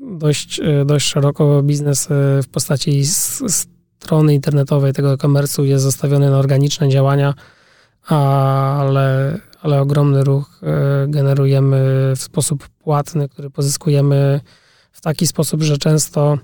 dość, 0.00 0.60
e, 0.60 0.84
dość 0.84 1.06
szeroko. 1.06 1.62
Biznes 1.62 2.10
e, 2.10 2.42
w 2.42 2.48
postaci 2.48 3.02
strony 3.98 4.34
internetowej 4.34 4.92
tego 4.92 5.12
e-commerce'u 5.12 5.62
jest 5.62 5.84
zastawiony 5.84 6.30
na 6.30 6.38
organiczne 6.38 6.88
działania, 6.88 7.34
ale, 8.06 9.38
ale 9.62 9.80
ogromny 9.80 10.24
ruch 10.24 10.60
e, 10.62 11.06
generujemy 11.08 12.12
w 12.16 12.22
sposób 12.22 12.68
płatny, 12.68 13.28
który 13.28 13.50
pozyskujemy 13.50 14.40
w 14.92 15.00
taki 15.00 15.26
sposób, 15.26 15.62
że 15.62 15.78
często 15.78 16.38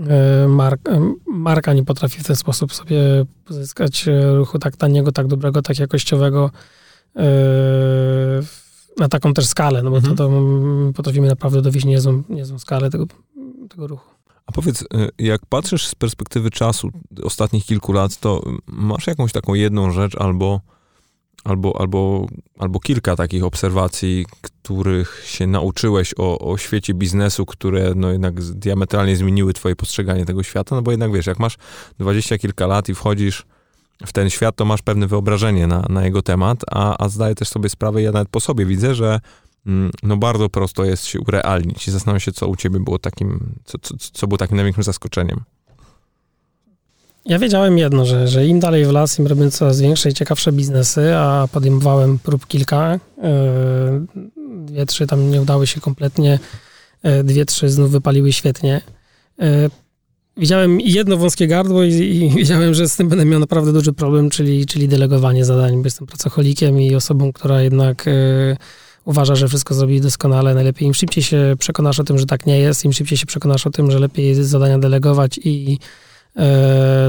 E, 0.00 0.48
mark, 0.48 0.88
e, 0.88 1.14
marka 1.26 1.72
nie 1.72 1.84
potrafi 1.84 2.20
w 2.20 2.26
ten 2.26 2.36
sposób 2.36 2.74
sobie 2.74 2.98
pozyskać 3.44 4.08
e, 4.08 4.34
ruchu 4.34 4.58
tak 4.58 4.76
taniego, 4.76 5.12
tak 5.12 5.26
dobrego, 5.26 5.62
tak 5.62 5.78
jakościowego 5.78 6.50
na 8.98 9.08
taką 9.08 9.34
też 9.34 9.46
skalę, 9.46 9.82
no 9.82 9.90
bo 9.90 9.96
mhm. 9.96 10.16
to, 10.16 10.28
to 10.28 10.32
potrafimy 10.94 11.28
naprawdę 11.28 11.62
dowieść 11.62 11.86
niezłą, 11.86 12.22
niezłą 12.28 12.58
skalę 12.58 12.90
tego, 12.90 13.06
tego 13.68 13.86
ruchu. 13.86 14.10
A 14.46 14.52
powiedz, 14.52 14.84
jak 15.18 15.46
patrzysz 15.46 15.86
z 15.86 15.94
perspektywy 15.94 16.50
czasu 16.50 16.90
ostatnich 17.22 17.64
kilku 17.64 17.92
lat, 17.92 18.16
to 18.16 18.42
masz 18.66 19.06
jakąś 19.06 19.32
taką 19.32 19.54
jedną 19.54 19.90
rzecz 19.90 20.14
albo 20.14 20.60
albo, 21.46 21.80
albo, 21.80 22.26
albo 22.58 22.80
kilka 22.80 23.16
takich 23.16 23.44
obserwacji, 23.44 24.26
których 24.42 25.22
się 25.26 25.46
nauczyłeś 25.46 26.14
o, 26.18 26.38
o 26.38 26.58
świecie 26.58 26.94
biznesu, 26.94 27.46
które 27.46 27.92
no 27.96 28.12
jednak 28.12 28.40
diametralnie 28.40 29.16
zmieniły 29.16 29.52
twoje 29.52 29.76
postrzeganie 29.76 30.26
tego 30.26 30.42
świata, 30.42 30.76
no 30.76 30.82
bo 30.82 30.90
jednak 30.90 31.12
wiesz, 31.12 31.26
jak 31.26 31.38
masz 31.38 31.56
dwadzieścia 31.98 32.38
kilka 32.38 32.66
lat 32.66 32.88
i 32.88 32.94
wchodzisz 32.94 33.46
w 34.06 34.12
ten 34.12 34.30
świat, 34.30 34.56
to 34.56 34.64
masz 34.64 34.82
pewne 34.82 35.06
wyobrażenie 35.06 35.66
na, 35.66 35.86
na 35.88 36.04
jego 36.04 36.22
temat, 36.22 36.60
a, 36.70 37.04
a 37.04 37.08
zdaję 37.08 37.34
też 37.34 37.48
sobie 37.48 37.68
sprawę, 37.68 38.02
ja 38.02 38.12
nawet 38.12 38.28
po 38.28 38.40
sobie 38.40 38.66
widzę, 38.66 38.94
że 38.94 39.20
mm, 39.66 39.90
no 40.02 40.16
bardzo 40.16 40.48
prosto 40.48 40.84
jest 40.84 41.06
się 41.06 41.20
urealnić 41.20 41.88
i 41.88 41.90
zastanawiam 41.90 42.20
się, 42.20 42.32
co 42.32 42.48
u 42.48 42.56
ciebie 42.56 42.80
było 42.80 42.98
takim, 42.98 43.54
co, 43.64 43.78
co, 43.78 43.94
co 43.98 44.26
było 44.26 44.38
takim 44.38 44.56
największym 44.56 44.84
zaskoczeniem. 44.84 45.40
Ja 47.28 47.38
wiedziałem 47.38 47.78
jedno, 47.78 48.06
że, 48.06 48.28
że 48.28 48.46
im 48.46 48.60
dalej 48.60 48.84
w 48.84 48.92
las, 48.92 49.18
im 49.18 49.26
robię 49.26 49.50
coraz 49.50 49.80
większe 49.80 50.10
i 50.10 50.14
ciekawsze 50.14 50.52
biznesy, 50.52 51.14
a 51.16 51.48
podejmowałem 51.52 52.18
prób 52.18 52.46
kilka. 52.46 53.00
E, 53.22 54.06
dwie, 54.66 54.86
trzy 54.86 55.06
tam 55.06 55.30
nie 55.30 55.42
udały 55.42 55.66
się 55.66 55.80
kompletnie, 55.80 56.38
e, 57.02 57.24
dwie, 57.24 57.44
trzy 57.44 57.68
znów 57.68 57.90
wypaliły 57.90 58.32
świetnie. 58.32 58.80
E, 59.40 59.68
widziałem 60.36 60.80
jedno 60.80 61.16
wąskie 61.16 61.46
gardło 61.46 61.82
i, 61.84 61.92
i 61.92 62.30
wiedziałem, 62.38 62.74
że 62.74 62.88
z 62.88 62.96
tym 62.96 63.08
będę 63.08 63.24
miał 63.24 63.40
naprawdę 63.40 63.72
duży 63.72 63.92
problem, 63.92 64.30
czyli, 64.30 64.66
czyli 64.66 64.88
delegowanie 64.88 65.44
zadań, 65.44 65.76
bo 65.76 65.84
jestem 65.84 66.06
pracocholikiem 66.06 66.80
i 66.80 66.94
osobą, 66.94 67.32
która 67.32 67.62
jednak 67.62 68.04
uważa, 69.04 69.34
że 69.34 69.48
wszystko 69.48 69.74
zrobi 69.74 70.00
doskonale, 70.00 70.54
najlepiej. 70.54 70.88
Im 70.88 70.94
szybciej 70.94 71.24
się 71.24 71.54
przekonasz 71.58 72.00
o 72.00 72.04
tym, 72.04 72.18
że 72.18 72.26
tak 72.26 72.46
nie 72.46 72.58
jest, 72.58 72.84
im 72.84 72.92
szybciej 72.92 73.18
się 73.18 73.26
przekonasz 73.26 73.66
o 73.66 73.70
tym, 73.70 73.90
że 73.90 73.98
lepiej 73.98 74.34
zadania 74.34 74.78
delegować 74.78 75.40
i 75.44 75.78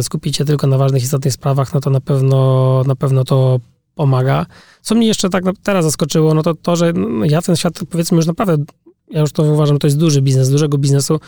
skupić 0.01 0.37
się 0.37 0.45
tylko 0.45 0.67
na 0.67 0.77
ważnych, 0.77 1.03
istotnych 1.03 1.33
sprawach, 1.33 1.73
no 1.73 1.79
to 1.79 1.89
na 1.89 2.01
pewno, 2.01 2.83
na 2.87 2.95
pewno 2.95 3.23
to 3.23 3.59
pomaga. 3.95 4.45
Co 4.81 4.95
mnie 4.95 5.07
jeszcze 5.07 5.29
tak 5.29 5.43
teraz 5.63 5.85
zaskoczyło, 5.85 6.33
no 6.33 6.43
to 6.43 6.53
to, 6.53 6.75
że 6.75 6.93
no, 6.93 7.25
ja 7.25 7.41
ten 7.41 7.55
świat, 7.55 7.79
powiedzmy 7.89 8.17
już 8.17 8.25
naprawdę, 8.25 8.65
ja 9.11 9.21
już 9.21 9.31
to 9.31 9.43
uważam, 9.43 9.79
to 9.79 9.87
jest 9.87 9.97
duży 9.97 10.21
biznes, 10.21 10.49
dużego 10.49 10.77
biznesu. 10.77 11.19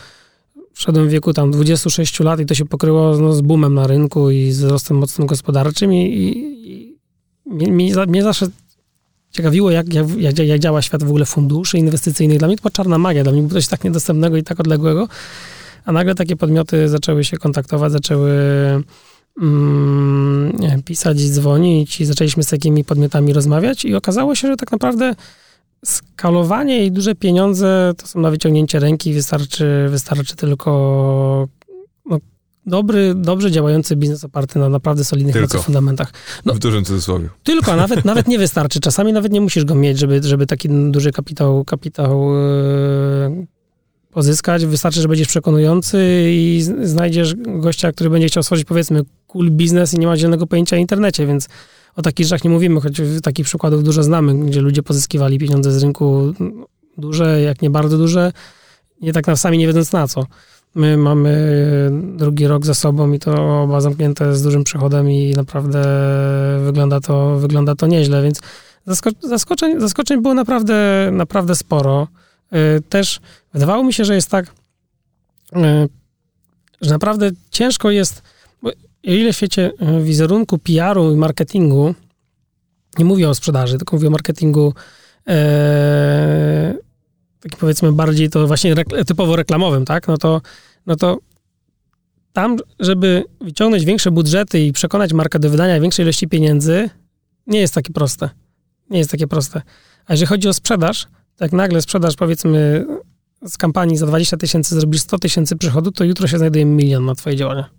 Wszedłem 0.72 1.08
w 1.08 1.10
wieku 1.10 1.32
tam 1.32 1.50
26 1.50 2.20
lat 2.20 2.40
i 2.40 2.46
to 2.46 2.54
się 2.54 2.64
pokryło 2.64 3.16
no, 3.16 3.32
z 3.32 3.40
boomem 3.40 3.74
na 3.74 3.86
rynku 3.86 4.30
i 4.30 4.50
z 4.52 4.58
wzrostem 4.58 4.96
mocnym 4.96 5.26
gospodarczym 5.26 5.92
i, 5.94 5.96
i, 5.96 6.38
i 7.46 7.72
mnie, 7.72 8.06
mnie 8.06 8.22
zawsze 8.22 8.46
ciekawiło, 9.30 9.70
jak, 9.70 9.94
jak, 9.94 10.06
jak, 10.18 10.38
jak, 10.38 10.60
działa 10.60 10.82
świat 10.82 11.04
w 11.04 11.08
ogóle 11.08 11.26
funduszy 11.26 11.78
inwestycyjnych. 11.78 12.38
Dla 12.38 12.48
mnie 12.48 12.56
to 12.56 12.62
była 12.62 12.70
czarna 12.70 12.98
magia, 12.98 13.22
dla 13.22 13.32
mnie 13.32 13.42
było 13.42 13.54
coś 13.54 13.68
tak 13.68 13.84
niedostępnego 13.84 14.36
i 14.36 14.42
tak 14.42 14.60
odległego. 14.60 15.08
A 15.84 15.92
nagle 15.92 16.14
takie 16.14 16.36
podmioty 16.36 16.88
zaczęły 16.88 17.24
się 17.24 17.36
kontaktować, 17.36 17.92
zaczęły 17.92 18.32
mm, 19.42 20.82
pisać, 20.84 21.18
dzwonić 21.18 22.00
i 22.00 22.04
zaczęliśmy 22.04 22.42
z 22.42 22.48
takimi 22.48 22.84
podmiotami 22.84 23.32
rozmawiać 23.32 23.84
i 23.84 23.94
okazało 23.94 24.34
się, 24.34 24.48
że 24.48 24.56
tak 24.56 24.72
naprawdę 24.72 25.14
skalowanie 25.84 26.84
i 26.84 26.92
duże 26.92 27.14
pieniądze 27.14 27.92
to 27.96 28.06
są 28.06 28.20
na 28.20 28.30
wyciągnięcie 28.30 28.78
ręki, 28.78 29.14
wystarczy, 29.14 29.86
wystarczy 29.90 30.36
tylko 30.36 31.48
no, 32.06 32.18
dobry, 32.66 33.14
dobrze 33.14 33.50
działający 33.50 33.96
biznes 33.96 34.24
oparty 34.24 34.58
na 34.58 34.68
naprawdę 34.68 35.04
solidnych 35.04 35.34
tylko. 35.34 35.62
fundamentach. 35.62 36.12
No, 36.44 36.54
w 36.54 36.58
dużym 36.58 36.84
cudzysłowie. 36.84 37.28
Tylko, 37.42 37.76
nawet, 37.76 38.04
nawet 38.04 38.28
nie 38.28 38.38
wystarczy. 38.38 38.80
Czasami 38.80 39.12
nawet 39.12 39.32
nie 39.32 39.40
musisz 39.40 39.64
go 39.64 39.74
mieć, 39.74 39.98
żeby, 39.98 40.22
żeby 40.22 40.46
taki 40.46 40.68
duży 40.68 41.12
kapitał, 41.12 41.64
kapitał 41.64 42.34
yy, 42.34 43.46
pozyskać. 44.10 44.66
Wystarczy, 44.66 45.00
że 45.00 45.08
będziesz 45.08 45.28
przekonujący 45.28 45.98
i 46.30 46.62
znajdziesz 46.82 47.34
gościa, 47.36 47.92
który 47.92 48.10
będzie 48.10 48.28
chciał 48.28 48.42
stworzyć 48.42 48.64
powiedzmy 48.64 49.02
cool 49.26 49.50
biznes 49.50 49.94
i 49.94 49.98
nie 49.98 50.06
ma 50.06 50.16
zielonego 50.16 50.46
pojęcia 50.46 50.76
o 50.76 50.78
internecie, 50.78 51.26
więc 51.26 51.48
o 51.96 52.02
takich 52.02 52.26
rzeczach 52.26 52.44
nie 52.44 52.50
mówimy, 52.50 52.80
choć 52.80 53.02
takich 53.22 53.46
przykładów 53.46 53.84
dużo 53.84 54.02
znamy, 54.02 54.34
gdzie 54.34 54.60
ludzie 54.60 54.82
pozyskiwali 54.82 55.38
pieniądze 55.38 55.72
z 55.72 55.82
rynku 55.82 56.34
duże, 56.98 57.40
jak 57.40 57.62
nie 57.62 57.70
bardzo 57.70 57.98
duże, 57.98 58.32
nie 59.00 59.12
tak 59.12 59.26
na 59.26 59.36
sami 59.36 59.58
nie 59.58 59.66
wiedząc 59.66 59.92
na 59.92 60.08
co. 60.08 60.26
My 60.74 60.96
mamy 60.96 61.60
drugi 62.16 62.46
rok 62.46 62.66
za 62.66 62.74
sobą 62.74 63.12
i 63.12 63.18
to 63.18 63.62
oba 63.62 63.80
zamknięte 63.80 64.34
z 64.34 64.42
dużym 64.42 64.64
przychodem 64.64 65.10
i 65.10 65.32
naprawdę 65.32 65.82
wygląda 66.64 67.00
to, 67.00 67.36
wygląda 67.36 67.74
to 67.74 67.86
nieźle, 67.86 68.22
więc 68.22 68.40
zaskoczeń, 69.22 69.80
zaskoczeń 69.80 70.22
było 70.22 70.34
naprawdę, 70.34 71.08
naprawdę 71.12 71.54
sporo. 71.54 72.08
Y, 72.52 72.82
też 72.88 73.20
wydawało 73.52 73.84
mi 73.84 73.92
się, 73.92 74.04
że 74.04 74.14
jest 74.14 74.30
tak, 74.30 74.46
y, 74.46 75.58
że 76.80 76.90
naprawdę 76.90 77.30
ciężko 77.50 77.90
jest, 77.90 78.22
bo 78.62 78.70
ile 79.02 79.32
w 79.32 79.36
świecie 79.36 79.72
y, 79.98 80.02
wizerunku, 80.02 80.58
PR-u 80.58 81.12
i 81.12 81.16
marketingu, 81.16 81.94
nie 82.98 83.04
mówię 83.04 83.28
o 83.28 83.34
sprzedaży, 83.34 83.78
tylko 83.78 83.96
mówię 83.96 84.08
o 84.08 84.10
marketingu 84.10 84.74
e, 85.28 86.74
powiedzmy 87.58 87.92
bardziej 87.92 88.30
to 88.30 88.46
właśnie 88.46 88.74
typowo 89.06 89.36
reklamowym, 89.36 89.84
tak? 89.84 90.08
No 90.08 90.16
to, 90.16 90.40
no 90.86 90.96
to 90.96 91.18
tam, 92.32 92.56
żeby 92.80 93.24
wyciągnąć 93.40 93.84
większe 93.84 94.10
budżety 94.10 94.60
i 94.60 94.72
przekonać 94.72 95.12
markę 95.12 95.38
do 95.38 95.50
wydania 95.50 95.80
większej 95.80 96.04
ilości 96.04 96.28
pieniędzy, 96.28 96.90
nie 97.46 97.60
jest 97.60 97.74
takie 97.74 97.92
proste. 97.92 98.30
Nie 98.90 98.98
jest 98.98 99.10
takie 99.10 99.26
proste. 99.26 99.62
A 100.06 100.12
jeżeli 100.12 100.26
chodzi 100.26 100.48
o 100.48 100.52
sprzedaż, 100.52 101.08
tak 101.36 101.52
nagle 101.52 101.82
sprzedaż 101.82 102.16
powiedzmy 102.16 102.86
z 103.46 103.58
kampanii 103.58 103.96
za 103.96 104.06
20 104.06 104.36
tysięcy 104.36 104.74
zrobisz 104.74 105.00
100 105.00 105.18
tysięcy 105.18 105.56
przychodu, 105.56 105.92
to 105.92 106.04
jutro 106.04 106.26
się 106.28 106.38
znajduje 106.38 106.64
milion 106.64 107.04
na 107.04 107.14
twoje 107.14 107.36
działania. 107.36 107.70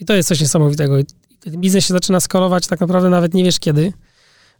I 0.00 0.04
to 0.04 0.14
jest 0.14 0.28
coś 0.28 0.40
niesamowitego. 0.40 0.98
I 0.98 1.04
ten 1.40 1.60
biznes 1.60 1.84
się 1.84 1.94
zaczyna 1.94 2.20
skalować 2.20 2.66
tak 2.66 2.80
naprawdę 2.80 3.10
nawet 3.10 3.34
nie 3.34 3.44
wiesz 3.44 3.58
kiedy, 3.58 3.92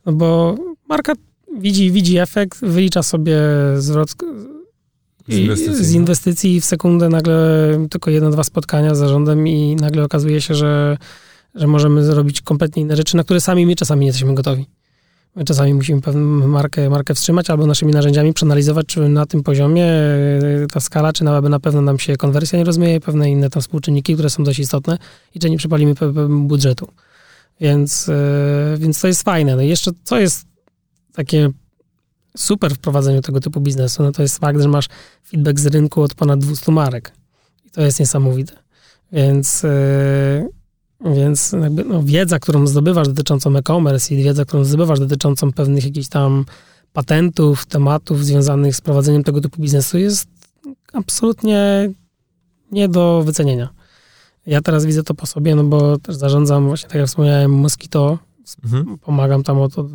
no 0.07 0.13
bo 0.13 0.57
marka 0.89 1.13
widzi, 1.59 1.91
widzi 1.91 2.19
efekt, 2.19 2.61
wylicza 2.61 3.03
sobie 3.03 3.39
zwrot 3.77 4.11
z 5.29 5.35
inwestycji. 5.35 5.85
z 5.85 5.93
inwestycji 5.93 6.61
w 6.61 6.65
sekundę 6.65 7.09
nagle 7.09 7.71
tylko 7.91 8.11
jedno, 8.11 8.31
dwa 8.31 8.45
spotkania 8.45 8.95
z 8.95 8.99
zarządem 8.99 9.49
i 9.49 9.77
nagle 9.77 10.05
okazuje 10.05 10.41
się, 10.41 10.55
że, 10.55 10.99
że 11.55 11.67
możemy 11.67 12.05
zrobić 12.05 12.41
kompletnie 12.41 12.83
inne 12.83 12.97
rzeczy, 12.97 13.17
na 13.17 13.25
które 13.25 13.41
sami 13.41 13.67
my 13.67 13.77
czasami 13.77 14.01
nie 14.01 14.07
jesteśmy 14.07 14.35
gotowi. 14.35 14.67
Czasami 15.45 15.75
musimy 15.75 16.01
pewną 16.01 16.49
markę, 16.49 16.91
markę 16.91 17.15
wstrzymać 17.15 17.51
albo 17.51 17.67
naszymi 17.67 17.93
narzędziami 17.93 18.33
przeanalizować, 18.33 18.87
czy 18.87 19.09
na 19.09 19.27
tym 19.27 19.43
poziomie 19.43 19.85
e, 19.85 20.67
ta 20.73 20.81
skala, 20.81 21.13
czy 21.13 21.25
na, 21.25 21.41
na 21.41 21.61
pewno 21.61 21.81
nam 21.83 21.99
się 21.99 22.17
konwersja 22.17 22.59
nie 22.59 22.65
rozmyje, 22.65 23.01
pewne 23.01 23.31
inne 23.31 23.51
tam 23.51 23.63
współczynniki, 23.63 24.15
które 24.15 24.31
są 24.31 24.45
dość 24.45 24.59
istotne 24.59 24.99
i 25.35 25.41
czy 25.41 25.51
nie 25.51 25.59
przepalimy 25.59 25.95
budżetu. 26.29 26.89
Więc, 27.61 28.09
e, 28.09 28.77
więc 28.79 29.01
to 29.01 29.09
jest 29.09 29.23
fajne. 29.23 29.57
No 29.57 29.63
i 29.63 29.69
jeszcze 29.69 29.91
co 30.05 30.19
jest 30.19 30.47
takie 31.13 31.51
super 32.37 32.75
w 32.75 32.79
prowadzeniu 32.79 33.21
tego 33.21 33.41
typu 33.41 33.61
biznesu, 33.61 34.03
no 34.03 34.13
to 34.13 34.23
jest 34.23 34.39
fakt, 34.39 34.61
że 34.61 34.69
masz 34.69 34.89
feedback 35.29 35.61
z 35.61 35.67
rynku 35.67 36.03
od 36.03 36.15
ponad 36.15 36.41
200 36.41 36.73
marek. 36.73 37.13
I 37.65 37.71
to 37.71 37.83
jest 37.83 38.01
niesamowite. 38.01 38.53
Więc, 39.13 39.63
yy, 39.63 40.56
więc 41.01 41.53
jakby, 41.53 41.85
no, 41.85 42.03
wiedza, 42.03 42.39
którą 42.39 42.67
zdobywasz 42.67 43.09
dotyczącą 43.09 43.57
e-commerce 43.57 44.15
i 44.15 44.23
wiedza, 44.23 44.45
którą 44.45 44.65
zdobywasz 44.65 45.01
dotyczącą 45.01 45.53
pewnych 45.53 45.85
jakichś 45.85 46.09
tam 46.09 46.45
patentów, 46.93 47.67
tematów 47.67 48.25
związanych 48.25 48.77
z 48.77 48.81
prowadzeniem 48.81 49.25
tego 49.25 49.41
typu 49.41 49.63
biznesu 49.63 49.99
jest 49.99 50.29
absolutnie 50.93 51.91
nie 52.73 52.89
do 52.89 53.23
wycenienia. 53.27 53.69
Ja 54.47 54.61
teraz 54.61 54.85
widzę 54.85 55.03
to 55.03 55.15
po 55.15 55.27
sobie, 55.27 55.55
no 55.55 55.65
bo 55.65 55.99
też 55.99 56.17
zarządzam 56.17 56.67
właśnie, 56.67 56.89
tak 56.89 56.99
jak 56.99 57.09
wspomniałem, 57.09 57.53
Mosquito, 57.53 58.19
Mhm. 58.65 58.99
Pomagam 58.99 59.43
tam 59.43 59.61
od, 59.61 59.79
od, 59.79 59.87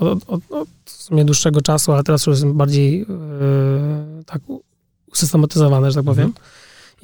od, 0.00 0.24
od, 0.26 0.52
od 0.52 0.68
w 0.84 0.90
sumie 0.90 1.24
dłuższego 1.24 1.60
czasu, 1.60 1.92
ale 1.92 2.02
teraz 2.02 2.26
już 2.26 2.36
jestem 2.36 2.54
bardziej 2.54 2.98
yy, 2.98 3.06
tak 4.26 4.42
usystematyzowane, 5.12 5.90
że 5.90 5.96
tak 5.96 6.04
powiem. 6.04 6.26
Mhm. 6.26 6.46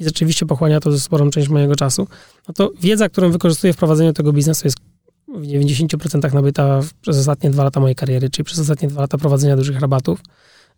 Rzeczywiście 0.03 0.45
pochłania 0.45 0.79
to 0.79 0.99
sporą 0.99 1.29
część 1.29 1.49
mojego 1.49 1.75
czasu. 1.75 2.07
No 2.47 2.53
to 2.53 2.71
wiedza, 2.81 3.09
którą 3.09 3.31
wykorzystuję 3.31 3.73
w 3.73 3.77
prowadzeniu 3.77 4.13
tego 4.13 4.33
biznesu 4.33 4.67
jest 4.67 4.77
w 5.27 5.47
90% 5.47 6.33
nabyta 6.33 6.79
przez 7.01 7.17
ostatnie 7.17 7.49
dwa 7.49 7.63
lata 7.63 7.79
mojej 7.79 7.95
kariery, 7.95 8.29
czyli 8.29 8.45
przez 8.45 8.59
ostatnie 8.59 8.87
dwa 8.87 9.01
lata 9.01 9.17
prowadzenia 9.17 9.55
dużych 9.55 9.79
rabatów. 9.79 10.19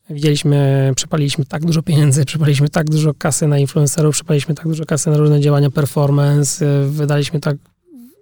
Widzieliśmy, 0.09 0.91
przepaliliśmy 0.95 1.45
tak 1.45 1.65
dużo 1.65 1.81
pieniędzy, 1.81 2.25
przepaliliśmy 2.31 2.69
tak 2.69 2.89
dużo 2.89 3.13
kasy 3.13 3.47
na 3.47 3.59
influencerów, 3.59 4.15
przepaliliśmy 4.15 4.55
tak 4.55 4.67
dużo 4.67 4.85
kasy 4.85 5.09
na 5.09 5.17
różne 5.17 5.39
działania 5.39 5.69
performance, 5.69 6.85
wydaliśmy 6.87 7.39
tak 7.39 7.57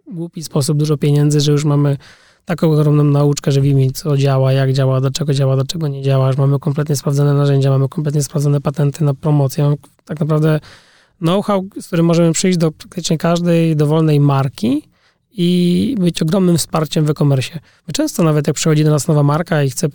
głupi 0.07 0.43
sposób 0.43 0.77
dużo 0.77 0.97
pieniędzy, 0.97 1.41
że 1.41 1.51
już 1.51 1.65
mamy 1.65 1.97
taką 2.45 2.71
ogromną 2.71 3.03
nauczkę, 3.03 3.51
że 3.51 3.61
wiemy, 3.61 3.91
co 3.91 4.17
działa, 4.17 4.53
jak 4.53 4.73
działa, 4.73 5.01
dlaczego 5.01 5.33
działa, 5.33 5.55
dlaczego 5.55 5.87
nie 5.87 6.01
działa, 6.01 6.31
że 6.31 6.37
mamy 6.37 6.59
kompletnie 6.59 6.95
sprawdzone 6.95 7.33
narzędzia, 7.33 7.69
mamy 7.69 7.89
kompletnie 7.89 8.23
sprawdzone 8.23 8.61
patenty 8.61 9.03
na 9.03 9.13
promocję, 9.13 9.75
tak 10.05 10.19
naprawdę 10.19 10.59
know-how, 11.23 11.65
z 11.81 11.87
którym 11.87 12.05
możemy 12.05 12.33
przyjść 12.33 12.57
do 12.57 12.71
praktycznie 12.71 13.17
każdej 13.17 13.75
dowolnej 13.75 14.19
marki 14.19 14.83
i 15.31 15.95
być 15.99 16.21
ogromnym 16.21 16.57
wsparciem 16.57 17.05
w 17.05 17.09
e-commerce. 17.09 17.59
My 17.87 17.93
często 17.93 18.23
nawet 18.23 18.47
jak 18.47 18.55
przychodzi 18.55 18.83
do 18.83 18.91
nas 18.91 19.07
nowa 19.07 19.23
marka 19.23 19.63
i 19.63 19.69
chce, 19.69 19.87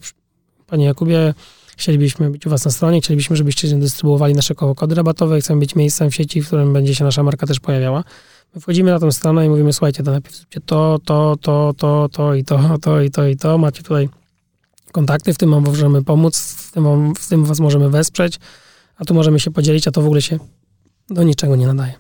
panie 0.67 0.85
Jakubie, 0.85 1.35
chcielibyśmy 1.77 2.31
być 2.31 2.47
u 2.47 2.51
was 2.51 2.65
na 2.65 2.71
stronie, 2.71 3.01
chcielibyśmy, 3.01 3.37
żebyście 3.37 3.69
dystrybuowali 3.77 4.35
nasze 4.35 4.55
kody 4.55 4.95
rabatowe, 4.95 5.41
chcemy 5.41 5.61
być 5.61 5.75
miejscem 5.75 6.11
w 6.11 6.15
sieci, 6.15 6.43
w 6.43 6.47
którym 6.47 6.73
będzie 6.73 6.95
się 6.95 7.05
nasza 7.05 7.23
marka 7.23 7.47
też 7.47 7.61
pojawiała. 7.61 8.05
My 8.55 8.61
wchodzimy 8.61 8.91
na 8.91 8.99
tę 8.99 9.13
stronę 9.13 9.47
i 9.47 9.49
mówimy, 9.49 9.73
słuchajcie, 9.73 10.03
to 10.03 10.11
najpierw 10.11 10.37
zróbcie 10.37 10.61
to, 10.61 10.99
to, 11.05 11.37
to, 11.41 11.75
to, 11.77 12.09
to 12.13 12.35
i 12.35 12.45
to, 12.45 12.59
to 12.83 13.03
i 13.03 13.11
to 13.11 13.27
i 13.27 13.37
to. 13.37 13.59
Macie 13.59 13.83
tutaj 13.83 14.09
kontakty, 14.93 15.35
w 15.35 15.39
tym 15.39 15.51
wam 15.51 15.65
możemy 15.65 16.05
pomóc, 16.05 16.39
w 16.39 16.73
tym, 16.73 17.15
w 17.15 17.29
tym 17.29 17.45
was 17.45 17.61
możemy 17.61 17.91
wesprzeć, 17.91 18.39
a 18.97 19.05
tu 19.05 19.15
możemy 19.15 19.41
się 19.41 19.51
podzielić, 19.51 19.89
a 19.89 19.91
to 19.91 20.03
w 20.03 20.07
ogóle 20.07 20.23
się 20.23 20.39
do 21.11 21.23
niczego 21.23 21.57
nie 21.57 21.67
nadaje. 21.67 21.95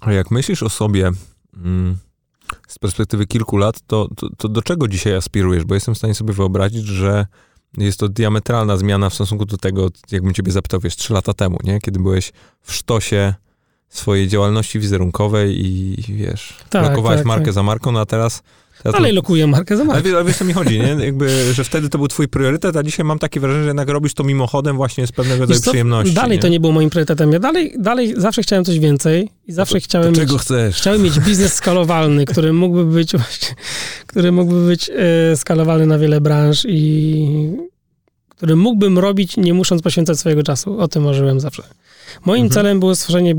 A 0.00 0.12
jak 0.12 0.30
myślisz 0.30 0.62
o 0.62 0.68
sobie 0.68 1.10
mm, 1.56 1.98
z 2.68 2.78
perspektywy 2.78 3.26
kilku 3.26 3.56
lat, 3.56 3.80
to, 3.86 4.08
to, 4.16 4.28
to, 4.36 4.48
do 4.48 4.62
czego 4.62 4.88
dzisiaj 4.88 5.14
aspirujesz? 5.14 5.64
Bo 5.64 5.74
jestem 5.74 5.94
w 5.94 5.98
stanie 5.98 6.14
sobie 6.14 6.32
wyobrazić, 6.32 6.86
że 6.86 7.26
jest 7.76 8.00
to 8.00 8.08
diametralna 8.08 8.76
zmiana 8.76 9.10
w 9.10 9.14
stosunku 9.14 9.44
do 9.44 9.56
tego, 9.56 9.88
jakbym 10.10 10.34
ciebie 10.34 10.52
zapytał, 10.52 10.80
wiesz, 10.80 10.96
trzy 10.96 11.12
lata 11.12 11.34
temu, 11.34 11.58
nie? 11.64 11.80
Kiedy 11.80 12.00
byłeś 12.00 12.32
w 12.62 12.72
sztosie 12.72 13.34
swojej 13.88 14.28
działalności 14.28 14.80
wizerunkowej 14.80 15.66
i 15.66 15.96
wiesz, 16.08 16.54
tak, 16.70 16.96
tak, 17.04 17.24
markę 17.24 17.44
tak. 17.44 17.54
za 17.54 17.62
marką, 17.62 17.92
no 17.92 18.00
a 18.00 18.06
teraz... 18.06 18.42
teraz 18.82 18.94
Dalej 18.94 19.12
lokuję 19.12 19.46
markę 19.46 19.76
za 19.76 19.84
marką. 19.84 20.08
Ale, 20.08 20.16
ale 20.16 20.24
wiesz, 20.24 20.36
co 20.36 20.44
mi 20.44 20.52
chodzi, 20.52 20.78
nie? 20.78 20.96
Jakby, 21.04 21.54
że 21.54 21.64
wtedy 21.64 21.88
to 21.88 21.98
był 21.98 22.08
twój 22.08 22.28
priorytet, 22.28 22.76
a 22.76 22.82
dzisiaj 22.82 23.04
mam 23.04 23.18
takie 23.18 23.40
wrażenie, 23.40 23.62
że 23.62 23.68
jednak 23.68 23.88
robisz 23.88 24.14
to 24.14 24.24
mimochodem 24.24 24.76
właśnie 24.76 25.06
z 25.06 25.12
pewnego 25.12 25.40
rodzaju 25.40 25.60
przyjemności. 25.60 26.14
Dalej 26.14 26.38
nie? 26.38 26.42
to 26.42 26.48
nie 26.48 26.60
było 26.60 26.72
moim 26.72 26.90
priorytetem. 26.90 27.32
Ja 27.32 27.38
dalej, 27.38 27.74
dalej 27.78 28.14
zawsze 28.16 28.42
chciałem 28.42 28.64
coś 28.64 28.78
więcej 28.78 29.28
i 29.46 29.52
zawsze 29.52 29.80
to, 29.80 29.84
chciałem 29.84 30.14
to 30.14 30.20
mieć... 30.20 30.28
czego 30.28 30.38
chcesz? 30.38 30.76
Chciałem 30.76 31.02
mieć 31.02 31.20
biznes 31.20 31.54
skalowalny, 31.60 32.24
który 32.24 32.52
mógłby 32.52 32.84
być 32.84 33.12
właśnie, 33.12 33.54
który 34.06 34.32
mógłby 34.32 34.66
być 34.66 34.90
e, 34.90 35.36
skalowalny 35.36 35.86
na 35.86 35.98
wiele 35.98 36.20
branż 36.20 36.66
i 36.68 37.26
który 38.28 38.56
mógłbym 38.56 38.98
robić, 38.98 39.36
nie 39.36 39.54
musząc 39.54 39.82
poświęcać 39.82 40.18
swojego 40.18 40.42
czasu. 40.42 40.80
O 40.80 40.88
tym 40.88 41.02
marzyłem 41.02 41.40
zawsze. 41.40 41.62
Moim 42.24 42.44
mhm. 42.44 42.54
celem 42.54 42.80
było 42.80 42.94
stworzenie 42.94 43.34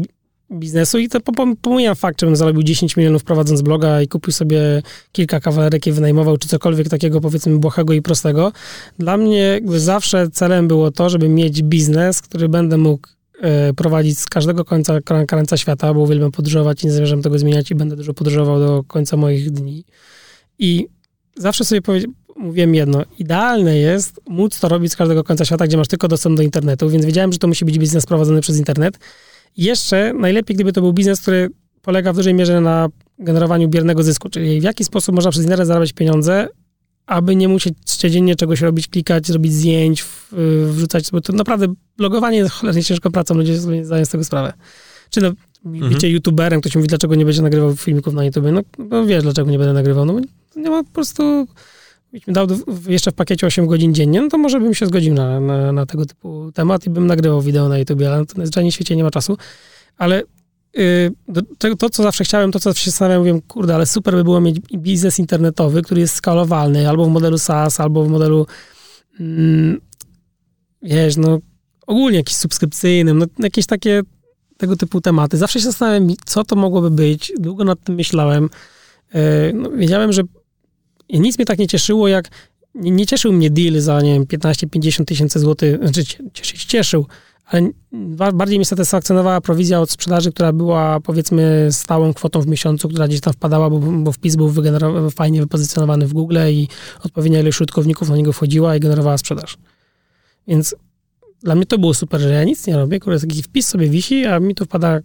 biznesu 0.52 1.00
i 1.00 1.10
to 1.10 1.20
pomijam 1.62 1.96
fakt, 1.96 2.22
żebym 2.22 2.36
zarobił 2.36 2.64
10 2.64 2.98
milionów 2.98 3.24
prowadząc 3.24 3.62
bloga 3.62 4.02
i 4.02 4.08
kupił 4.08 4.34
sobie 4.34 4.82
kilka 5.12 5.40
kawalerek 5.40 5.88
i 5.88 5.92
wynajmował, 5.92 6.38
czy 6.38 6.48
cokolwiek 6.48 6.90
takiego 6.90 7.22
powiedzmy 7.22 7.58
błahego 7.60 7.94
i 7.94 8.02
prostego. 8.02 8.52
Dla 9.00 9.18
mnie 9.18 9.62
zawsze 9.68 10.30
celem 10.30 10.68
było 10.68 10.92
to, 10.92 11.10
żeby 11.10 11.30
mieć 11.30 11.64
biznes, 11.64 12.22
który 12.22 12.50
będę 12.50 12.78
mógł 12.78 13.08
e, 13.42 13.74
prowadzić 13.74 14.20
z 14.20 14.26
każdego 14.26 14.66
końca 14.66 15.02
krańca 15.28 15.58
świata, 15.58 15.94
bo 15.94 16.00
uwielbiam 16.00 16.32
podróżować 16.32 16.84
i 16.84 16.88
nie 16.88 16.94
zamierzam 16.94 17.22
tego 17.22 17.40
zmieniać 17.40 17.72
i 17.72 17.76
będę 17.76 17.96
dużo 17.96 18.14
podróżował 18.14 18.60
do 18.60 18.84
końca 18.84 19.18
moich 19.18 19.52
dni. 19.52 19.86
I 20.60 20.88
zawsze 21.36 21.66
sobie 21.66 21.82
mówiłem 22.38 22.76
jedno, 22.76 23.04
idealne 23.20 23.78
jest 23.78 24.20
móc 24.30 24.60
to 24.60 24.70
robić 24.70 24.92
z 24.92 24.96
każdego 24.96 25.24
końca 25.24 25.46
świata, 25.46 25.68
gdzie 25.68 25.78
masz 25.78 25.88
tylko 25.88 26.08
dostęp 26.08 26.38
do 26.38 26.44
internetu, 26.44 26.90
więc 26.90 27.06
wiedziałem, 27.06 27.34
że 27.34 27.40
to 27.40 27.48
musi 27.48 27.66
być 27.66 27.80
biznes 27.80 28.06
prowadzony 28.06 28.42
przez 28.42 28.58
internet, 28.58 29.00
jeszcze 29.58 30.14
najlepiej, 30.14 30.56
gdyby 30.56 30.74
to 30.74 30.82
był 30.82 30.94
biznes, 30.94 31.22
który 31.22 31.50
polega 31.82 32.14
w 32.14 32.16
dużej 32.16 32.34
mierze 32.34 32.62
na 32.62 32.90
generowaniu 33.20 33.68
biernego 33.68 34.04
zysku, 34.04 34.30
czyli 34.30 34.62
w 34.62 34.64
jaki 34.64 34.84
sposób 34.84 35.16
można 35.16 35.32
przez 35.32 35.44
internet 35.44 35.68
zarabiać 35.68 35.94
pieniądze, 35.94 36.48
aby 37.06 37.36
nie 37.36 37.48
musieć 37.48 37.74
codziennie 37.86 38.36
czegoś 38.36 38.62
robić, 38.62 38.88
klikać, 38.88 39.30
robić 39.30 39.54
zdjęć, 39.54 40.06
wrzucać, 40.68 41.12
bo 41.12 41.22
to 41.22 41.34
naprawdę 41.34 41.74
blogowanie 41.98 42.38
jest 42.38 42.52
cholernie 42.52 42.84
ciężką 42.84 43.12
pracą, 43.12 43.36
ludzie 43.36 43.60
sobie 43.60 43.86
zdają 43.86 44.06
z 44.06 44.10
tego 44.10 44.24
sprawę. 44.24 44.54
Czy 45.10 45.22
no, 45.22 45.32
mhm. 45.66 45.94
bycie 45.94 46.10
youtuberem, 46.10 46.62
ktoś 46.62 46.76
mówi, 46.76 46.88
dlaczego 46.88 47.16
nie 47.16 47.26
będzie 47.26 47.42
nagrywał 47.42 47.76
filmików 47.76 48.14
na 48.14 48.26
YouTube, 48.26 48.46
no, 48.52 48.62
no 48.78 49.06
wiesz, 49.06 49.24
dlaczego 49.24 49.52
nie 49.52 49.58
będę 49.58 49.74
nagrywał, 49.74 50.06
no 50.06 50.20
nie 50.56 50.70
ma 50.70 50.84
po 50.84 50.92
prostu 50.92 51.48
byś 52.18 52.28
mi 52.28 52.34
dał 52.34 52.48
jeszcze 52.88 53.12
w 53.12 53.14
pakiecie 53.14 53.48
8 53.48 53.68
godzin 53.68 53.94
dziennie, 53.94 54.22
no 54.22 54.30
to 54.30 54.38
może 54.38 54.60
bym 54.60 54.74
się 54.74 54.86
zgodził 54.86 55.14
na, 55.14 55.40
na, 55.40 55.72
na 55.72 55.86
tego 55.86 56.06
typu 56.06 56.52
temat 56.54 56.86
i 56.86 56.90
bym 56.90 57.08
nagrywał 57.08 57.42
wideo 57.42 57.70
na 57.70 57.78
YouTube, 57.78 58.02
ale 58.02 58.18
na 58.18 58.46
zwyczajnie 58.46 58.72
świecie 58.72 58.96
nie 58.96 59.04
ma 59.04 59.12
czasu. 59.12 59.38
Ale 59.98 60.24
to, 61.58 61.76
to, 61.76 61.90
co 61.90 62.04
zawsze 62.04 62.24
chciałem, 62.24 62.52
to 62.52 62.60
co 62.60 62.74
się 62.74 62.92
zastanawiam, 62.92 63.20
mówię, 63.20 63.42
kurde, 63.48 63.76
ale 63.76 63.86
super 63.86 64.14
by 64.14 64.24
było 64.24 64.42
mieć 64.42 64.60
biznes 64.60 65.20
internetowy, 65.20 65.82
który 65.82 66.02
jest 66.02 66.16
skalowalny, 66.16 66.90
albo 66.90 67.06
w 67.06 67.10
modelu 67.10 67.38
SaaS, 67.38 67.80
albo 67.80 68.04
w 68.04 68.10
modelu 68.10 68.48
mm, 69.20 69.82
wiesz, 70.82 71.18
no 71.18 71.40
ogólnie 71.88 72.18
jakiś 72.18 72.36
subskrypcyjnym, 72.36 73.18
no 73.18 73.26
jakieś 73.40 73.66
takie 73.66 74.02
tego 74.58 74.76
typu 74.76 75.02
tematy. 75.02 75.38
Zawsze 75.38 75.60
się 75.60 75.66
zastanawiam, 75.66 76.16
co 76.26 76.44
to 76.44 76.56
mogłoby 76.56 76.92
być. 76.92 77.34
Długo 77.40 77.64
nad 77.64 77.84
tym 77.84 77.96
myślałem. 77.96 78.50
E, 79.14 79.54
no, 79.54 79.72
wiedziałem, 79.72 80.14
że 80.14 80.24
nic 81.10 81.38
mnie 81.38 81.46
tak 81.46 81.60
nie 81.60 81.68
cieszyło, 81.68 82.08
jak 82.08 82.30
nie, 82.76 82.92
nie 82.92 83.06
cieszył 83.06 83.34
mnie 83.34 83.50
deal 83.50 83.82
za, 83.82 84.02
nie 84.02 84.14
wiem, 84.14 84.26
15-50 84.26 85.06
tysięcy 85.06 85.40
złotych, 85.40 85.78
znaczy 85.82 86.04
cieszyć 86.34 86.66
cieszył, 86.66 87.06
ale 87.46 87.70
bardziej 88.34 88.58
mnie 88.58 88.66
satysfakcjonowała 88.66 89.42
prowizja 89.42 89.82
od 89.82 89.92
sprzedaży, 89.92 90.32
która 90.32 90.54
była 90.54 91.00
powiedzmy 91.00 91.68
stałą 91.72 92.14
kwotą 92.14 92.42
w 92.42 92.48
miesiącu, 92.48 92.90
która 92.90 93.08
gdzieś 93.08 93.22
tam 93.22 93.34
wpadała, 93.34 93.70
bo, 93.70 93.80
bo 93.80 94.12
wpis 94.12 94.36
był 94.36 94.54
fajnie 95.12 95.42
wypozycjonowany 95.42 96.08
w 96.08 96.14
Google 96.14 96.38
i 96.50 96.68
odpowiednia 97.04 97.40
ilość 97.40 97.58
użytkowników 97.58 98.10
na 98.10 98.16
niego 98.16 98.34
wchodziła 98.34 98.76
i 98.76 98.80
generowała 98.80 99.18
sprzedaż. 99.18 99.58
Więc 100.48 100.76
dla 101.44 101.56
mnie 101.56 101.66
to 101.66 101.78
było 101.78 101.94
super, 101.94 102.22
że 102.22 102.30
ja 102.30 102.44
nic 102.44 102.68
nie 102.68 102.76
robię, 102.78 103.00
kurde, 103.00 103.20
taki 103.20 103.44
wpis 103.44 103.68
sobie 103.68 103.90
wisi, 103.90 104.26
a 104.26 104.40
mi 104.40 104.56
tu 104.56 104.66
wpada 104.66 105.00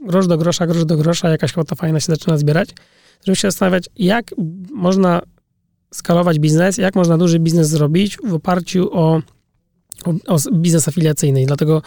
grosz 0.00 0.26
do 0.26 0.38
grosza, 0.38 0.66
grosz 0.66 0.84
do 0.84 0.96
grosza, 0.96 1.28
jakaś 1.28 1.52
kwota 1.52 1.74
fajna 1.74 2.00
się 2.00 2.06
zaczyna 2.06 2.38
zbierać. 2.38 2.68
Żeby 3.24 3.36
się 3.36 3.48
zastanawiać, 3.48 3.84
jak 3.96 4.34
można 4.74 5.22
skalować 5.96 6.38
biznes, 6.38 6.78
jak 6.78 6.94
można 6.94 7.18
duży 7.18 7.38
biznes 7.38 7.68
zrobić 7.68 8.18
w 8.24 8.34
oparciu 8.34 8.88
o, 8.92 9.22
o, 10.04 10.34
o 10.34 10.38
biznes 10.52 10.88
afiliacyjny. 10.88 11.42
I 11.42 11.46
dlatego 11.46 11.82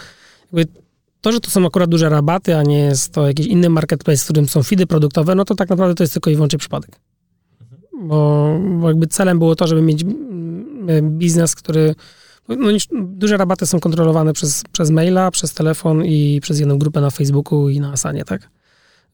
to, 1.21 1.31
że 1.31 1.39
to 1.39 1.49
są 1.49 1.65
akurat 1.65 1.89
duże 1.89 2.09
rabaty, 2.09 2.55
a 2.55 2.63
nie 2.63 2.79
jest 2.79 3.13
to 3.13 3.27
jakiś 3.27 3.45
inny 3.45 3.69
marketplace, 3.69 4.21
w 4.21 4.23
którym 4.23 4.47
są 4.47 4.63
feedy 4.63 4.87
produktowe, 4.87 5.35
no 5.35 5.45
to 5.45 5.55
tak 5.55 5.69
naprawdę 5.69 5.95
to 5.95 6.03
jest 6.03 6.13
tylko 6.13 6.29
i 6.29 6.35
wyłącznie 6.35 6.59
przypadek. 6.59 6.99
Bo, 8.01 8.49
bo 8.79 8.87
jakby 8.87 9.07
celem 9.07 9.39
było 9.39 9.55
to, 9.55 9.67
żeby 9.67 9.81
mieć 9.81 10.03
mm, 10.03 11.17
biznes, 11.17 11.55
który 11.55 11.95
no, 12.47 12.69
duże 12.91 13.37
rabaty 13.37 13.65
są 13.65 13.79
kontrolowane 13.79 14.33
przez, 14.33 14.63
przez 14.71 14.89
maila, 14.89 15.31
przez 15.31 15.53
telefon 15.53 16.05
i 16.05 16.39
przez 16.41 16.59
jedną 16.59 16.79
grupę 16.79 17.01
na 17.01 17.09
Facebooku 17.09 17.69
i 17.69 17.79
na 17.79 17.91
Asanie, 17.91 18.25
tak? 18.25 18.49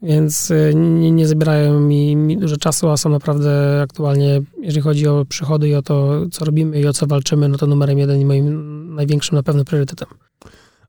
Więc 0.04 0.52
y, 0.52 0.72
nie, 0.76 1.12
nie 1.12 1.28
zabierają 1.28 1.80
mi, 1.80 2.16
mi 2.16 2.38
dużo 2.38 2.58
czasu, 2.58 2.90
a 2.90 2.98
są 2.98 3.10
naprawdę 3.10 3.82
aktualnie, 3.84 4.42
jeżeli 4.62 4.82
chodzi 4.82 5.08
o 5.08 5.26
przychody 5.30 5.70
i 5.70 5.76
o 5.76 5.82
to, 5.82 6.26
co 6.32 6.46
robimy 6.46 6.82
i 6.82 6.88
o 6.88 6.94
co 6.94 7.08
walczymy, 7.08 7.50
no 7.50 7.58
to 7.58 7.68
numerem 7.68 7.98
jeden 7.98 8.22
i 8.22 8.26
moim 8.26 8.96
największym 8.96 9.36
na 9.36 9.44
pewno 9.44 9.66
priorytetem. 9.66 10.08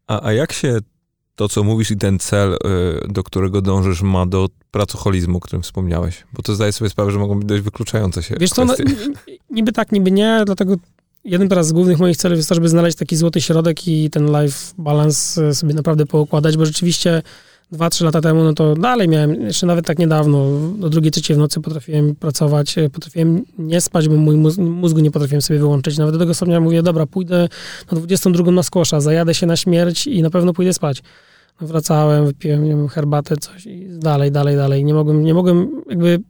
A, 0.06 0.26
a 0.26 0.32
jak 0.32 0.52
się 0.52 0.78
to, 1.36 1.48
co 1.48 1.64
mówisz 1.64 1.90
i 1.90 1.96
ten 1.96 2.18
cel, 2.18 2.52
y, 2.52 2.56
do 3.08 3.22
którego 3.22 3.62
dążysz, 3.62 4.02
ma 4.02 4.26
do 4.26 4.48
pracoholizmu, 4.70 5.36
o 5.36 5.40
którym 5.40 5.62
wspomniałeś? 5.62 6.24
Bo 6.32 6.42
to 6.42 6.54
zdaję 6.54 6.72
sobie 6.72 6.90
sprawę, 6.90 7.10
że 7.10 7.18
mogą 7.18 7.38
być 7.38 7.48
dość 7.48 7.62
wykluczające 7.62 8.22
się 8.22 8.36
Wiesz 8.40 8.50
co, 8.50 8.64
no, 8.64 8.74
niby 9.50 9.72
tak, 9.72 9.92
niby 9.92 10.10
nie, 10.10 10.42
dlatego 10.46 10.76
jednym 11.24 11.48
teraz 11.48 11.66
z 11.66 11.72
głównych 11.72 11.98
moich 11.98 12.16
celów 12.16 12.36
jest 12.36 12.48
to, 12.48 12.54
żeby 12.54 12.68
znaleźć 12.68 12.98
taki 12.98 13.16
złoty 13.16 13.40
środek 13.40 13.88
i 13.88 14.10
ten 14.10 14.26
life 14.26 14.74
balance 14.78 15.46
e, 15.46 15.54
sobie 15.54 15.74
naprawdę 15.74 16.06
poukładać, 16.06 16.56
bo 16.56 16.66
rzeczywiście 16.66 17.22
dwa, 17.72 17.90
trzy 17.90 18.04
lata 18.04 18.20
temu, 18.20 18.44
no 18.44 18.52
to 18.52 18.74
dalej 18.74 19.08
miałem, 19.08 19.42
jeszcze 19.42 19.66
nawet 19.66 19.86
tak 19.86 19.98
niedawno, 19.98 20.46
do 20.78 20.90
drugiej, 20.90 21.10
trzeciej 21.10 21.36
w 21.36 21.38
nocy 21.38 21.60
potrafiłem 21.60 22.14
pracować, 22.14 22.78
e, 22.78 22.90
potrafiłem 22.90 23.44
nie 23.58 23.80
spać, 23.80 24.08
bo 24.08 24.16
mój 24.16 24.36
mózg, 24.36 24.58
mózgu 24.58 25.00
nie 25.00 25.10
potrafiłem 25.10 25.42
sobie 25.42 25.58
wyłączyć. 25.58 25.98
Nawet 25.98 26.14
do 26.14 26.18
tego 26.18 26.34
stopnia 26.34 26.60
mówię, 26.60 26.82
dobra, 26.82 27.06
pójdę 27.06 27.48
na 27.92 27.98
22 27.98 28.52
na 28.52 28.62
skłosza, 28.62 29.00
zajadę 29.00 29.34
się 29.34 29.46
na 29.46 29.56
śmierć 29.56 30.06
i 30.06 30.22
na 30.22 30.30
pewno 30.30 30.52
pójdę 30.52 30.72
spać. 30.72 31.02
No 31.60 31.66
wracałem, 31.66 32.26
wypiłem, 32.26 32.68
wiem, 32.68 32.88
herbatę, 32.88 33.36
coś 33.36 33.66
i 33.66 33.86
dalej, 33.88 34.32
dalej, 34.32 34.56
dalej. 34.56 34.84
Nie 34.84 34.94
mogłem, 34.94 35.24
nie 35.24 35.34
mogłem 35.34 35.82
jakby 35.88 36.20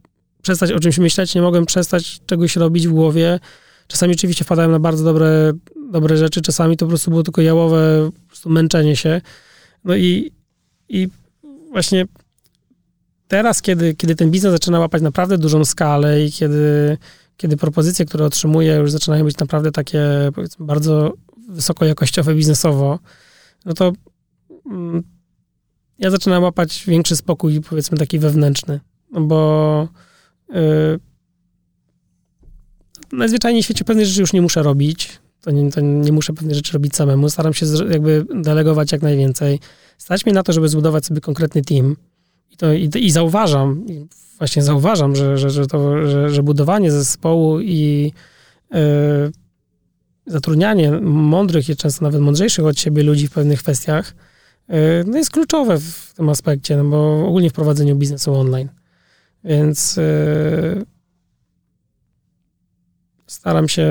przestać 0.41 0.71
o 0.71 0.79
czymś 0.79 0.97
myśleć, 0.97 1.35
nie 1.35 1.41
mogłem 1.41 1.65
przestać 1.65 2.19
czegoś 2.25 2.55
robić 2.55 2.87
w 2.87 2.91
głowie, 2.91 3.39
Czasami 3.87 4.13
oczywiście 4.13 4.45
wpadałem 4.45 4.71
na 4.71 4.79
bardzo 4.79 5.03
dobre, 5.03 5.53
dobre 5.91 6.17
rzeczy, 6.17 6.41
czasami 6.41 6.77
to 6.77 6.85
po 6.85 6.89
prostu 6.89 7.11
było 7.11 7.23
tylko 7.23 7.41
jałowe 7.41 8.11
po 8.21 8.27
prostu 8.27 8.49
męczenie 8.49 8.95
się. 8.95 9.21
No 9.83 9.95
i, 9.95 10.31
i 10.89 11.07
właśnie 11.75 12.05
teraz, 13.27 13.61
kiedy, 13.61 13.95
kiedy 13.95 14.15
ten 14.15 14.31
biznes 14.31 14.51
zaczyna 14.51 14.79
łapać 14.79 15.01
naprawdę 15.01 15.37
dużą 15.37 15.65
skalę 15.65 16.25
i 16.25 16.31
kiedy, 16.31 16.97
kiedy 17.37 17.57
propozycje, 17.57 18.05
które 18.05 18.25
otrzymuję, 18.25 18.75
już 18.75 18.91
zaczynają 18.91 19.23
być 19.23 19.37
naprawdę 19.37 19.71
takie, 19.71 20.01
bardzo 20.59 21.13
wysokojakościowe 21.49 22.35
biznesowo, 22.35 22.99
no 23.65 23.73
to 23.73 23.93
mm, 24.65 25.03
ja 25.99 26.11
zaczynam 26.11 26.43
łapać 26.43 26.83
większy 26.87 27.15
spokój, 27.15 27.61
powiedzmy, 27.61 27.97
taki 27.97 28.19
wewnętrzny. 28.19 28.79
No 29.11 29.21
bo 29.21 29.87
y, 30.49 30.99
najzwyczajniej 33.11 33.63
w 33.63 33.65
świecie 33.65 33.85
pewne 33.85 34.05
rzeczy 34.05 34.21
już 34.21 34.33
nie 34.33 34.41
muszę 34.41 34.63
robić. 34.63 35.19
To 35.45 35.51
nie, 35.51 35.71
to 35.71 35.81
nie 35.81 36.11
muszę 36.11 36.33
pewne 36.33 36.55
rzeczy 36.55 36.73
robić 36.73 36.95
samemu. 36.95 37.29
Staram 37.29 37.53
się 37.53 37.65
jakby 37.89 38.25
delegować 38.35 38.91
jak 38.91 39.01
najwięcej. 39.01 39.59
Stać 39.97 40.25
mnie 40.25 40.33
na 40.33 40.43
to, 40.43 40.53
żeby 40.53 40.69
zbudować 40.69 41.05
sobie 41.05 41.21
konkretny 41.21 41.61
team. 41.61 41.95
I, 42.51 42.57
to, 42.57 42.73
i, 42.73 42.89
i 42.95 43.11
zauważam, 43.11 43.85
i 43.87 44.05
właśnie 44.37 44.63
zauważam, 44.63 45.15
że, 45.15 45.37
że, 45.37 45.49
że, 45.49 45.67
to, 45.67 46.07
że, 46.07 46.29
że 46.29 46.43
budowanie 46.43 46.91
zespołu 46.91 47.59
i 47.59 48.11
yy, 48.71 48.79
zatrudnianie 50.25 50.91
mądrych 51.01 51.69
i 51.69 51.75
często 51.75 52.05
nawet 52.05 52.21
mądrzejszych 52.21 52.65
od 52.65 52.79
siebie 52.79 53.03
ludzi 53.03 53.27
w 53.27 53.31
pewnych 53.31 53.59
kwestiach 53.59 54.15
yy, 54.69 54.75
no 55.07 55.17
jest 55.17 55.31
kluczowe 55.31 55.79
w 55.79 56.13
tym 56.15 56.29
aspekcie, 56.29 56.77
no 56.77 56.83
bo 56.83 57.27
ogólnie 57.27 57.49
w 57.49 57.53
prowadzeniu 57.53 57.95
biznesu 57.95 58.33
online. 58.33 58.69
Więc 59.43 59.97
yy, 59.97 60.85
staram 63.45 63.67
się 63.69 63.87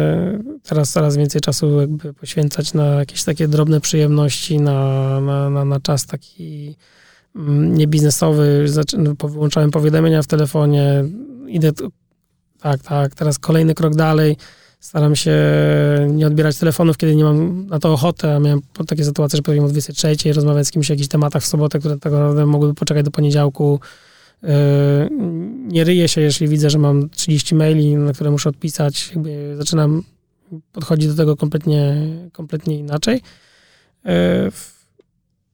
teraz 0.62 0.90
coraz 0.90 1.16
więcej 1.16 1.40
czasu 1.40 1.80
jakby 1.80 2.14
poświęcać 2.14 2.74
na 2.74 2.84
jakieś 2.84 3.24
takie 3.24 3.48
drobne 3.48 3.80
przyjemności, 3.80 4.60
na, 4.60 5.20
na, 5.20 5.50
na, 5.50 5.64
na 5.64 5.80
czas 5.80 6.06
taki 6.06 6.76
mm, 7.36 7.76
niebiznesowy. 7.76 8.66
No, 8.98 9.28
wyłączałem 9.28 9.70
powiadomienia 9.70 10.22
w 10.22 10.26
telefonie, 10.26 11.04
idę, 11.48 11.70
tak, 12.60 12.82
tak, 12.82 13.14
teraz 13.14 13.38
kolejny 13.38 13.74
krok 13.74 13.94
dalej. 13.94 14.36
Staram 14.80 15.16
się 15.16 15.36
nie 16.08 16.26
odbierać 16.26 16.58
telefonów, 16.58 16.96
kiedy 16.96 17.16
nie 17.16 17.24
mam 17.24 17.66
na 17.66 17.78
to 17.78 17.92
ochotę, 17.92 18.36
a 18.36 18.38
miałem 18.38 18.60
takie 18.86 19.04
sytuacje, 19.04 19.36
że 19.36 19.42
powiem 19.42 19.64
o 19.64 19.68
23 19.68 20.32
rozmawiać 20.32 20.66
z 20.66 20.70
kimś 20.70 20.90
o 20.90 20.92
jakichś 20.92 21.08
tematach 21.08 21.42
w 21.42 21.46
sobotę, 21.46 21.78
które 21.78 21.98
tak 21.98 22.12
naprawdę 22.12 22.46
mogłyby 22.46 22.74
poczekać 22.74 23.04
do 23.04 23.10
poniedziałku. 23.10 23.80
Yy, 24.44 25.08
nie 25.68 25.84
ryję 25.84 26.08
się, 26.08 26.20
jeśli 26.20 26.48
widzę, 26.48 26.70
że 26.70 26.78
mam 26.78 27.10
30 27.10 27.54
maili, 27.54 27.96
na 27.96 28.12
które 28.12 28.30
muszę 28.30 28.48
odpisać. 28.48 29.10
Jakby 29.14 29.56
zaczynam 29.56 30.02
podchodzić 30.72 31.08
do 31.08 31.14
tego 31.14 31.36
kompletnie, 31.36 31.96
kompletnie 32.32 32.78
inaczej. 32.78 33.20
Yy, 34.04 34.12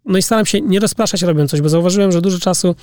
no 0.05 0.19
i 0.19 0.23
staram 0.23 0.47
się 0.47 0.61
nie 0.61 0.81
rozpraszać 0.81 1.23
robiąc 1.23 1.51
coś, 1.51 1.61
bo 1.61 1.69
zauważyłem, 1.69 2.13
że 2.13 2.21
dużo 2.21 2.39
czasu 2.39 2.75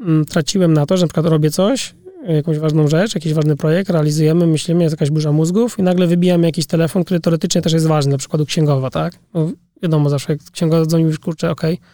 mm, 0.00 0.24
traciłem 0.24 0.72
na 0.72 0.86
to, 0.86 0.96
że 0.96 1.02
na 1.02 1.08
przykład 1.08 1.26
robię 1.26 1.50
coś, 1.50 1.94
jakąś 2.28 2.58
ważną 2.58 2.88
rzecz, 2.88 3.14
jakiś 3.14 3.34
ważny 3.34 3.56
projekt, 3.56 3.90
realizujemy, 3.90 4.46
myślimy, 4.46 4.82
jest 4.82 4.92
jakaś 4.92 5.10
burza 5.10 5.32
mózgów 5.32 5.78
i 5.78 5.82
nagle 5.82 6.06
wybijamy 6.06 6.46
jakiś 6.46 6.66
telefon, 6.66 7.04
który 7.04 7.20
teoretycznie 7.20 7.62
też 7.62 7.72
jest 7.72 7.86
ważny, 7.86 8.12
na 8.12 8.18
przykład 8.18 8.44
księgowa, 8.46 8.90
tak? 8.90 9.18
No, 9.34 9.50
wiadomo 9.82 10.10
zawsze, 10.10 10.32
jak 10.32 10.50
księgowa 10.52 10.86
dzwoni, 10.86 11.04
już 11.04 11.18
kurczę, 11.18 11.50
okej, 11.50 11.74
okay, 11.74 11.86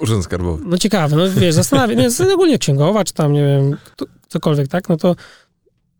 Urząd 0.00 0.24
Skarbowy. 0.24 0.64
No 0.66 0.78
ciekawe, 0.78 1.16
no 1.16 1.22
wiesz, 1.30 1.54
zastanawiam 1.54 1.98
nie, 1.98 2.34
ogólnie 2.34 2.58
księgowa, 2.58 3.04
czy 3.04 3.14
tam, 3.14 3.32
nie 3.32 3.44
wiem, 3.44 3.76
cokolwiek, 4.28 4.68
tak, 4.68 4.88
no 4.88 4.96
to 4.96 5.16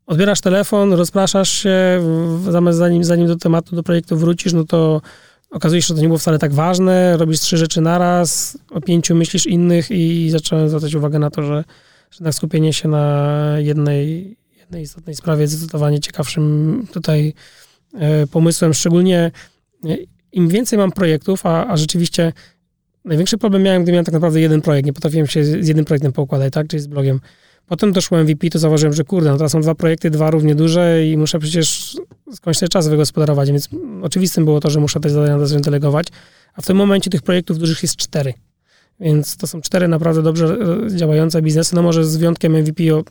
odbierasz 0.06 0.40
telefon, 0.40 0.92
rozpraszasz 0.92 1.50
się, 1.50 2.02
zamiast 2.50 2.78
zanim, 2.78 3.04
zanim 3.04 3.26
do 3.26 3.36
tematu, 3.36 3.76
do 3.76 3.82
projektu 3.82 4.16
wrócisz, 4.16 4.52
no 4.52 4.64
to 4.64 5.02
okazuje 5.50 5.82
się, 5.82 5.88
że 5.88 5.94
to 5.94 6.00
nie 6.00 6.06
było 6.06 6.18
wcale 6.18 6.38
tak 6.38 6.54
ważne, 6.54 7.16
robisz 7.16 7.40
trzy 7.40 7.56
rzeczy 7.56 7.80
naraz, 7.80 8.58
o 8.70 8.80
pięciu 8.80 9.14
myślisz 9.14 9.46
innych 9.46 9.90
i 9.90 10.30
zacząłem 10.30 10.68
zwracać 10.68 10.94
uwagę 10.94 11.18
na 11.18 11.30
to, 11.30 11.42
że, 11.42 11.64
że 12.10 12.24
tak 12.24 12.34
skupienie 12.34 12.72
się 12.72 12.88
na 12.88 13.54
jednej, 13.58 14.36
jednej 14.56 14.82
istotnej 14.82 15.16
sprawie 15.16 15.42
jest 15.42 15.54
zdecydowanie 15.54 16.00
ciekawszym 16.00 16.86
tutaj 16.92 17.34
e, 17.94 18.26
pomysłem, 18.26 18.74
szczególnie 18.74 19.30
e, 19.84 19.96
im 20.32 20.48
więcej 20.48 20.78
mam 20.78 20.92
projektów, 20.92 21.46
a, 21.46 21.66
a 21.66 21.76
rzeczywiście 21.76 22.32
Największy 23.06 23.38
problem 23.38 23.62
miałem, 23.62 23.82
gdy 23.82 23.92
miałem 23.92 24.04
tak 24.04 24.14
naprawdę 24.14 24.40
jeden 24.40 24.60
projekt. 24.62 24.86
Nie 24.86 24.92
potrafiłem 24.92 25.26
się 25.26 25.44
z 25.44 25.68
jednym 25.68 25.84
projektem 25.84 26.12
poukładać, 26.12 26.52
tak? 26.52 26.66
Czyli 26.68 26.82
z 26.82 26.86
blogiem. 26.86 27.20
Potem 27.66 27.92
doszło 27.92 28.18
MVP, 28.18 28.50
to 28.50 28.58
zauważyłem, 28.58 28.92
że 28.92 29.04
kurde, 29.04 29.30
no 29.30 29.36
teraz 29.36 29.52
są 29.52 29.60
dwa 29.60 29.74
projekty, 29.74 30.10
dwa 30.10 30.30
równie 30.30 30.54
duże 30.54 31.06
i 31.06 31.16
muszę 31.16 31.38
przecież 31.38 31.96
skądś 32.32 32.58
ten 32.58 32.68
czas 32.68 32.88
wygospodarować, 32.88 33.50
więc 33.50 33.68
oczywistym 34.02 34.44
było 34.44 34.60
to, 34.60 34.70
że 34.70 34.80
muszę 34.80 35.00
te 35.00 35.10
zadania 35.10 35.60
delegować, 35.60 36.06
a 36.54 36.62
w 36.62 36.66
tym 36.66 36.76
momencie 36.76 37.10
tych 37.10 37.22
projektów 37.22 37.58
dużych 37.58 37.82
jest 37.82 37.96
cztery. 37.96 38.34
Więc 39.00 39.36
to 39.36 39.46
są 39.46 39.60
cztery 39.60 39.88
naprawdę 39.88 40.22
dobrze 40.22 40.56
e, 40.86 40.96
działające 40.96 41.42
biznesy, 41.42 41.74
no 41.74 41.82
może 41.82 42.04
z 42.04 42.16
wyjątkiem 42.16 42.56
MVP, 42.56 42.94
o, 42.94 43.04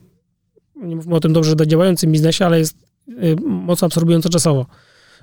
nie 0.75 0.95
mówmy 0.95 1.15
o 1.15 1.19
tym 1.19 1.33
dobrze 1.33 1.55
działającym 1.67 2.11
biznesie, 2.11 2.45
ale 2.45 2.59
jest 2.59 2.77
y, 3.09 3.35
mocno 3.45 3.85
absorbująco 3.85 4.29
czasowo. 4.29 4.65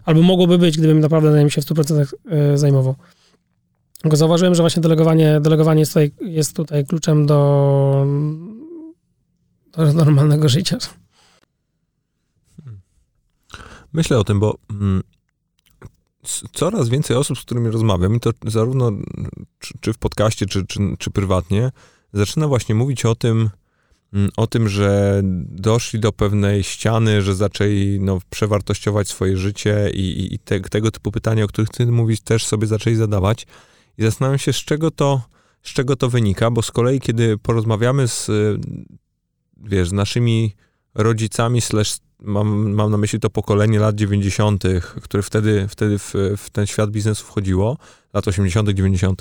Albo 0.05 0.23
mogłoby 0.23 0.59
być, 0.59 0.79
gdybym 0.79 1.01
naprawdę 1.01 1.31
na 1.31 1.39
nim 1.39 1.51
się 1.51 1.63
w 1.63 1.65
100% 1.65 2.07
e, 2.31 2.59
zajmował. 2.59 2.95
Bo 4.05 4.17
zauważyłem, 4.17 4.55
że 4.55 4.63
właśnie 4.63 4.83
delegowanie, 4.83 5.41
delegowanie 5.41 5.81
jest, 5.81 5.93
tutaj, 5.93 6.13
jest 6.21 6.57
tutaj 6.57 6.87
kluczem 6.87 7.27
do, 7.27 8.07
do 9.73 9.95
normalnego 9.95 10.49
życia. 10.49 10.79
Myślę 13.93 14.19
o 14.19 14.25
tym, 14.25 14.41
bo 14.41 14.59
mm, 14.71 15.03
coraz 16.53 16.89
więcej 16.89 17.17
osób, 17.17 17.39
z 17.39 17.43
którymi 17.43 17.71
rozmawiam, 17.71 18.17
i 18.17 18.21
to 18.21 18.31
zarówno 18.47 18.93
czy, 19.59 19.75
czy 19.81 19.93
w 19.93 19.99
podcaście, 19.99 20.47
czy, 20.47 20.67
czy, 20.67 20.81
czy 20.99 21.11
prywatnie, 21.11 21.71
zaczyna 22.13 22.49
właśnie 22.49 22.75
mówić 22.75 23.05
o 23.05 23.15
tym, 23.15 23.51
mm, 24.13 24.31
o 24.37 24.47
tym, 24.47 24.69
że 24.69 25.21
doszli 25.49 26.01
do 26.01 26.13
pewnej 26.13 26.63
ściany, 26.63 27.23
że 27.23 27.35
zaczęli 27.35 27.99
no, 28.01 28.19
przewartościować 28.31 29.09
swoje 29.09 29.37
życie 29.37 29.91
i, 29.95 30.35
i 30.35 30.39
te, 30.39 30.61
tego 30.61 30.91
typu 30.91 31.13
pytania, 31.13 31.45
o 31.45 31.49
których 31.49 31.71
ty 31.71 31.87
mówisz, 31.87 32.21
też 32.21 32.47
sobie 32.47 32.67
zaczęli 32.67 32.97
zadawać. 32.97 33.47
I 33.99 34.03
zastanawiam 34.03 34.39
się, 34.39 34.53
z 34.53 34.57
czego 34.57 34.91
to, 34.91 35.23
z 35.63 35.69
czego 35.69 35.97
to 35.97 36.09
wynika, 36.09 36.51
bo 36.51 36.63
z 36.63 36.71
kolei, 36.71 37.01
kiedy 37.01 37.39
porozmawiamy 37.39 38.09
z, 38.09 38.31
wiesz, 39.57 39.89
z 39.89 39.93
naszymi 39.93 40.55
rodzicami, 40.95 41.61
slash, 41.61 41.97
mam, 42.21 42.73
mam 42.73 42.91
na 42.91 42.97
myśli 42.97 43.21
to 43.21 43.31
pokolenie 43.31 43.79
lat 43.79 43.95
90., 43.95 44.65
które 45.03 45.23
wtedy, 45.23 45.67
wtedy 45.69 45.99
w, 45.99 46.15
w 46.37 46.51
ten 46.51 46.67
świat 46.67 46.91
biznesu 46.91 47.25
wchodziło, 47.25 47.79
lat 48.15 48.29
80., 48.29 48.69
90., 48.69 49.21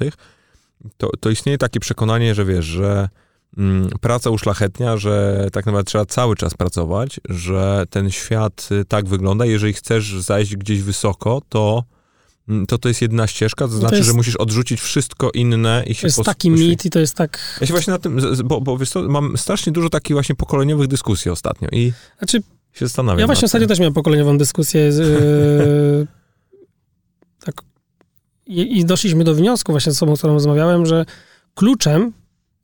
to, 0.97 1.09
to 1.19 1.29
istnieje 1.29 1.57
takie 1.57 1.79
przekonanie, 1.79 2.35
że 2.35 2.45
wiesz, 2.45 2.65
że 2.65 3.09
mm, 3.57 3.89
praca 4.01 4.29
uszlachetnia, 4.29 4.97
że 4.97 5.47
tak 5.51 5.65
naprawdę 5.65 5.89
trzeba 5.89 6.05
cały 6.05 6.35
czas 6.35 6.53
pracować, 6.53 7.19
że 7.29 7.85
ten 7.89 8.11
świat 8.11 8.69
y, 8.71 8.85
tak 8.85 9.07
wygląda. 9.07 9.45
Jeżeli 9.45 9.73
chcesz 9.73 10.21
zajść 10.21 10.55
gdzieś 10.55 10.81
wysoko, 10.81 11.41
to 11.49 11.83
to 12.67 12.77
to 12.77 12.87
jest 12.87 13.01
jedna 13.01 13.27
ścieżka, 13.27 13.67
to 13.67 13.73
znaczy, 13.73 13.89
to 13.89 13.95
jest, 13.95 14.07
że 14.07 14.13
musisz 14.13 14.35
odrzucić 14.35 14.81
wszystko 14.81 15.31
inne 15.31 15.83
i 15.87 15.95
się... 15.95 16.01
To 16.01 16.07
jest 16.07 16.23
taki 16.23 16.51
mit 16.51 16.85
i 16.85 16.89
to 16.89 16.99
jest 16.99 17.15
tak... 17.15 17.57
Ja 17.61 17.67
się 17.67 17.73
właśnie 17.73 17.93
na 17.93 17.99
tym, 17.99 18.19
bo, 18.43 18.61
bo 18.61 18.77
wiesz 18.77 18.89
co, 18.89 19.01
mam 19.01 19.37
strasznie 19.37 19.73
dużo 19.73 19.89
takich 19.89 20.15
właśnie 20.15 20.35
pokoleniowych 20.35 20.87
dyskusji 20.87 21.31
ostatnio 21.31 21.67
i 21.71 21.93
znaczy, 22.17 22.41
się 22.73 22.85
zastanawiam. 22.85 23.19
Ja 23.19 23.25
właśnie 23.25 23.45
ostatnio 23.45 23.67
też 23.67 23.79
miałem 23.79 23.93
pokoleniową 23.93 24.37
dyskusję 24.37 24.91
z, 24.91 24.97
yy, 24.97 26.07
tak 27.45 27.61
i, 28.47 28.79
i, 28.79 28.85
doszliśmy 28.85 29.23
do 29.23 29.35
wniosku 29.35 29.71
właśnie 29.71 29.91
z 29.91 29.95
osobą, 29.95 30.15
z 30.15 30.19
którą 30.19 30.33
rozmawiałem, 30.33 30.85
że 30.85 31.05
kluczem 31.55 32.13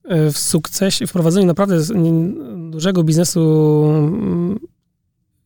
e, 0.03 0.31
w 0.31 0.38
sukcesie, 0.38 1.07
w 1.07 1.11
prowadzeniu 1.11 1.45
naprawdę 1.45 1.79
dużego 2.71 3.03
biznesu 3.03 3.83
mm, 3.89 4.59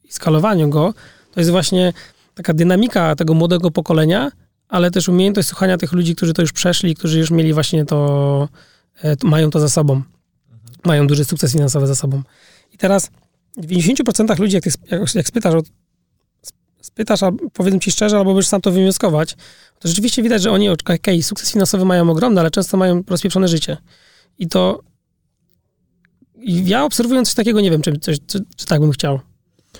i 0.03 0.13
skalowaniu 0.13 0.69
go, 0.69 0.93
to 1.31 1.39
jest 1.39 1.51
właśnie 1.51 1.93
taka 2.33 2.53
dynamika 2.53 3.15
tego 3.15 3.33
młodego 3.33 3.71
pokolenia, 3.71 4.31
ale 4.67 4.91
też 4.91 5.09
umiejętność 5.09 5.47
słuchania 5.47 5.77
tych 5.77 5.91
ludzi, 5.91 6.15
którzy 6.15 6.33
to 6.33 6.41
już 6.41 6.51
przeszli, 6.51 6.95
którzy 6.95 7.19
już 7.19 7.31
mieli 7.31 7.53
właśnie 7.53 7.85
to, 7.85 8.49
e, 9.03 9.15
mają 9.23 9.49
to 9.49 9.59
za 9.59 9.69
sobą. 9.69 9.93
Mhm. 9.93 10.11
Mają 10.85 11.07
duży 11.07 11.25
sukces 11.25 11.51
finansowy 11.51 11.87
za 11.87 11.95
sobą. 11.95 12.21
I 12.73 12.77
teraz 12.77 13.09
w 13.57 13.65
90% 13.65 14.39
ludzi, 14.39 14.55
jak, 14.55 14.63
ty, 14.63 14.71
jak, 14.91 15.15
jak 15.15 15.27
spytasz, 15.27 15.53
spytasz, 16.81 17.23
a 17.23 17.31
powiedzmy 17.53 17.79
ci 17.79 17.91
szczerze, 17.91 18.17
albo 18.17 18.33
będziesz 18.33 18.49
sam 18.49 18.61
to 18.61 18.71
wywnioskować, 18.71 19.35
to 19.79 19.87
rzeczywiście 19.87 20.23
widać, 20.23 20.41
że 20.41 20.51
oni, 20.51 20.69
okej, 20.69 20.95
okay, 20.95 21.23
sukces 21.23 21.51
finansowy 21.51 21.85
mają 21.85 22.09
ogromny, 22.09 22.41
ale 22.41 22.51
często 22.51 22.77
mają 22.77 23.03
rozpieprzone 23.07 23.47
życie. 23.47 23.77
I 24.39 24.47
to 24.47 24.81
i 26.41 26.65
ja 26.67 26.85
obserwując 26.85 27.27
coś 27.27 27.35
takiego, 27.35 27.61
nie 27.61 27.71
wiem, 27.71 27.81
czy, 27.81 27.97
czy, 27.97 28.17
czy, 28.17 28.39
czy 28.55 28.65
tak 28.65 28.81
bym 28.81 28.91
chciał. 28.91 29.19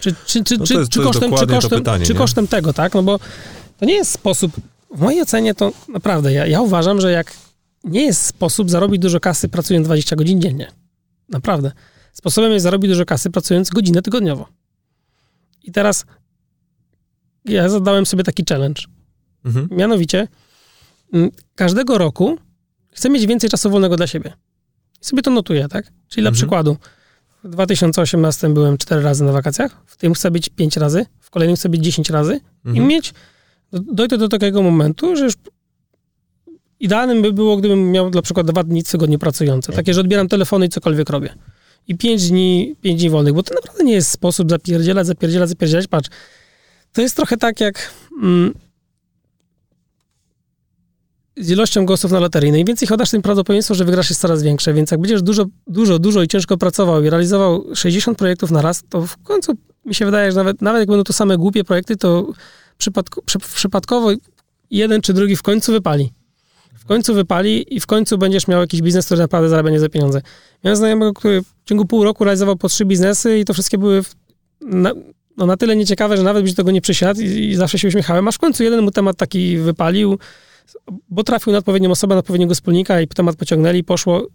Czy, 0.02 0.16
czy, 0.26 0.44
czy, 0.44 0.58
no 0.58 0.80
jest, 0.80 0.92
czy, 0.92 1.04
kosztem, 1.04 1.32
czy, 1.38 1.48
kosztem, 1.48 1.80
pytanie, 1.80 2.06
czy 2.06 2.16
kosztem 2.16 2.48
tego, 2.48 2.74
tak? 2.74 2.94
No 2.94 3.04
bo 3.04 3.20
to 3.78 3.86
nie 3.86 3.94
jest 3.94 4.12
sposób, 4.12 4.52
w 4.96 5.02
mojej 5.02 5.22
ocenie 5.22 5.56
to 5.56 5.72
naprawdę, 5.88 6.34
ja, 6.34 6.48
ja 6.48 6.62
uważam, 6.62 7.02
że 7.02 7.12
jak 7.12 7.34
nie 7.84 8.06
jest 8.06 8.26
sposób 8.26 8.70
zarobić 8.70 9.02
dużo 9.02 9.20
kasy 9.20 9.50
pracując 9.50 9.88
20 9.88 10.16
godzin 10.16 10.42
dziennie. 10.42 10.72
Naprawdę. 11.30 11.72
Sposobem 12.14 12.52
jest 12.52 12.64
zarobić 12.64 12.92
dużo 12.92 13.06
kasy 13.06 13.30
pracując 13.30 13.70
godzinę 13.70 14.02
tygodniowo. 14.02 14.48
I 15.64 15.72
teraz 15.72 16.06
ja 17.46 17.70
zadałem 17.70 18.06
sobie 18.06 18.24
taki 18.24 18.44
challenge. 18.50 18.82
Mhm. 19.46 19.68
Mianowicie 19.72 20.28
mm, 21.14 21.32
każdego 21.56 21.98
roku 21.98 22.38
chcę 22.92 23.10
mieć 23.10 23.26
więcej 23.26 23.50
czasu 23.50 23.70
wolnego 23.70 23.98
dla 23.98 24.08
siebie. 24.08 24.34
I 25.02 25.06
sobie 25.06 25.22
to 25.22 25.32
notuję, 25.32 25.68
tak? 25.68 25.86
Czyli 25.86 26.22
mhm. 26.22 26.24
dla 26.24 26.32
przykładu 26.32 26.78
w 27.44 27.50
2018 27.50 28.50
byłem 28.50 28.78
4 28.78 29.02
razy 29.02 29.24
na 29.24 29.32
wakacjach, 29.32 29.78
w 29.86 29.98
tym 29.98 30.14
chcę 30.14 30.32
być 30.32 30.50
5 30.50 30.78
razy, 30.78 31.06
w 31.20 31.30
kolejnym 31.30 31.56
chcę 31.56 31.70
być 31.70 31.84
10 31.84 32.10
razy 32.10 32.40
mhm. 32.66 32.86
i 32.86 32.88
mieć, 32.88 33.14
dojdę 33.72 34.18
do 34.18 34.28
takiego 34.28 34.62
momentu, 34.62 35.16
że 35.16 35.24
już 35.24 35.34
idealnym 36.80 37.22
by 37.22 37.34
było, 37.34 37.58
gdybym 37.58 37.92
miał 37.92 38.10
na 38.10 38.22
przykład 38.22 38.48
dwa 38.48 38.64
dni 38.64 38.84
tygodniu 38.84 39.20
pracujące, 39.20 39.68
tak. 39.68 39.76
takie, 39.76 39.94
że 39.94 40.02
odbieram 40.02 40.28
telefony 40.28 40.66
i 40.66 40.70
cokolwiek 40.70 41.10
robię. 41.10 41.34
I 41.88 41.98
5 41.98 42.30
dni, 42.30 42.76
5 42.82 43.02
dni 43.02 43.10
wolnych, 43.10 43.34
bo 43.34 43.44
to 43.44 43.54
naprawdę 43.54 43.84
nie 43.84 43.94
jest 43.94 44.10
sposób 44.10 44.50
zapierdzielać, 44.50 45.08
zapierdzielać, 45.08 45.50
zapierdzielać. 45.50 45.88
Patrz, 45.88 46.10
to 46.94 47.02
jest 47.02 47.16
trochę 47.16 47.38
tak 47.38 47.60
jak... 47.60 47.94
Mm, 48.22 48.54
z 51.38 51.50
ilością 51.50 51.86
głosów 51.86 52.12
na 52.12 52.20
loterii. 52.20 52.66
Więcej 52.66 52.88
chodasz, 52.88 53.10
tym 53.10 53.22
prawdopodobieństwo, 53.22 53.76
że 53.76 53.86
wygrasz 53.86 54.10
jest 54.10 54.22
coraz 54.22 54.44
większe. 54.44 54.74
Więc 54.74 54.92
jak 54.92 55.00
będziesz 55.00 55.22
dużo, 55.22 55.46
dużo, 55.68 56.00
dużo 56.00 56.24
i 56.24 56.28
ciężko 56.28 56.58
pracował 56.58 57.04
i 57.04 57.10
realizował 57.10 57.66
60 57.76 58.18
projektów 58.18 58.52
na 58.52 58.62
raz, 58.62 58.84
to 58.90 59.02
w 59.02 59.18
końcu 59.18 59.54
mi 59.86 59.96
się 59.96 60.06
wydaje, 60.06 60.32
że 60.32 60.38
nawet, 60.38 60.62
nawet 60.62 60.80
jak 60.80 60.90
będą 60.90 61.04
to 61.04 61.14
same 61.14 61.38
głupie 61.38 61.64
projekty, 61.64 61.98
to 61.98 62.28
przypadko, 62.78 63.22
przy, 63.22 63.40
przypadkowo 63.40 64.12
jeden 64.72 65.02
czy 65.02 65.14
drugi 65.14 65.36
w 65.36 65.42
końcu 65.42 65.72
wypali. 65.72 66.14
W 66.74 66.86
końcu 66.86 67.14
wypali 67.14 67.76
i 67.76 67.80
w 67.80 67.86
końcu 67.86 68.18
będziesz 68.18 68.48
miał 68.48 68.62
jakiś 68.62 68.82
biznes, 68.82 69.06
który 69.06 69.22
naprawdę 69.22 69.50
zarabia 69.50 69.72
nie 69.72 69.80
za 69.80 69.90
pieniądze. 69.90 70.22
Miałem 70.64 70.78
znajomego, 70.78 71.14
który 71.14 71.42
w 71.42 71.66
ciągu 71.66 71.86
pół 71.86 72.04
roku 72.04 72.24
realizował 72.24 72.56
po 72.56 72.70
trzy 72.70 72.86
biznesy 72.86 73.40
i 73.40 73.46
to 73.46 73.54
wszystkie 73.54 73.78
były 73.78 74.02
na, 74.62 74.92
no, 75.38 75.46
na 75.46 75.58
tyle 75.58 75.76
nieciekawe, 75.76 76.18
że 76.18 76.24
nawet 76.24 76.44
byś 76.44 76.56
tego 76.56 76.72
nie 76.72 76.82
przysiadł 76.82 77.22
i, 77.22 77.26
i 77.26 77.56
zawsze 77.56 77.80
się 77.80 77.88
uśmiechałem, 77.88 78.28
aż 78.28 78.36
w 78.36 78.40
końcu 78.40 78.64
jeden 78.64 78.82
mu 78.82 78.92
temat 78.92 79.18
taki 79.18 79.58
wypalił, 79.58 80.20
bo 81.10 81.24
trafił 81.24 81.52
na 81.52 81.58
odpowiednią 81.58 81.92
osobę, 81.92 82.16
na 82.16 82.20
odpowiedniego 82.20 82.54
wspólnika 82.54 83.02
i 83.02 83.08
temat 83.08 83.36
pociągnęli, 83.36 83.84
poszło. 83.84 84.28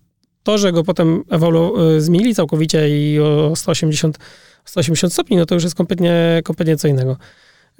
To, 0.42 0.58
że 0.58 0.72
go 0.72 0.84
potem 0.84 1.22
ewolu- 1.22 1.96
e, 1.96 2.00
zmienili 2.00 2.34
całkowicie 2.34 2.88
i 2.88 3.20
o 3.20 3.56
180, 3.56 4.18
180 4.64 5.12
stopni, 5.12 5.36
no 5.36 5.46
to 5.46 5.54
już 5.54 5.64
jest 5.64 5.76
kompletnie, 5.76 6.40
kompletnie 6.44 6.76
co 6.76 6.88
innego. 6.88 7.16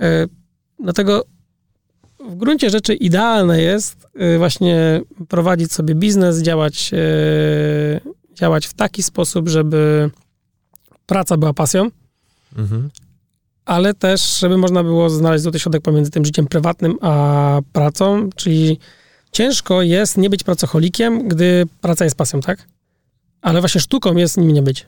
E, 0.00 0.26
dlatego 0.80 1.24
w 2.28 2.34
gruncie 2.34 2.70
rzeczy 2.70 2.94
idealne 2.94 3.62
jest 3.62 4.06
e, 4.14 4.38
właśnie 4.38 5.00
prowadzić 5.28 5.72
sobie 5.72 5.94
biznes, 5.94 6.42
działać, 6.42 6.90
działać 8.34 8.66
w 8.66 8.74
taki 8.74 9.02
sposób, 9.02 9.48
żeby 9.48 10.10
praca 11.06 11.36
była 11.36 11.52
pasją, 11.52 11.90
mhm 12.58 12.90
ale 13.66 13.94
też, 13.94 14.38
żeby 14.38 14.58
można 14.58 14.82
było 14.82 15.10
znaleźć 15.10 15.42
złoty 15.42 15.58
środek 15.58 15.82
pomiędzy 15.82 16.10
tym 16.10 16.24
życiem 16.24 16.46
prywatnym 16.46 16.98
a 17.00 17.60
pracą, 17.72 18.30
czyli 18.36 18.78
ciężko 19.32 19.82
jest 19.82 20.16
nie 20.16 20.30
być 20.30 20.44
pracocholikiem, 20.44 21.28
gdy 21.28 21.64
praca 21.80 22.04
jest 22.04 22.16
pasją, 22.16 22.40
tak? 22.40 22.66
Ale 23.42 23.60
właśnie 23.60 23.80
sztuką 23.80 24.16
jest 24.16 24.36
nim 24.36 24.52
nie 24.52 24.62
być. 24.62 24.86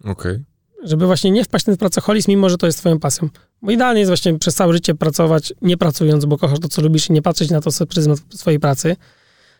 Okej. 0.00 0.12
Okay. 0.12 0.44
Żeby 0.84 1.06
właśnie 1.06 1.30
nie 1.30 1.44
wpaść 1.44 1.64
w 1.64 1.66
ten 1.66 1.76
pracoholizm, 1.76 2.30
mimo 2.30 2.50
że 2.50 2.58
to 2.58 2.66
jest 2.66 2.78
twoją 2.78 2.98
pasją. 2.98 3.28
Bo 3.62 3.70
idealnie 3.70 4.00
jest 4.00 4.10
właśnie 4.10 4.38
przez 4.38 4.54
całe 4.54 4.72
życie 4.72 4.94
pracować, 4.94 5.52
nie 5.62 5.76
pracując, 5.76 6.24
bo 6.24 6.38
kochasz 6.38 6.58
to, 6.58 6.68
co 6.68 6.82
lubisz 6.82 7.10
i 7.10 7.12
nie 7.12 7.22
patrzeć 7.22 7.50
na 7.50 7.60
to 7.60 7.70
przez 7.70 7.88
pryzmat 7.88 8.18
swojej 8.30 8.60
pracy, 8.60 8.96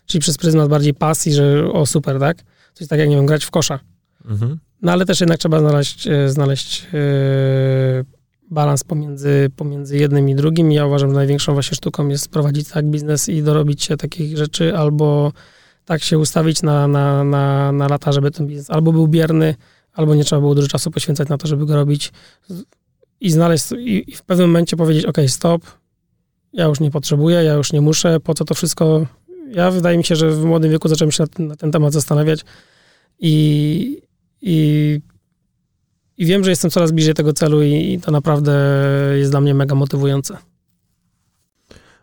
czyli 0.07 0.21
przez 0.21 0.39
pryzmat 0.39 0.69
bardziej 0.69 0.95
pasji, 0.95 1.33
że 1.33 1.73
o 1.73 1.87
super, 1.87 2.19
tak? 2.19 2.45
Coś 2.75 2.89
tak 2.89 2.99
jak, 2.99 3.09
nie 3.09 3.17
wiem, 3.17 3.27
grać 3.27 3.45
w 3.45 3.51
kosza. 3.51 3.81
Mhm. 4.25 4.59
No 4.83 4.93
ale 4.93 5.07
też 5.07 5.21
jednak 5.21 5.39
trzeba 5.39 5.61
znaleźć, 5.61 6.07
e, 6.07 6.29
znaleźć 6.29 6.87
yy, 6.93 8.05
balans 8.51 8.85
pomiędzy, 8.85 9.51
pomiędzy 9.57 9.97
jednym 9.97 10.29
i 10.29 10.35
drugim. 10.35 10.73
Ja 10.73 10.87
uważam, 10.87 11.11
że 11.11 11.17
największą 11.17 11.53
właśnie 11.53 11.77
sztuką 11.77 12.09
jest 12.09 12.29
prowadzić 12.29 12.69
tak 12.69 12.87
biznes 12.87 13.29
i 13.29 13.43
dorobić 13.43 13.83
się 13.85 13.97
takich 13.97 14.37
rzeczy, 14.37 14.77
albo 14.77 15.33
tak 15.85 16.03
się 16.03 16.19
ustawić 16.19 16.63
na, 16.63 16.89
na, 16.89 17.25
na, 17.25 17.73
na 17.73 17.89
lata, 17.89 18.13
żeby 18.13 18.31
ten 18.31 18.47
biznes 18.47 18.71
albo 18.71 18.93
był 18.93 19.09
bierny, 19.09 19.55
albo 19.93 20.15
nie 20.15 20.25
trzeba 20.25 20.41
było 20.41 20.55
dużo 20.55 20.69
czasu 20.69 20.91
poświęcać 20.91 21.29
na 21.29 21.39
to, 21.39 21.47
żeby 21.49 21.67
go 21.67 21.77
robić 21.77 22.13
i 23.21 23.31
znaleźć, 23.31 23.73
i, 23.73 24.11
i 24.11 24.15
w 24.15 24.23
pewnym 24.23 24.49
momencie 24.49 24.77
powiedzieć, 24.77 25.05
ok, 25.05 25.19
stop, 25.27 25.63
ja 26.53 26.65
już 26.65 26.81
nie 26.81 26.91
potrzebuję, 26.91 27.37
ja 27.37 27.55
już 27.55 27.73
nie 27.73 27.81
muszę, 27.81 28.21
po 28.21 28.35
co 28.35 28.45
to 28.45 28.55
wszystko? 28.55 29.07
Ja 29.53 29.71
wydaje 29.71 29.99
mi 29.99 30.05
się, 30.05 30.17
że 30.17 30.31
w 30.31 30.45
młodym 30.45 30.71
wieku 30.71 30.89
zacząłem 30.89 31.13
się 31.13 31.23
na 31.23 31.27
ten, 31.27 31.47
na 31.47 31.57
ten 31.57 31.73
temat 31.73 31.93
zastanawiać 31.93 32.45
i, 33.19 34.03
i 34.43 35.01
i 36.19 36.27
wiem, 36.27 36.45
że 36.45 36.51
jestem 36.51 36.71
coraz 36.71 36.93
bliżej 36.93 37.15
tego 37.15 37.33
celu 37.33 37.63
i 37.63 38.01
to 38.03 38.11
naprawdę 38.11 38.53
jest 39.17 39.31
dla 39.31 39.41
mnie 39.41 39.55
mega 39.55 39.75
motywujące. 39.75 40.39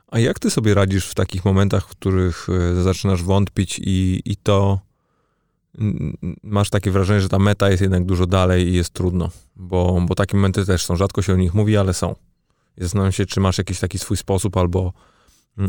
A 0.07 0.19
jak 0.19 0.39
ty 0.39 0.49
sobie 0.49 0.73
radzisz 0.73 1.07
w 1.07 1.15
takich 1.15 1.45
momentach, 1.45 1.87
w 1.87 1.89
których 1.89 2.47
e, 2.49 2.83
zaczynasz 2.83 3.23
wątpić 3.23 3.79
i, 3.79 4.21
i 4.25 4.35
to 4.35 4.79
masz 6.43 6.69
takie 6.69 6.91
wrażenie, 6.91 7.21
że 7.21 7.29
ta 7.29 7.39
meta 7.39 7.69
jest 7.69 7.81
jednak 7.81 8.05
dużo 8.05 8.25
dalej 8.25 8.67
i 8.67 8.73
jest 8.73 8.89
trudno? 8.89 9.29
Bo, 9.55 10.01
bo 10.07 10.15
takie 10.15 10.37
momenty 10.37 10.65
też 10.65 10.85
są. 10.85 10.95
Rzadko 10.95 11.21
się 11.21 11.33
o 11.33 11.35
nich 11.35 11.53
mówi, 11.53 11.77
ale 11.77 11.93
są. 11.93 12.15
I 12.77 12.81
zastanawiam 12.81 13.11
się, 13.11 13.25
czy 13.25 13.39
masz 13.39 13.57
jakiś 13.57 13.79
taki 13.79 13.99
swój 13.99 14.17
sposób 14.17 14.57
albo, 14.57 14.93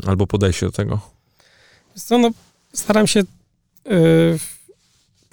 albo 0.06 0.26
podejście 0.26 0.66
do 0.66 0.72
tego. 0.72 1.00
Co, 1.94 2.18
no, 2.18 2.30
staram 2.72 3.06
się 3.06 3.20
yy, 3.84 4.38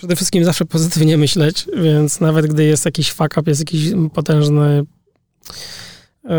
przede 0.02 0.16
wszystkim 0.16 0.46
zawsze 0.46 0.66
pozytywnie 0.66 1.18
myśleć, 1.18 1.66
więc 1.74 2.20
nawet 2.20 2.48
gdy 2.48 2.64
jest 2.64 2.86
jakiś 2.86 3.12
fuck 3.12 3.38
up, 3.38 3.52
jest 3.52 3.62
jakiś 3.62 3.92
potężny 4.14 4.84
yy, 6.24 6.32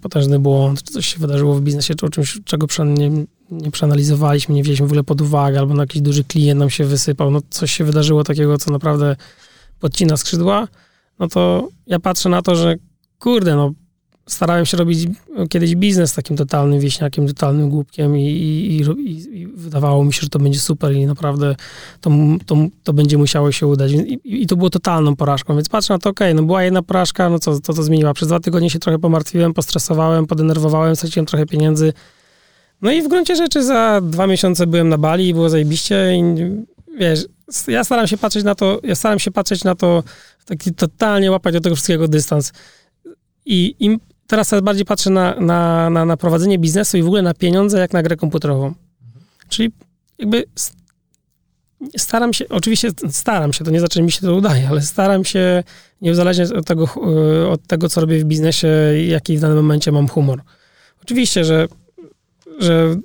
potężny 0.00 0.38
błąd, 0.38 0.82
czy 0.82 0.92
coś 0.92 1.06
się 1.06 1.18
wydarzyło 1.18 1.54
w 1.54 1.60
biznesie, 1.60 1.94
czy 1.94 2.06
o 2.06 2.08
czymś, 2.08 2.38
czego 2.44 2.66
nie, 2.84 3.10
nie 3.50 3.70
przeanalizowaliśmy, 3.70 4.54
nie 4.54 4.62
wzięliśmy 4.62 4.86
w 4.86 4.90
ogóle 4.90 5.04
pod 5.04 5.20
uwagę, 5.20 5.58
albo 5.58 5.74
na 5.74 5.82
jakiś 5.82 6.02
duży 6.02 6.24
klient 6.24 6.60
nam 6.60 6.70
się 6.70 6.84
wysypał, 6.84 7.30
no 7.30 7.40
coś 7.50 7.72
się 7.72 7.84
wydarzyło 7.84 8.24
takiego, 8.24 8.58
co 8.58 8.70
naprawdę 8.70 9.16
podcina 9.80 10.16
skrzydła, 10.16 10.68
no 11.18 11.28
to 11.28 11.68
ja 11.86 12.00
patrzę 12.00 12.28
na 12.28 12.42
to, 12.42 12.56
że 12.56 12.74
kurde, 13.18 13.56
no 13.56 13.72
starałem 14.26 14.66
się 14.66 14.76
robić 14.76 15.08
kiedyś 15.50 15.76
biznes 15.76 16.14
takim 16.14 16.36
totalnym 16.36 16.80
wieśniakiem, 16.80 17.26
totalnym 17.26 17.70
głupkiem 17.70 18.18
i, 18.18 18.22
i, 18.22 18.80
i, 18.80 19.40
i 19.40 19.46
wydawało 19.46 20.04
mi 20.04 20.12
się, 20.12 20.20
że 20.20 20.28
to 20.28 20.38
będzie 20.38 20.60
super 20.60 20.92
i 20.92 21.06
naprawdę 21.06 21.56
to, 22.00 22.10
to, 22.46 22.56
to 22.84 22.92
będzie 22.92 23.18
musiało 23.18 23.52
się 23.52 23.66
udać. 23.66 23.92
I, 24.24 24.46
to 24.46 24.56
było 24.56 24.70
totalną 24.70 25.16
porażką, 25.16 25.54
więc 25.54 25.68
patrzę 25.68 25.94
na 25.94 25.98
to, 25.98 26.10
okej, 26.10 26.28
okay, 26.28 26.34
no 26.34 26.46
była 26.46 26.62
jedna 26.62 26.82
porażka, 26.82 27.28
no 27.28 27.38
co 27.38 27.60
to, 27.60 27.72
to 27.72 27.82
zmieniła. 27.82 28.14
Przez 28.14 28.28
dwa 28.28 28.40
tygodnie 28.40 28.70
się 28.70 28.78
trochę 28.78 28.98
pomartwiłem, 28.98 29.54
postresowałem, 29.54 30.26
podenerwowałem, 30.26 30.96
straciłem 30.96 31.26
trochę 31.26 31.46
pieniędzy. 31.46 31.92
No 32.82 32.92
i 32.92 33.02
w 33.02 33.08
gruncie 33.08 33.36
rzeczy 33.36 33.64
za 33.64 34.00
dwa 34.02 34.26
miesiące 34.26 34.66
byłem 34.66 34.88
na 34.88 34.98
Bali 34.98 35.28
i 35.28 35.34
było 35.34 35.48
zajebiście 35.48 36.16
i 36.16 36.22
wiesz, 36.98 37.24
ja 37.68 37.84
staram 37.84 38.06
się 38.06 38.18
patrzeć 38.18 38.44
na 38.44 38.54
to, 38.54 38.80
ja 38.82 38.94
staram 38.94 39.18
się 39.18 39.30
patrzeć 39.30 39.64
na 39.64 39.74
to, 39.74 40.02
taki 40.44 40.74
totalnie 40.74 41.30
łapać 41.30 41.54
do 41.54 41.60
tego 41.60 41.76
wszystkiego 41.76 42.08
dystans. 42.08 42.52
I 43.46 43.74
im 43.78 44.00
teraz 44.30 44.48
coraz 44.48 44.64
bardziej 44.64 44.84
patrzę 44.84 45.10
na, 45.10 45.34
na, 45.40 45.90
na, 45.90 46.04
na 46.04 46.16
prowadzenie 46.16 46.58
biznesu 46.58 46.96
i 46.96 47.02
w 47.02 47.06
ogóle 47.06 47.22
na 47.22 47.34
pieniądze, 47.34 47.78
jak 47.78 47.92
na 47.92 48.02
grę 48.02 48.16
komputerową. 48.16 48.66
Mhm. 48.66 49.24
Czyli 49.48 49.70
jakby 50.18 50.44
staram 51.96 52.32
się, 52.32 52.48
oczywiście 52.48 52.90
staram 53.10 53.52
się, 53.52 53.64
to 53.64 53.70
nie 53.70 53.80
znaczy, 53.80 53.98
że 53.98 54.02
mi 54.02 54.12
się 54.12 54.20
to 54.20 54.34
udaje, 54.34 54.68
ale 54.68 54.82
staram 54.82 55.24
się 55.24 55.62
nie 56.00 56.10
uzależniać 56.10 56.52
od 56.52 56.66
tego, 56.66 56.88
e, 57.42 57.48
od 57.48 57.66
tego, 57.66 57.88
co 57.88 58.00
robię 58.00 58.18
w 58.18 58.24
biznesie, 58.24 58.68
jaki 59.08 59.36
w 59.36 59.40
danym 59.40 59.56
momencie 59.56 59.92
mam 59.92 60.08
humor. 60.08 60.40
Oczywiście, 61.02 61.44
że, 61.44 61.68
że 62.58 62.96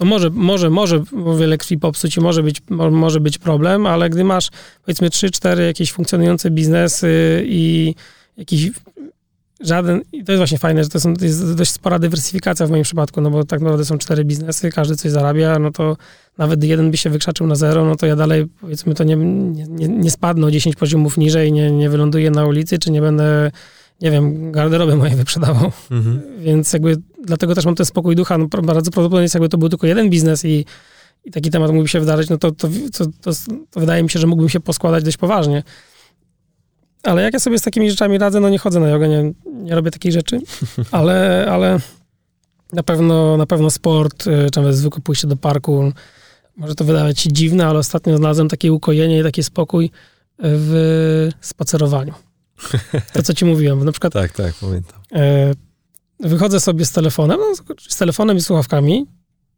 no 0.00 0.06
może, 0.06 0.30
może, 0.30 0.70
może 0.70 1.02
wiele 1.38 1.58
krwi 1.58 1.78
popsuć 1.78 2.16
i 2.16 2.20
może 2.20 2.42
być, 2.42 2.62
może 2.90 3.20
być 3.20 3.38
problem, 3.38 3.86
ale 3.86 4.10
gdy 4.10 4.24
masz 4.24 4.50
powiedzmy 4.84 5.08
3-4 5.08 5.60
jakieś 5.60 5.92
funkcjonujące 5.92 6.50
biznesy 6.50 7.42
i 7.46 7.94
jakiś 8.36 8.70
żaden, 9.60 10.02
i 10.12 10.24
to 10.24 10.32
jest 10.32 10.40
właśnie 10.40 10.58
fajne, 10.58 10.84
że 10.84 10.90
to, 10.90 11.00
są, 11.00 11.16
to 11.16 11.24
jest 11.24 11.54
dość 11.54 11.70
spora 11.70 11.98
dywersyfikacja 11.98 12.66
w 12.66 12.70
moim 12.70 12.82
przypadku, 12.82 13.20
no 13.20 13.30
bo 13.30 13.44
tak 13.44 13.60
naprawdę 13.60 13.84
są 13.84 13.98
cztery 13.98 14.24
biznesy, 14.24 14.70
każdy 14.70 14.96
coś 14.96 15.10
zarabia, 15.12 15.58
no 15.58 15.70
to 15.70 15.96
nawet 16.38 16.64
jeden 16.64 16.90
by 16.90 16.96
się 16.96 17.10
wykrzaczył 17.10 17.46
na 17.46 17.54
zero, 17.54 17.84
no 17.84 17.96
to 17.96 18.06
ja 18.06 18.16
dalej, 18.16 18.46
powiedzmy, 18.60 18.94
to 18.94 19.04
nie, 19.04 19.16
nie, 19.16 19.88
nie 19.88 20.10
spadnę 20.10 20.46
o 20.46 20.50
10 20.50 20.76
poziomów 20.76 21.18
niżej, 21.18 21.52
nie, 21.52 21.70
nie 21.70 21.90
wyląduję 21.90 22.30
na 22.30 22.46
ulicy, 22.46 22.78
czy 22.78 22.90
nie 22.90 23.00
będę, 23.00 23.50
nie 24.00 24.10
wiem, 24.10 24.52
garderoby 24.52 24.96
moje 24.96 25.16
wyprzedawał. 25.16 25.72
Mhm. 25.90 26.22
Więc 26.38 26.72
jakby 26.72 26.96
dlatego 27.24 27.54
też 27.54 27.64
mam 27.64 27.74
ten 27.74 27.86
spokój 27.86 28.16
ducha, 28.16 28.38
no 28.38 28.46
bardzo 28.46 28.64
prawdopodobnie 28.64 29.22
jest 29.22 29.34
jakby 29.34 29.48
to 29.48 29.58
był 29.58 29.68
tylko 29.68 29.86
jeden 29.86 30.10
biznes 30.10 30.44
i, 30.44 30.64
i 31.24 31.30
taki 31.30 31.50
temat 31.50 31.70
mógłby 31.70 31.88
się 31.88 32.00
wydarzyć, 32.00 32.28
no 32.28 32.38
to, 32.38 32.52
to, 32.52 32.68
to, 32.92 33.04
to, 33.20 33.30
to 33.70 33.80
wydaje 33.80 34.02
mi 34.02 34.10
się, 34.10 34.18
że 34.18 34.26
mógłbym 34.26 34.48
się 34.48 34.60
poskładać 34.60 35.04
dość 35.04 35.16
poważnie. 35.16 35.62
Ale 37.06 37.22
jak 37.22 37.34
ja 37.34 37.40
sobie 37.40 37.58
z 37.58 37.62
takimi 37.62 37.90
rzeczami 37.90 38.18
radzę, 38.18 38.40
no 38.40 38.48
nie 38.48 38.58
chodzę 38.58 38.80
na 38.80 38.88
jogę, 38.88 39.08
nie, 39.08 39.32
nie 39.52 39.74
robię 39.74 39.90
takich 39.90 40.12
rzeczy, 40.12 40.40
ale, 40.90 41.46
ale 41.50 41.78
na 42.72 42.82
pewno, 42.82 43.36
na 43.36 43.46
pewno 43.46 43.70
sport, 43.70 44.26
y, 44.26 44.50
czy 44.52 44.60
nawet 44.60 44.76
zwykłe 44.76 45.02
pójście 45.02 45.26
do 45.26 45.36
parku, 45.36 45.92
może 46.56 46.74
to 46.74 46.84
wydawać 46.84 47.20
się 47.20 47.32
dziwne, 47.32 47.66
ale 47.66 47.78
ostatnio 47.78 48.16
znalazłem 48.16 48.48
takie 48.48 48.72
ukojenie 48.72 49.20
i 49.20 49.22
taki 49.22 49.42
spokój 49.42 49.90
w 50.38 51.30
spacerowaniu. 51.40 52.14
To, 53.12 53.22
co 53.22 53.34
ci 53.34 53.44
mówiłem, 53.44 53.84
na 53.84 53.92
przykład... 53.92 54.12
tak, 54.12 54.32
tak, 54.32 54.54
pamiętam. 54.60 55.00
E, 55.12 55.52
wychodzę 56.20 56.60
sobie 56.60 56.84
z 56.84 56.92
telefonem, 56.92 57.38
no, 57.40 57.76
z 57.88 57.96
telefonem 57.96 58.36
i 58.36 58.40
słuchawkami 58.40 59.06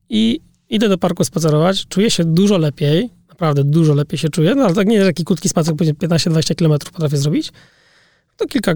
i 0.08 0.40
idę 0.70 0.88
do 0.88 0.98
parku 0.98 1.24
spacerować, 1.24 1.86
czuję 1.86 2.10
się 2.10 2.24
dużo 2.24 2.58
lepiej, 2.58 3.10
naprawdę 3.38 3.64
dużo 3.64 3.94
lepiej 3.94 4.18
się 4.18 4.28
czuję, 4.28 4.54
no 4.54 4.64
ale 4.64 4.74
tak 4.74 4.86
nie 4.86 4.94
jest 4.94 5.08
taki 5.08 5.24
krótki 5.24 5.48
spacer, 5.48 5.74
15-20 5.74 6.54
km 6.54 6.78
potrafię 6.92 7.16
zrobić. 7.16 7.52
To 8.36 8.46
kilka, 8.46 8.74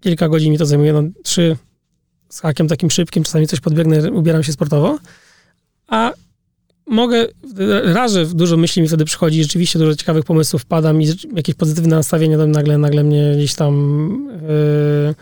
kilka 0.00 0.28
godzin 0.28 0.52
mi 0.52 0.58
to 0.58 0.66
zajmuje, 0.66 0.92
no 0.92 1.02
trzy 1.22 1.56
z 2.28 2.40
hakiem 2.40 2.68
takim 2.68 2.90
szybkim, 2.90 3.24
czasami 3.24 3.46
coś 3.46 3.60
podbiegnę, 3.60 4.12
ubieram 4.12 4.42
się 4.42 4.52
sportowo, 4.52 4.98
a 5.86 6.12
mogę, 6.86 7.26
rażę, 7.84 8.26
dużo 8.26 8.56
myśli 8.56 8.82
mi 8.82 8.88
wtedy 8.88 9.04
przychodzi, 9.04 9.42
rzeczywiście 9.42 9.78
dużo 9.78 9.96
ciekawych 9.96 10.24
pomysłów 10.24 10.62
wpadam 10.62 11.02
i 11.02 11.06
jakieś 11.34 11.54
pozytywne 11.54 11.96
nastawienie 11.96 12.36
nagle, 12.36 12.78
nagle 12.78 13.04
mnie 13.04 13.32
gdzieś 13.36 13.54
tam 13.54 14.28
yy, 14.48 15.14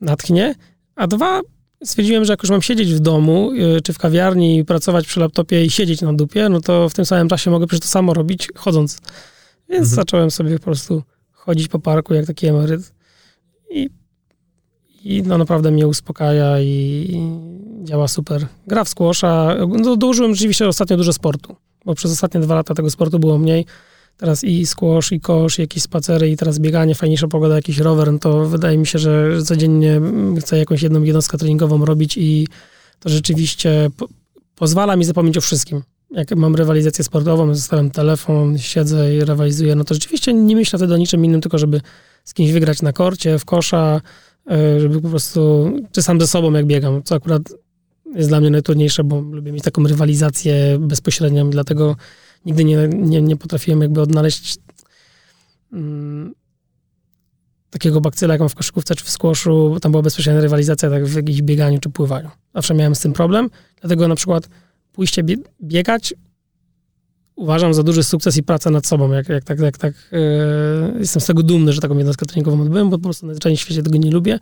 natchnie, 0.00 0.54
a 0.94 1.06
dwa, 1.06 1.40
stwierdziłem, 1.84 2.24
że 2.24 2.32
jak 2.32 2.42
już 2.42 2.50
mam 2.50 2.62
siedzieć 2.62 2.94
w 2.94 3.00
domu, 3.00 3.52
y, 3.52 3.80
czy 3.82 3.92
w 3.92 3.98
kawiarni 3.98 4.58
i 4.58 4.64
pracować 4.64 5.06
przy 5.06 5.20
laptopie 5.20 5.64
i 5.64 5.70
siedzieć 5.70 6.00
na 6.00 6.12
dupie, 6.12 6.48
no 6.48 6.60
to 6.60 6.88
w 6.88 6.94
tym 6.94 7.04
samym 7.04 7.28
czasie 7.28 7.50
mogę 7.50 7.66
przecież 7.66 7.82
to 7.82 7.88
samo 7.88 8.14
robić 8.14 8.48
chodząc. 8.54 9.00
Więc 9.68 9.82
mhm. 9.82 9.96
zacząłem 9.96 10.30
sobie 10.30 10.58
po 10.58 10.64
prostu 10.64 11.02
chodzić 11.32 11.68
po 11.68 11.78
parku 11.78 12.14
jak 12.14 12.26
taki 12.26 12.46
emeryt 12.46 12.92
i, 13.70 13.90
i 15.04 15.22
no 15.22 15.38
naprawdę 15.38 15.70
mnie 15.70 15.86
uspokaja 15.86 16.60
i, 16.60 17.20
działa 17.84 18.08
super. 18.08 18.46
Gra 18.66 18.84
w 18.84 18.88
squasha. 18.88 19.56
No, 19.68 19.96
dołożyłem 19.96 20.34
rzeczywiście 20.34 20.68
ostatnio 20.68 20.96
dużo 20.96 21.12
sportu, 21.12 21.56
bo 21.84 21.94
przez 21.94 22.12
ostatnie 22.12 22.40
dwa 22.40 22.54
lata 22.54 22.74
tego 22.74 22.90
sportu 22.90 23.18
było 23.18 23.38
mniej 23.38 23.66
teraz 24.16 24.44
i 24.44 24.66
squash, 24.66 25.12
i 25.12 25.20
kosz, 25.20 25.58
i 25.58 25.62
jakieś 25.62 25.82
spacery, 25.82 26.30
i 26.30 26.36
teraz 26.36 26.58
bieganie, 26.58 26.94
fajniejsza 26.94 27.28
pogoda, 27.28 27.54
jakiś 27.54 27.78
rower, 27.78 28.12
no 28.12 28.18
to 28.18 28.46
wydaje 28.46 28.78
mi 28.78 28.86
się, 28.86 28.98
że 28.98 29.42
codziennie 29.42 30.00
chcę 30.40 30.58
jakąś 30.58 30.82
jedną 30.82 31.02
jednostkę 31.02 31.38
treningową 31.38 31.84
robić 31.84 32.16
i 32.16 32.48
to 33.00 33.08
rzeczywiście 33.08 33.90
po 33.96 34.08
pozwala 34.62 34.96
mi 34.96 35.04
zapomnieć 35.04 35.36
o 35.38 35.40
wszystkim. 35.40 35.82
Jak 36.10 36.36
mam 36.36 36.56
rywalizację 36.56 37.04
sportową, 37.04 37.54
zostawiam 37.54 37.90
telefon, 37.90 38.58
siedzę 38.58 39.14
i 39.14 39.24
rywalizuję, 39.24 39.74
no 39.74 39.84
to 39.84 39.94
rzeczywiście 39.94 40.32
nie 40.32 40.56
myślę 40.56 40.78
wtedy 40.78 40.94
o 40.94 40.96
niczym 40.96 41.24
innym, 41.24 41.40
tylko 41.40 41.58
żeby 41.58 41.80
z 42.24 42.34
kimś 42.34 42.52
wygrać 42.52 42.82
na 42.82 42.92
korcie, 42.92 43.38
w 43.38 43.44
kosza, 43.44 44.00
e, 44.50 44.80
żeby 44.80 45.00
po 45.00 45.08
prostu, 45.08 45.72
czy 45.92 46.02
sam 46.02 46.20
ze 46.20 46.26
sobą 46.26 46.52
jak 46.52 46.66
biegam, 46.66 47.02
co 47.02 47.14
akurat 47.14 47.42
jest 48.14 48.28
dla 48.28 48.40
mnie 48.40 48.50
najtrudniejsze, 48.50 49.04
bo 49.04 49.20
lubię 49.20 49.52
mieć 49.52 49.64
taką 49.64 49.84
rywalizację 49.84 50.78
bezpośrednią, 50.80 51.50
dlatego 51.50 51.96
nigdy 52.46 52.64
nie, 52.64 52.88
nie, 52.88 53.22
nie 53.22 53.36
potrafiłem 53.36 53.80
jakby 53.80 54.00
odnaleźć 54.00 54.58
mm, 55.72 56.34
takiego 57.70 58.00
bakcyla, 58.00 58.34
jak 58.34 58.40
mam 58.40 58.48
w 58.48 58.54
koszykówce 58.54 58.94
czy 58.94 59.04
w 59.04 59.10
squashu, 59.10 59.76
tam 59.80 59.92
była 59.92 60.02
bezpośrednia 60.02 60.42
rywalizacja 60.42 60.90
tak 60.90 61.06
w 61.06 61.16
jakimś 61.16 61.42
bieganiu 61.42 61.78
czy 61.78 61.90
pływaniu. 61.90 62.30
Zawsze 62.54 62.74
miałem 62.74 62.94
z 62.94 63.00
tym 63.00 63.12
problem, 63.12 63.50
dlatego 63.80 64.08
na 64.08 64.14
przykład 64.14 64.48
pójście 64.92 65.22
bie 65.22 65.36
biegać 65.62 66.14
uważam 67.36 67.74
za 67.74 67.82
duży 67.82 68.02
sukces 68.04 68.36
i 68.36 68.42
pracę 68.42 68.70
nad 68.70 68.86
sobą. 68.86 69.12
Jak, 69.12 69.28
jak 69.28 69.44
tak, 69.44 69.60
jak 69.60 69.78
tak 69.78 69.94
yy, 70.12 70.98
jestem 70.98 71.22
z 71.22 71.26
tego 71.26 71.42
dumny, 71.42 71.72
że 71.72 71.80
taką 71.80 71.96
jednostkę 71.96 72.26
treningową 72.26 72.62
odbyłem, 72.62 72.90
bo 72.90 72.98
po 72.98 73.04
prostu 73.04 73.26
na 73.26 73.34
w 73.34 73.60
świecie 73.60 73.82
tego 73.82 73.98
nie 73.98 74.10
lubię 74.10 74.38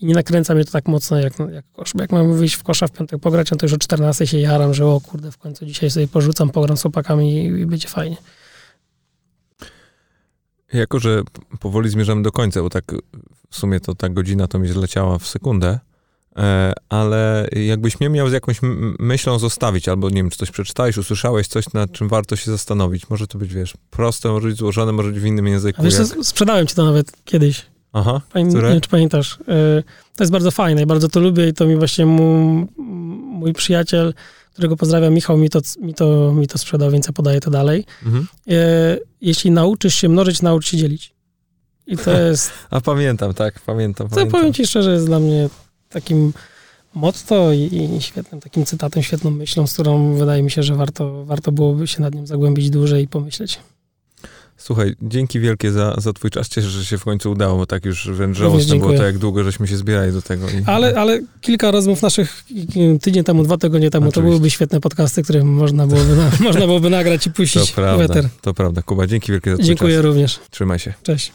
i 0.00 0.06
nie 0.06 0.14
nakręca 0.14 0.54
mnie 0.54 0.64
to 0.64 0.72
tak 0.72 0.88
mocno 0.88 1.18
jak, 1.18 1.32
jak 1.52 1.64
kosz. 1.72 1.92
Bo 1.94 2.02
jak 2.02 2.12
mam 2.12 2.34
wyjść 2.34 2.54
w 2.54 2.62
kosza 2.62 2.86
w 2.86 2.92
piątek 2.92 3.20
pograć, 3.20 3.50
no 3.50 3.56
to 3.56 3.66
już 3.66 3.72
o 3.72 3.78
14 3.78 4.26
się 4.26 4.38
jaram, 4.38 4.74
że 4.74 4.86
o 4.86 5.00
kurde, 5.00 5.32
w 5.32 5.38
końcu 5.38 5.66
dzisiaj 5.66 5.90
sobie 5.90 6.08
porzucam, 6.08 6.50
pogram 6.50 6.76
z 6.76 6.82
chłopakami 6.82 7.34
i, 7.34 7.46
i 7.46 7.66
będzie 7.66 7.88
fajnie. 7.88 8.16
Jako, 10.72 10.98
że 10.98 11.22
powoli 11.60 11.90
zmierzamy 11.90 12.22
do 12.22 12.32
końca, 12.32 12.62
bo 12.62 12.70
tak 12.70 12.84
w 13.50 13.56
sumie 13.56 13.80
to 13.80 13.94
ta 13.94 14.08
godzina 14.08 14.46
to 14.46 14.58
mi 14.58 14.68
zleciała 14.68 15.18
w 15.18 15.26
sekundę, 15.26 15.78
e, 16.36 16.72
ale 16.88 17.48
jakbyś 17.52 18.00
mnie 18.00 18.08
miał 18.08 18.28
z 18.28 18.32
jakąś 18.32 18.60
myślą 18.98 19.38
zostawić, 19.38 19.88
albo 19.88 20.10
nie 20.10 20.16
wiem, 20.16 20.30
czy 20.30 20.38
coś 20.38 20.50
przeczytałeś, 20.50 20.96
usłyszałeś 20.96 21.48
coś, 21.48 21.72
nad 21.72 21.92
czym 21.92 22.08
warto 22.08 22.36
się 22.36 22.50
zastanowić. 22.50 23.10
Może 23.10 23.26
to 23.26 23.38
być, 23.38 23.54
wiesz, 23.54 23.74
proste, 23.90 24.28
może 24.28 24.48
być 24.48 24.56
złożone, 24.56 24.92
może 24.92 25.10
być 25.10 25.20
w 25.20 25.26
innym 25.26 25.46
języku. 25.46 25.80
A 25.80 25.84
wiesz, 25.84 25.98
jak... 25.98 26.08
sprzedałem 26.22 26.66
ci 26.66 26.74
to 26.74 26.84
nawet 26.84 27.12
kiedyś. 27.24 27.66
Aha, 27.92 28.20
Pani, 28.32 28.48
które? 28.48 28.68
Nie 28.68 28.72
wiem, 28.72 28.80
czy 28.80 28.88
pamiętasz. 28.88 29.38
E, 29.40 29.82
to 30.16 30.24
jest 30.24 30.32
bardzo 30.32 30.50
fajne 30.50 30.82
i 30.82 30.86
bardzo 30.86 31.08
to 31.08 31.20
lubię 31.20 31.48
i 31.48 31.52
to 31.52 31.66
mi 31.66 31.76
właśnie 31.76 32.06
mój, 32.06 32.66
mój 33.16 33.52
przyjaciel, 33.52 34.14
którego 34.52 34.76
pozdrawiam, 34.76 35.14
Michał, 35.14 35.36
mi 35.36 35.50
to, 35.50 35.60
mi 35.80 35.94
to, 35.94 36.32
mi 36.32 36.46
to 36.46 36.58
sprzedał, 36.58 36.90
więc 36.90 37.06
ja 37.06 37.12
podaję 37.12 37.40
to 37.40 37.50
dalej. 37.50 37.84
Mhm. 38.06 38.26
E, 38.48 38.52
jeśli 39.20 39.50
nauczysz 39.50 39.94
się 39.94 40.08
mnożyć, 40.08 40.42
naucz 40.42 40.66
się 40.66 40.76
dzielić. 40.76 41.14
I 41.86 41.96
to 41.96 42.10
jest... 42.26 42.50
A 42.70 42.80
pamiętam, 42.80 43.34
tak, 43.34 43.60
pamiętam. 43.60 44.08
To 44.08 44.14
pamiętam. 44.14 44.40
powiem 44.40 44.54
ci 44.54 44.66
szczerze, 44.66 44.92
jest 44.92 45.06
dla 45.06 45.20
mnie 45.20 45.48
takim 45.88 46.32
motto 46.94 47.52
i, 47.52 47.90
i 47.96 48.02
świetnym 48.02 48.40
takim 48.40 48.64
cytatem, 48.64 49.02
świetną 49.02 49.30
myślą, 49.30 49.66
z 49.66 49.72
którą 49.72 50.14
wydaje 50.14 50.42
mi 50.42 50.50
się, 50.50 50.62
że 50.62 50.74
warto, 50.74 51.24
warto 51.24 51.52
byłoby 51.52 51.86
się 51.86 52.02
nad 52.02 52.14
nim 52.14 52.26
zagłębić 52.26 52.70
dłużej 52.70 53.04
i 53.04 53.08
pomyśleć. 53.08 53.58
Słuchaj, 54.62 54.94
dzięki 55.02 55.40
wielkie 55.40 55.72
za, 55.72 55.94
za 55.98 56.12
twój 56.12 56.30
czas. 56.30 56.48
Cieszę, 56.48 56.68
że 56.68 56.84
się 56.84 56.98
w 56.98 57.04
końcu 57.04 57.30
udało, 57.30 57.56
bo 57.56 57.66
tak 57.66 57.84
już 57.84 58.08
wręcz 58.10 58.36
żałosne 58.38 58.76
było 58.78 58.92
to, 58.92 59.04
jak 59.04 59.18
długo 59.18 59.44
żeśmy 59.44 59.66
się 59.68 59.76
zbierali 59.76 60.12
do 60.12 60.22
tego. 60.22 60.48
I, 60.50 60.62
Ale, 60.66 60.94
ale 60.98 61.20
kilka 61.40 61.70
rozmów 61.70 62.02
naszych 62.02 62.44
tydzień 63.02 63.24
temu, 63.24 63.44
dwa 63.44 63.56
tygodnie 63.58 63.90
temu, 63.90 64.04
to 64.04 64.08
Oczywiście. 64.08 64.28
byłyby 64.30 64.50
świetne 64.50 64.80
podcasty, 64.80 65.22
które 65.22 65.44
można 65.44 65.86
byłoby, 65.86 66.16
na, 66.16 66.30
można 66.48 66.60
byłoby 66.66 66.90
nagrać 66.90 67.26
i 67.26 67.30
To 67.30 67.36
puścić 67.36 67.70
w 67.70 67.74
prawda, 67.74 68.04
eter. 68.04 68.28
to 68.42 68.54
prawda. 68.54 68.82
Kuba, 68.82 69.06
dzięki 69.06 69.32
wielkie 69.32 69.50
za 69.50 69.56
twój 69.56 69.66
Dziękuję 69.66 69.96
czas. 69.96 70.04
również. 70.04 70.40
Trzymaj 70.50 70.78
się. 70.78 70.94
Cześć. 71.02 71.32